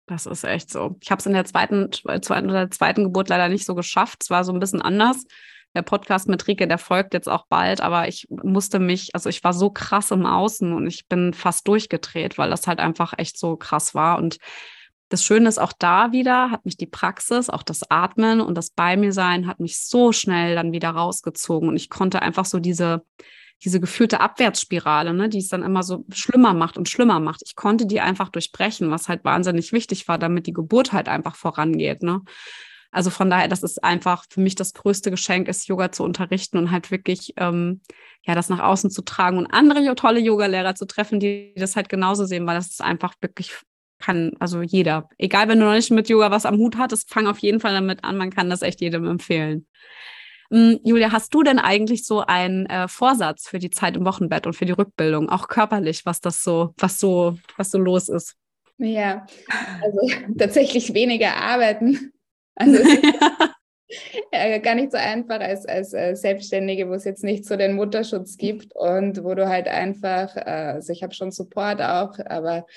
das 0.06 0.26
ist 0.26 0.44
echt 0.44 0.70
so. 0.70 0.98
Ich 1.02 1.12
habe 1.12 1.20
es 1.20 1.26
in 1.26 1.34
der 1.34 1.46
zweiten, 1.46 1.86
oder 1.86 2.70
zweiten 2.72 3.04
Geburt 3.04 3.30
leider 3.30 3.50
nicht 3.50 3.66
so 3.66 3.76
geschafft. 3.76 4.24
Es 4.24 4.30
war 4.30 4.44
so 4.44 4.52
ein 4.52 4.60
bisschen 4.60 4.82
anders. 4.82 5.26
Der 5.76 5.82
Podcast 5.82 6.28
mit 6.28 6.48
Rike, 6.48 6.68
der 6.68 6.78
folgt 6.78 7.14
jetzt 7.16 7.28
auch 7.28 7.48
bald, 7.48 7.82
aber 7.82 8.08
ich 8.08 8.28
musste 8.30 8.78
mich, 8.78 9.16
also 9.16 9.30
ich 9.30 9.44
war 9.44 9.54
so 9.54 9.72
krass 9.72 10.12
im 10.12 10.26
Außen 10.26 10.72
und 10.72 10.86
ich 10.86 11.08
bin 11.08 11.34
fast 11.34 11.68
durchgedreht, 11.68 12.38
weil 12.38 12.52
das 12.52 12.68
halt 12.68 12.80
einfach 12.80 13.14
echt 13.18 13.40
so 13.40 13.56
krass 13.56 13.96
war. 13.96 14.20
Und 14.20 14.38
das 15.10 15.24
Schöne 15.24 15.50
ist 15.50 15.58
auch 15.58 15.74
da 15.74 16.12
wieder, 16.12 16.52
hat 16.52 16.66
mich 16.66 16.78
die 16.78 16.86
Praxis, 16.86 17.50
auch 17.50 17.64
das 17.64 17.90
Atmen 17.90 18.40
und 18.40 18.56
das 18.56 18.70
Bei 18.70 18.98
mir 18.98 19.14
sein, 19.14 19.48
hat 19.48 19.60
mich 19.60 19.80
so 19.80 20.12
schnell 20.12 20.56
dann 20.56 20.74
wieder 20.74 20.92
rausgezogen 20.92 21.70
und 21.70 21.76
ich 21.76 21.90
konnte 21.90 22.22
einfach 22.22 22.46
so 22.46 22.60
diese, 22.60 23.04
diese 23.64 23.80
gefühlte 23.80 24.20
Abwärtsspirale, 24.20 25.14
ne, 25.14 25.30
die 25.30 25.40
es 25.40 25.48
dann 25.48 25.64
immer 25.64 25.84
so 25.84 26.06
schlimmer 26.12 26.54
macht 26.54 26.78
und 26.78 26.90
schlimmer 26.90 27.20
macht. 27.20 27.42
Ich 27.46 27.56
konnte 27.56 27.86
die 27.86 28.02
einfach 28.02 28.30
durchbrechen, 28.30 28.92
was 28.92 29.08
halt 29.08 29.24
wahnsinnig 29.24 29.72
wichtig 29.72 30.08
war, 30.08 30.18
damit 30.18 30.48
die 30.48 30.54
Geburt 30.54 30.92
halt 30.92 31.08
einfach 31.08 31.36
vorangeht. 31.36 32.04
Ne? 32.04 32.22
Also 32.92 33.10
von 33.10 33.30
daher, 33.30 33.48
das 33.48 33.64
ist 33.64 33.84
einfach 33.84 34.26
für 34.30 34.42
mich 34.42 34.56
das 34.56 34.74
größte 34.74 35.12
Geschenk, 35.12 35.48
ist 35.48 35.68
Yoga 35.68 35.92
zu 35.92 36.04
unterrichten 36.04 36.58
und 36.58 36.72
halt 36.72 36.92
wirklich 36.92 37.34
ähm, 37.38 37.82
ja 38.24 38.36
das 38.36 38.50
nach 38.50 38.60
außen 38.60 38.92
zu 38.92 39.02
tragen 39.02 39.38
und 39.38 39.48
andere 39.48 39.96
tolle 39.96 40.20
Yogalehrer 40.20 40.76
zu 40.76 40.86
treffen, 40.86 41.20
die 41.20 41.54
das 41.56 41.76
halt 41.76 41.90
genauso 41.90 42.26
sehen, 42.26 42.46
weil 42.46 42.56
das 42.56 42.68
ist 42.68 42.82
einfach 42.82 43.16
wirklich 43.22 43.54
kann, 44.04 44.34
also 44.40 44.62
jeder. 44.62 45.08
Egal, 45.18 45.48
wenn 45.48 45.60
du 45.60 45.66
noch 45.66 45.74
nicht 45.74 45.90
mit 45.90 46.10
Yoga 46.10 46.30
was 46.30 46.46
am 46.46 46.58
Hut 46.58 46.78
hattest, 46.78 47.10
fang 47.10 47.26
auf 47.26 47.40
jeden 47.40 47.62
Fall 47.62 47.74
damit 47.74 48.04
an. 48.04 48.18
Man 48.18 48.32
kann 48.32 48.50
das 48.50 48.62
echt 48.62 48.82
jedem 48.82 49.08
empfehlen. 49.08 49.66
Hm, 50.54 50.80
Julia, 50.84 51.12
hast 51.12 51.34
du 51.34 51.42
denn 51.42 51.58
eigentlich 51.58 52.06
so 52.06 52.20
einen 52.20 52.68
äh, 52.68 52.88
Vorsatz 52.88 53.48
für 53.48 53.58
die 53.58 53.72
Zeit 53.72 53.98
im 53.98 54.06
Wochenbett 54.06 54.46
und 54.46 54.54
für 54.54 54.66
die 54.66 54.72
Rückbildung, 54.72 55.28
auch 55.30 55.48
körperlich, 55.48 56.06
was 56.06 56.22
das 56.22 56.44
so, 56.44 56.76
was 56.78 57.00
so, 57.00 57.40
was 57.58 57.72
so 57.72 57.80
los 57.80 58.08
ist? 58.08 58.36
Ja, 58.78 59.26
also 59.82 60.00
tatsächlich 60.38 60.94
weniger 60.94 61.38
arbeiten. 61.38 62.12
Also 62.54 62.84
ja, 64.32 64.58
gar 64.60 64.76
nicht 64.76 64.92
so 64.92 64.98
einfach 65.00 65.40
als, 65.40 65.66
als 65.66 65.92
äh, 65.96 66.14
Selbstständige, 66.14 66.88
wo 66.88 66.94
es 66.94 67.04
jetzt 67.04 67.24
nicht 67.24 67.46
so 67.46 67.56
den 67.56 67.74
Mutterschutz 67.74 68.38
gibt 68.38 68.76
und 68.76 69.24
wo 69.24 69.34
du 69.34 69.50
halt 69.50 69.68
einfach, 69.68 70.38
äh, 70.38 70.74
also 70.76 70.94
ich 70.94 71.02
habe 71.02 71.16
schon 71.16 71.32
Support 71.32 71.82
auch, 71.82 72.20
aber 72.28 72.68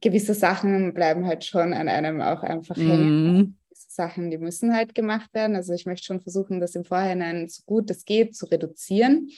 gewisse 0.00 0.34
Sachen 0.34 0.94
bleiben 0.94 1.26
halt 1.26 1.44
schon 1.44 1.74
an 1.74 1.88
einem 1.88 2.20
auch 2.20 2.42
einfach 2.42 2.76
hängen. 2.76 3.38
Mm. 3.38 3.54
Sachen, 3.94 4.30
die 4.30 4.38
müssen 4.38 4.74
halt 4.74 4.94
gemacht 4.94 5.32
werden. 5.34 5.56
Also 5.56 5.72
ich 5.72 5.86
möchte 5.86 6.06
schon 6.06 6.20
versuchen, 6.20 6.60
das 6.60 6.74
im 6.74 6.84
Vorhinein 6.84 7.48
so 7.48 7.62
gut 7.66 7.90
es 7.90 8.04
geht 8.04 8.36
zu 8.36 8.46
reduzieren. 8.46 9.30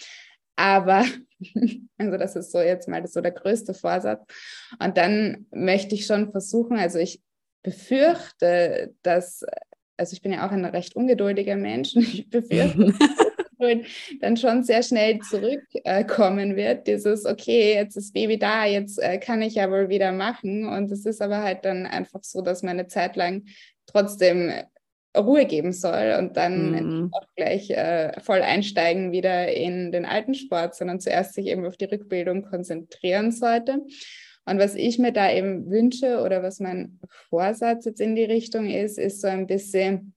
Aber, 0.57 1.04
also 1.98 2.16
das 2.16 2.34
ist 2.34 2.50
so 2.50 2.61
jetzt 2.61 2.88
mal 2.88 3.07
so 3.07 3.20
der 3.20 3.32
größte 3.32 3.74
Vorsatz. 3.74 4.22
Und 4.82 4.96
dann 4.96 5.46
möchte 5.50 5.94
ich 5.94 6.07
schon 6.07 6.30
versuchen, 6.30 6.78
also 6.78 6.98
ich 6.98 7.22
befürchte, 7.62 8.94
dass, 9.02 9.44
also 9.96 10.12
ich 10.14 10.22
bin 10.22 10.32
ja 10.32 10.46
auch 10.46 10.52
ein 10.52 10.64
recht 10.64 10.96
ungeduldiger 10.96 11.57
Mensch, 11.57 11.94
ich 11.96 12.28
befürchte, 12.30 12.94
dann 14.20 14.36
schon 14.36 14.62
sehr 14.62 14.82
schnell 14.82 15.18
zurückkommen 15.20 16.57
wird. 16.57 16.86
Dieses, 16.86 17.24
okay, 17.26 17.74
jetzt 17.74 17.96
ist 17.96 18.14
Baby 18.14 18.38
da, 18.38 18.64
jetzt 18.64 18.98
äh, 18.98 19.18
kann 19.18 19.42
ich 19.42 19.54
ja 19.54 19.70
wohl 19.70 19.88
wieder 19.88 20.12
machen. 20.12 20.66
Und 20.66 20.90
es 20.90 21.04
ist 21.04 21.20
aber 21.20 21.42
halt 21.42 21.64
dann 21.64 21.86
einfach 21.86 22.22
so, 22.22 22.40
dass 22.40 22.62
meine 22.62 22.86
Zeit 22.86 23.16
lang 23.16 23.44
trotzdem 23.87 24.53
Ruhe 25.16 25.47
geben 25.47 25.72
soll 25.72 26.16
und 26.18 26.37
dann 26.37 26.72
mhm. 26.72 27.11
auch 27.12 27.26
gleich 27.37 27.70
äh, 27.70 28.20
voll 28.20 28.43
einsteigen 28.43 29.12
wieder 29.12 29.53
in 29.53 29.93
den 29.93 30.05
alten 30.05 30.34
Sport, 30.34 30.74
sondern 30.74 31.01
zuerst 31.01 31.34
sich 31.34 31.47
eben 31.47 31.64
auf 31.64 31.76
die 31.76 31.87
Rückbildung 31.87 32.43
konzentrieren 32.43 33.32
sollte. 33.32 33.80
Und 34.45 34.59
was 34.59 34.74
ich 34.74 34.99
mir 34.99 35.12
da 35.12 35.30
eben 35.32 35.70
wünsche 35.70 36.20
oder 36.22 36.43
was 36.43 36.61
mein 36.61 37.01
Vorsatz 37.28 37.84
jetzt 37.84 38.01
in 38.01 38.14
die 38.14 38.24
Richtung 38.24 38.66
ist, 38.66 38.99
ist 38.99 39.20
so 39.20 39.26
ein 39.26 39.47
bisschen, 39.47 40.14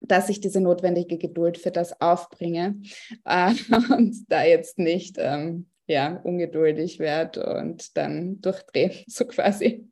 dass 0.00 0.28
ich 0.28 0.40
diese 0.40 0.60
notwendige 0.60 1.16
Geduld 1.16 1.56
für 1.56 1.70
das 1.70 2.00
aufbringe 2.00 2.82
äh, 3.24 3.54
und 3.94 4.16
da 4.28 4.44
jetzt 4.44 4.78
nicht 4.78 5.16
ähm, 5.18 5.66
ja, 5.86 6.16
ungeduldig 6.22 6.98
werde 6.98 7.54
und 7.56 7.96
dann 7.96 8.40
durchdrehe, 8.40 8.92
so 9.06 9.24
quasi. 9.26 9.88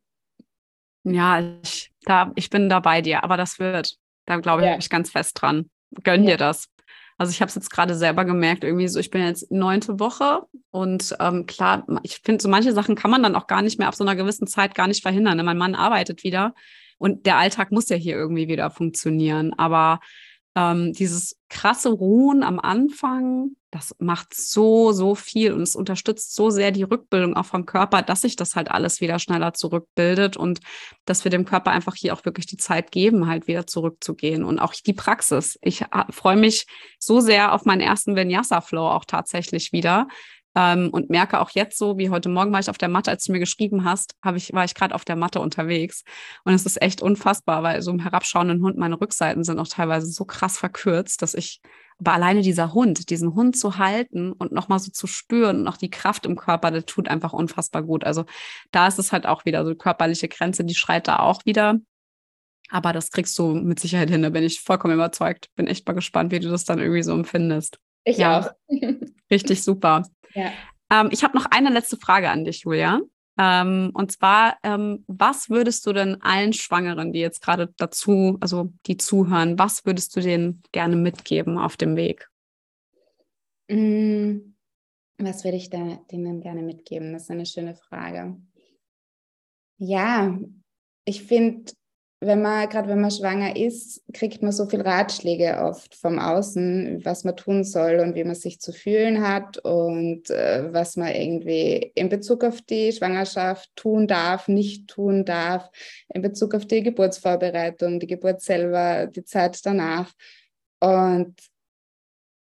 Ja, 1.05 1.43
ich, 1.63 1.90
da, 2.05 2.33
ich 2.35 2.51
bin 2.51 2.69
da 2.69 2.81
bei 2.81 3.03
dir, 3.03 3.25
aber 3.25 3.37
das 3.37 3.59
wird. 3.59 3.97
Da 4.27 4.37
glaube 4.37 4.63
ich, 4.63 4.69
ja. 4.69 4.79
ich 4.79 4.91
ganz 4.91 5.11
fest 5.11 5.41
dran. 5.41 5.71
Gönn 6.05 6.25
ja. 6.25 6.31
dir 6.31 6.37
das. 6.37 6.69
Also 7.19 7.33
ich 7.33 7.43
habe 7.43 7.51
es 7.51 7.55
jetzt 7.55 7.71
gerade 7.71 7.95
selber 7.95 8.25
gemerkt, 8.25 8.65
irgendwie 8.65 8.89
so, 8.89 8.99
ich 8.99 9.11
bin 9.11 9.23
jetzt 9.23 9.51
neunte 9.53 10.01
Woche 10.01 10.41
und 10.71 11.15
ähm, 11.21 11.45
klar, 11.45 11.85
ich 12.03 12.21
finde, 12.25 12.43
so 12.43 12.49
manche 12.49 12.73
Sachen 12.73 12.95
kann 12.95 13.11
man 13.11 13.23
dann 13.23 13.37
auch 13.37 13.47
gar 13.47 13.61
nicht 13.61 13.79
mehr 13.79 13.89
ab 13.89 13.95
so 13.95 14.05
einer 14.05 14.17
gewissen 14.17 14.47
Zeit 14.47 14.75
gar 14.75 14.87
nicht 14.87 15.03
verhindern. 15.03 15.37
Ne? 15.37 15.43
Mein 15.43 15.59
Mann 15.59 15.75
arbeitet 15.75 16.25
wieder 16.25 16.55
und 16.97 17.27
der 17.27 17.37
Alltag 17.37 17.73
muss 17.73 17.91
ja 17.91 17.97
hier 17.97 18.15
irgendwie 18.17 18.49
wieder 18.49 18.71
funktionieren. 18.71 19.53
Aber 19.59 20.01
ähm, 20.55 20.93
dieses 20.93 21.37
krasse 21.49 21.91
Ruhen 21.91 22.43
am 22.43 22.59
Anfang, 22.59 23.51
das 23.71 23.95
macht 23.99 24.35
so, 24.35 24.93
so 24.93 25.15
viel 25.15 25.53
und 25.53 25.63
es 25.63 25.77
unterstützt 25.77 26.35
so 26.35 26.51
sehr 26.51 26.73
die 26.73 26.83
Rückbildung 26.83 27.37
auch 27.37 27.45
vom 27.45 27.67
Körper, 27.67 28.03
dass 28.03 28.23
sich 28.23 28.35
das 28.35 28.57
halt 28.57 28.71
alles 28.71 29.01
wieder 29.01 29.19
schneller 29.21 29.53
zurückbildet 29.55 30.37
und 30.37 30.61
dass 31.05 31.23
wir 31.23 31.31
dem 31.31 31.45
Körper 31.45 31.71
einfach 31.71 31.95
hier 31.95 32.15
auch 32.15 32.25
wirklich 32.25 32.47
die 32.47 32.57
Zeit 32.57 32.91
geben, 32.91 33.29
halt 33.29 33.47
wieder 33.47 33.67
zurückzugehen 33.67 34.45
und 34.45 34.59
auch 34.59 34.75
die 34.75 34.93
Praxis. 34.93 35.59
Ich 35.63 35.83
äh, 35.83 35.87
freue 36.11 36.37
mich 36.37 36.67
so 36.99 37.21
sehr 37.21 37.53
auf 37.53 37.65
meinen 37.65 37.81
ersten 37.81 38.17
Vinyasa-Flow 38.17 38.89
auch 38.89 39.05
tatsächlich 39.05 39.73
wieder, 39.73 40.09
ähm, 40.57 40.91
und 40.91 41.11
merke 41.11 41.41
auch 41.41 41.51
jetzt 41.51 41.79
so, 41.79 41.97
wie 41.97 42.11
heute 42.11 42.29
Morgen 42.29 42.53
war 42.53 42.61
ich 42.61 42.71
auf 42.71 42.79
der 42.79 42.89
Matte, 42.89 43.11
als 43.11 43.25
du 43.25 43.33
mir 43.33 43.39
geschrieben 43.39 43.85
hast, 43.85 44.15
habe 44.23 44.37
ich, 44.37 44.53
war 44.53 44.65
ich 44.65 44.75
gerade 44.75 44.95
auf 44.95 45.05
der 45.05 45.17
Matte 45.17 45.41
unterwegs. 45.41 46.03
Und 46.45 46.55
es 46.55 46.67
ist 46.67 46.83
echt 46.83 47.03
unfassbar, 47.03 47.63
weil 47.63 47.83
so 47.83 47.91
im 47.93 48.01
herabschauenden 48.01 48.63
Hund 48.63 48.77
meine 48.77 49.01
Rückseiten 49.01 49.45
sind 49.45 49.59
auch 49.59 49.69
teilweise 49.69 50.07
so 50.07 50.25
krass 50.25 50.59
verkürzt, 50.59 51.23
dass 51.23 51.35
ich, 51.35 51.61
aber 51.99 52.15
alleine 52.15 52.43
dieser 52.43 52.75
Hund, 52.75 53.11
diesen 53.11 53.35
Hund 53.35 53.57
zu 53.57 53.79
halten 53.79 54.33
und 54.33 54.51
nochmal 54.51 54.81
so 54.81 54.91
zu 54.91 55.07
spüren 55.07 55.61
und 55.61 55.69
auch 55.69 55.77
die 55.77 55.91
Kraft 55.91 56.27
im 56.27 56.37
Körper, 56.37 56.73
das 56.73 56.85
tut 56.87 57.09
einfach 57.09 57.33
unfassbar 57.33 57.83
gut. 57.83 58.05
Also 58.05 58.25
da 58.73 58.89
ist 58.89 58.99
es 58.99 59.13
halt 59.13 59.27
auch 59.27 59.45
wieder 59.45 59.65
so 59.65 59.75
körperliche 59.77 60.29
Grenze, 60.29 60.65
die 60.65 60.75
schreit 60.75 61.07
da 61.07 61.21
auch 61.21 61.45
wieder. 61.45 61.79
Aber 62.71 62.93
das 62.93 63.11
kriegst 63.11 63.39
du 63.39 63.55
mit 63.55 63.81
Sicherheit 63.81 64.11
hin, 64.11 64.23
da 64.23 64.31
bin 64.31 64.45
ich 64.45 64.61
vollkommen 64.61 64.95
überzeugt. 64.95 65.49
Bin 65.57 65.67
echt 65.67 65.87
mal 65.87 65.93
gespannt, 65.93 66.33
wie 66.33 66.41
du 66.41 66.49
das 66.49 66.65
dann 66.65 66.79
irgendwie 66.79 67.03
so 67.03 67.13
empfindest. 67.13 67.79
Ich 68.05 68.19
ja. 68.19 68.41
auch. 68.41 68.51
Richtig 69.31 69.63
super. 69.63 70.05
Ja. 70.35 70.53
Ähm, 70.91 71.09
ich 71.13 71.25
habe 71.25 71.37
noch 71.37 71.47
eine 71.47 71.71
letzte 71.71 71.97
Frage 71.97 72.31
an 72.31 72.45
dich, 72.45 72.61
Julia. 72.61 73.01
Ähm, 73.39 73.91
und 73.95 74.13
zwar, 74.13 74.59
ähm, 74.63 75.05
was 75.07 75.49
würdest 75.49 75.87
du 75.87 75.93
denn 75.93 76.21
allen 76.21 76.53
Schwangeren, 76.53 77.13
die 77.13 77.21
jetzt 77.21 77.43
gerade 77.43 77.73
dazu, 77.77 78.37
also 78.41 78.73
die 78.87 78.97
zuhören, 78.97 79.59
was 79.59 79.87
würdest 79.87 80.15
du 80.15 80.21
denen 80.21 80.63
gerne 80.73 80.97
mitgeben 80.97 81.57
auf 81.57 81.77
dem 81.77 81.97
Weg? 81.97 82.29
Mm, 83.69 84.55
was 85.17 85.45
würde 85.45 85.57
ich 85.57 85.71
da, 85.71 86.01
denen 86.11 86.41
gerne 86.41 86.63
mitgeben? 86.63 87.13
Das 87.13 87.23
ist 87.23 87.31
eine 87.31 87.47
schöne 87.47 87.77
Frage. 87.77 88.37
Ja, 89.79 90.39
ich 91.05 91.23
finde, 91.23 91.73
wenn 92.23 92.43
man, 92.43 92.69
gerade 92.69 92.89
wenn 92.89 93.01
man 93.01 93.11
schwanger 93.11 93.57
ist, 93.57 94.03
kriegt 94.13 94.43
man 94.43 94.53
so 94.53 94.67
viel 94.67 94.83
Ratschläge 94.83 95.59
oft 95.63 95.95
vom 95.95 96.19
Außen, 96.19 97.03
was 97.03 97.25
man 97.25 97.35
tun 97.35 97.65
soll 97.65 97.99
und 98.01 98.15
wie 98.15 98.25
man 98.25 98.35
sich 98.35 98.61
zu 98.61 98.73
fühlen 98.73 99.27
hat 99.27 99.57
und 99.59 100.29
äh, 100.29 100.71
was 100.71 100.97
man 100.97 101.15
irgendwie 101.15 101.93
in 101.95 102.11
Bezug 102.11 102.45
auf 102.45 102.61
die 102.61 102.93
Schwangerschaft 102.93 103.71
tun 103.75 104.07
darf, 104.07 104.49
nicht 104.49 104.89
tun 104.89 105.25
darf, 105.25 105.71
in 106.13 106.21
Bezug 106.21 106.55
auf 106.55 106.67
die 106.67 106.83
Geburtsvorbereitung, 106.83 107.99
die 107.99 108.07
Geburt 108.07 108.43
selber, 108.43 109.07
die 109.07 109.25
Zeit 109.25 109.59
danach. 109.65 110.13
Und 110.79 111.37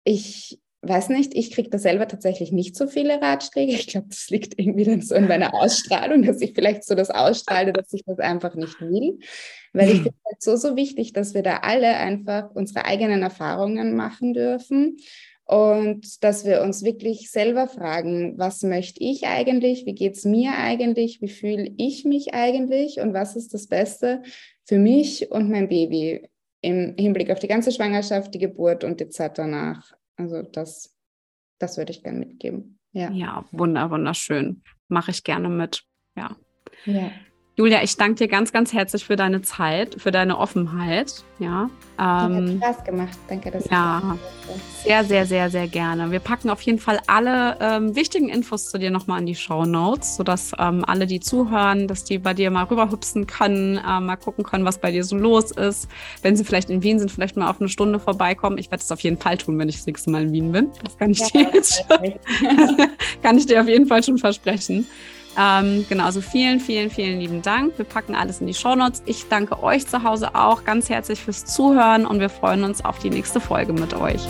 ich 0.02 0.59
weiß 0.82 1.10
nicht, 1.10 1.34
ich 1.34 1.50
kriege 1.50 1.68
da 1.68 1.78
selber 1.78 2.08
tatsächlich 2.08 2.52
nicht 2.52 2.74
so 2.74 2.86
viele 2.86 3.20
Ratschläge. 3.20 3.72
Ich 3.72 3.86
glaube, 3.86 4.08
das 4.08 4.30
liegt 4.30 4.58
irgendwie 4.58 4.84
dann 4.84 5.02
so 5.02 5.14
in 5.14 5.28
meiner 5.28 5.54
Ausstrahlung, 5.54 6.22
dass 6.22 6.40
ich 6.40 6.52
vielleicht 6.54 6.84
so 6.84 6.94
das 6.94 7.10
ausstrahle, 7.10 7.72
dass 7.72 7.92
ich 7.92 8.02
das 8.04 8.18
einfach 8.18 8.54
nicht 8.54 8.80
will. 8.80 9.18
Weil 9.72 9.88
ich 9.88 9.96
finde 9.96 10.08
es 10.08 10.24
halt 10.24 10.42
so, 10.42 10.56
so 10.56 10.76
wichtig, 10.76 11.12
dass 11.12 11.34
wir 11.34 11.42
da 11.42 11.58
alle 11.58 11.96
einfach 11.96 12.50
unsere 12.54 12.86
eigenen 12.86 13.22
Erfahrungen 13.22 13.94
machen 13.94 14.32
dürfen 14.32 14.96
und 15.44 16.24
dass 16.24 16.44
wir 16.44 16.62
uns 16.62 16.82
wirklich 16.82 17.30
selber 17.30 17.66
fragen, 17.66 18.38
was 18.38 18.62
möchte 18.62 19.02
ich 19.02 19.26
eigentlich, 19.26 19.84
wie 19.84 19.94
geht 19.94 20.16
es 20.16 20.24
mir 20.24 20.52
eigentlich, 20.56 21.20
wie 21.20 21.28
fühle 21.28 21.72
ich 21.76 22.04
mich 22.04 22.34
eigentlich 22.34 23.00
und 23.00 23.14
was 23.14 23.36
ist 23.36 23.52
das 23.52 23.66
Beste 23.66 24.22
für 24.64 24.78
mich 24.78 25.30
und 25.30 25.50
mein 25.50 25.68
Baby 25.68 26.28
im 26.62 26.94
Hinblick 26.96 27.30
auf 27.30 27.38
die 27.38 27.48
ganze 27.48 27.72
Schwangerschaft, 27.72 28.32
die 28.32 28.38
Geburt 28.38 28.84
und 28.84 29.00
die 29.00 29.08
Zeit 29.08 29.38
danach. 29.38 29.99
Also 30.16 30.42
das, 30.42 30.96
das 31.58 31.76
würde 31.78 31.92
ich 31.92 32.02
gerne 32.02 32.18
mitgeben. 32.20 32.78
Ja, 32.92 33.10
ja 33.10 33.44
wunder, 33.52 33.90
wunderschön. 33.90 34.62
Mache 34.88 35.10
ich 35.10 35.22
gerne 35.22 35.48
mit. 35.48 35.84
Ja. 36.16 36.36
ja. 36.84 37.12
Julia, 37.60 37.82
ich 37.82 37.98
danke 37.98 38.14
dir 38.14 38.28
ganz, 38.28 38.52
ganz 38.52 38.72
herzlich 38.72 39.04
für 39.04 39.16
deine 39.16 39.42
Zeit, 39.42 40.00
für 40.00 40.10
deine 40.10 40.38
Offenheit. 40.38 41.24
Ja, 41.38 41.68
ähm, 41.98 42.58
hat 42.62 42.74
Spaß 42.76 42.84
gemacht. 42.84 43.18
Danke, 43.28 43.50
dass 43.50 43.68
Ja, 43.68 44.16
sehr, 44.82 45.04
sehr, 45.04 45.26
sehr, 45.26 45.50
sehr 45.50 45.68
gerne. 45.68 46.10
Wir 46.10 46.20
packen 46.20 46.48
auf 46.48 46.62
jeden 46.62 46.78
Fall 46.78 47.00
alle 47.06 47.58
ähm, 47.60 47.94
wichtigen 47.94 48.30
Infos 48.30 48.70
zu 48.70 48.78
dir 48.78 48.90
nochmal 48.90 49.20
in 49.20 49.26
die 49.26 49.34
Show 49.34 49.66
Notes, 49.66 50.16
sodass 50.16 50.52
ähm, 50.58 50.86
alle, 50.86 51.06
die 51.06 51.20
zuhören, 51.20 51.86
dass 51.86 52.04
die 52.04 52.16
bei 52.16 52.32
dir 52.32 52.50
mal 52.50 52.64
rüberhüpsen 52.64 53.26
können, 53.26 53.76
äh, 53.76 54.00
mal 54.00 54.16
gucken 54.16 54.42
können, 54.42 54.64
was 54.64 54.78
bei 54.78 54.90
dir 54.90 55.04
so 55.04 55.18
los 55.18 55.50
ist. 55.50 55.86
Wenn 56.22 56.36
sie 56.36 56.44
vielleicht 56.44 56.70
in 56.70 56.82
Wien 56.82 56.98
sind, 56.98 57.12
vielleicht 57.12 57.36
mal 57.36 57.50
auf 57.50 57.60
eine 57.60 57.68
Stunde 57.68 58.00
vorbeikommen. 58.00 58.56
Ich 58.56 58.70
werde 58.70 58.82
es 58.82 58.90
auf 58.90 59.00
jeden 59.00 59.18
Fall 59.18 59.36
tun, 59.36 59.58
wenn 59.58 59.68
ich 59.68 59.76
das 59.76 59.86
nächste 59.86 60.10
Mal 60.10 60.22
in 60.22 60.32
Wien 60.32 60.50
bin. 60.50 60.70
Das 60.82 60.96
kann 60.96 61.10
ich 61.10 61.18
ja, 61.18 61.26
dir 61.26 61.50
jetzt 61.52 61.84
schon, 61.86 62.14
kann 63.22 63.36
ich 63.36 63.44
dir 63.44 63.60
auf 63.60 63.68
jeden 63.68 63.86
Fall 63.86 64.02
schon 64.02 64.16
versprechen. 64.16 64.86
Ähm, 65.38 65.86
genau, 65.88 66.04
also 66.04 66.20
vielen, 66.20 66.60
vielen, 66.60 66.90
vielen 66.90 67.20
lieben 67.20 67.42
Dank. 67.42 67.78
Wir 67.78 67.84
packen 67.84 68.14
alles 68.14 68.40
in 68.40 68.46
die 68.46 68.54
Shownotes. 68.54 69.02
Ich 69.06 69.28
danke 69.28 69.62
euch 69.62 69.86
zu 69.86 70.02
Hause 70.02 70.34
auch 70.34 70.64
ganz 70.64 70.88
herzlich 70.88 71.20
fürs 71.20 71.44
Zuhören 71.46 72.06
und 72.06 72.20
wir 72.20 72.30
freuen 72.30 72.64
uns 72.64 72.84
auf 72.84 72.98
die 72.98 73.10
nächste 73.10 73.40
Folge 73.40 73.72
mit 73.72 73.94
euch. 73.94 74.22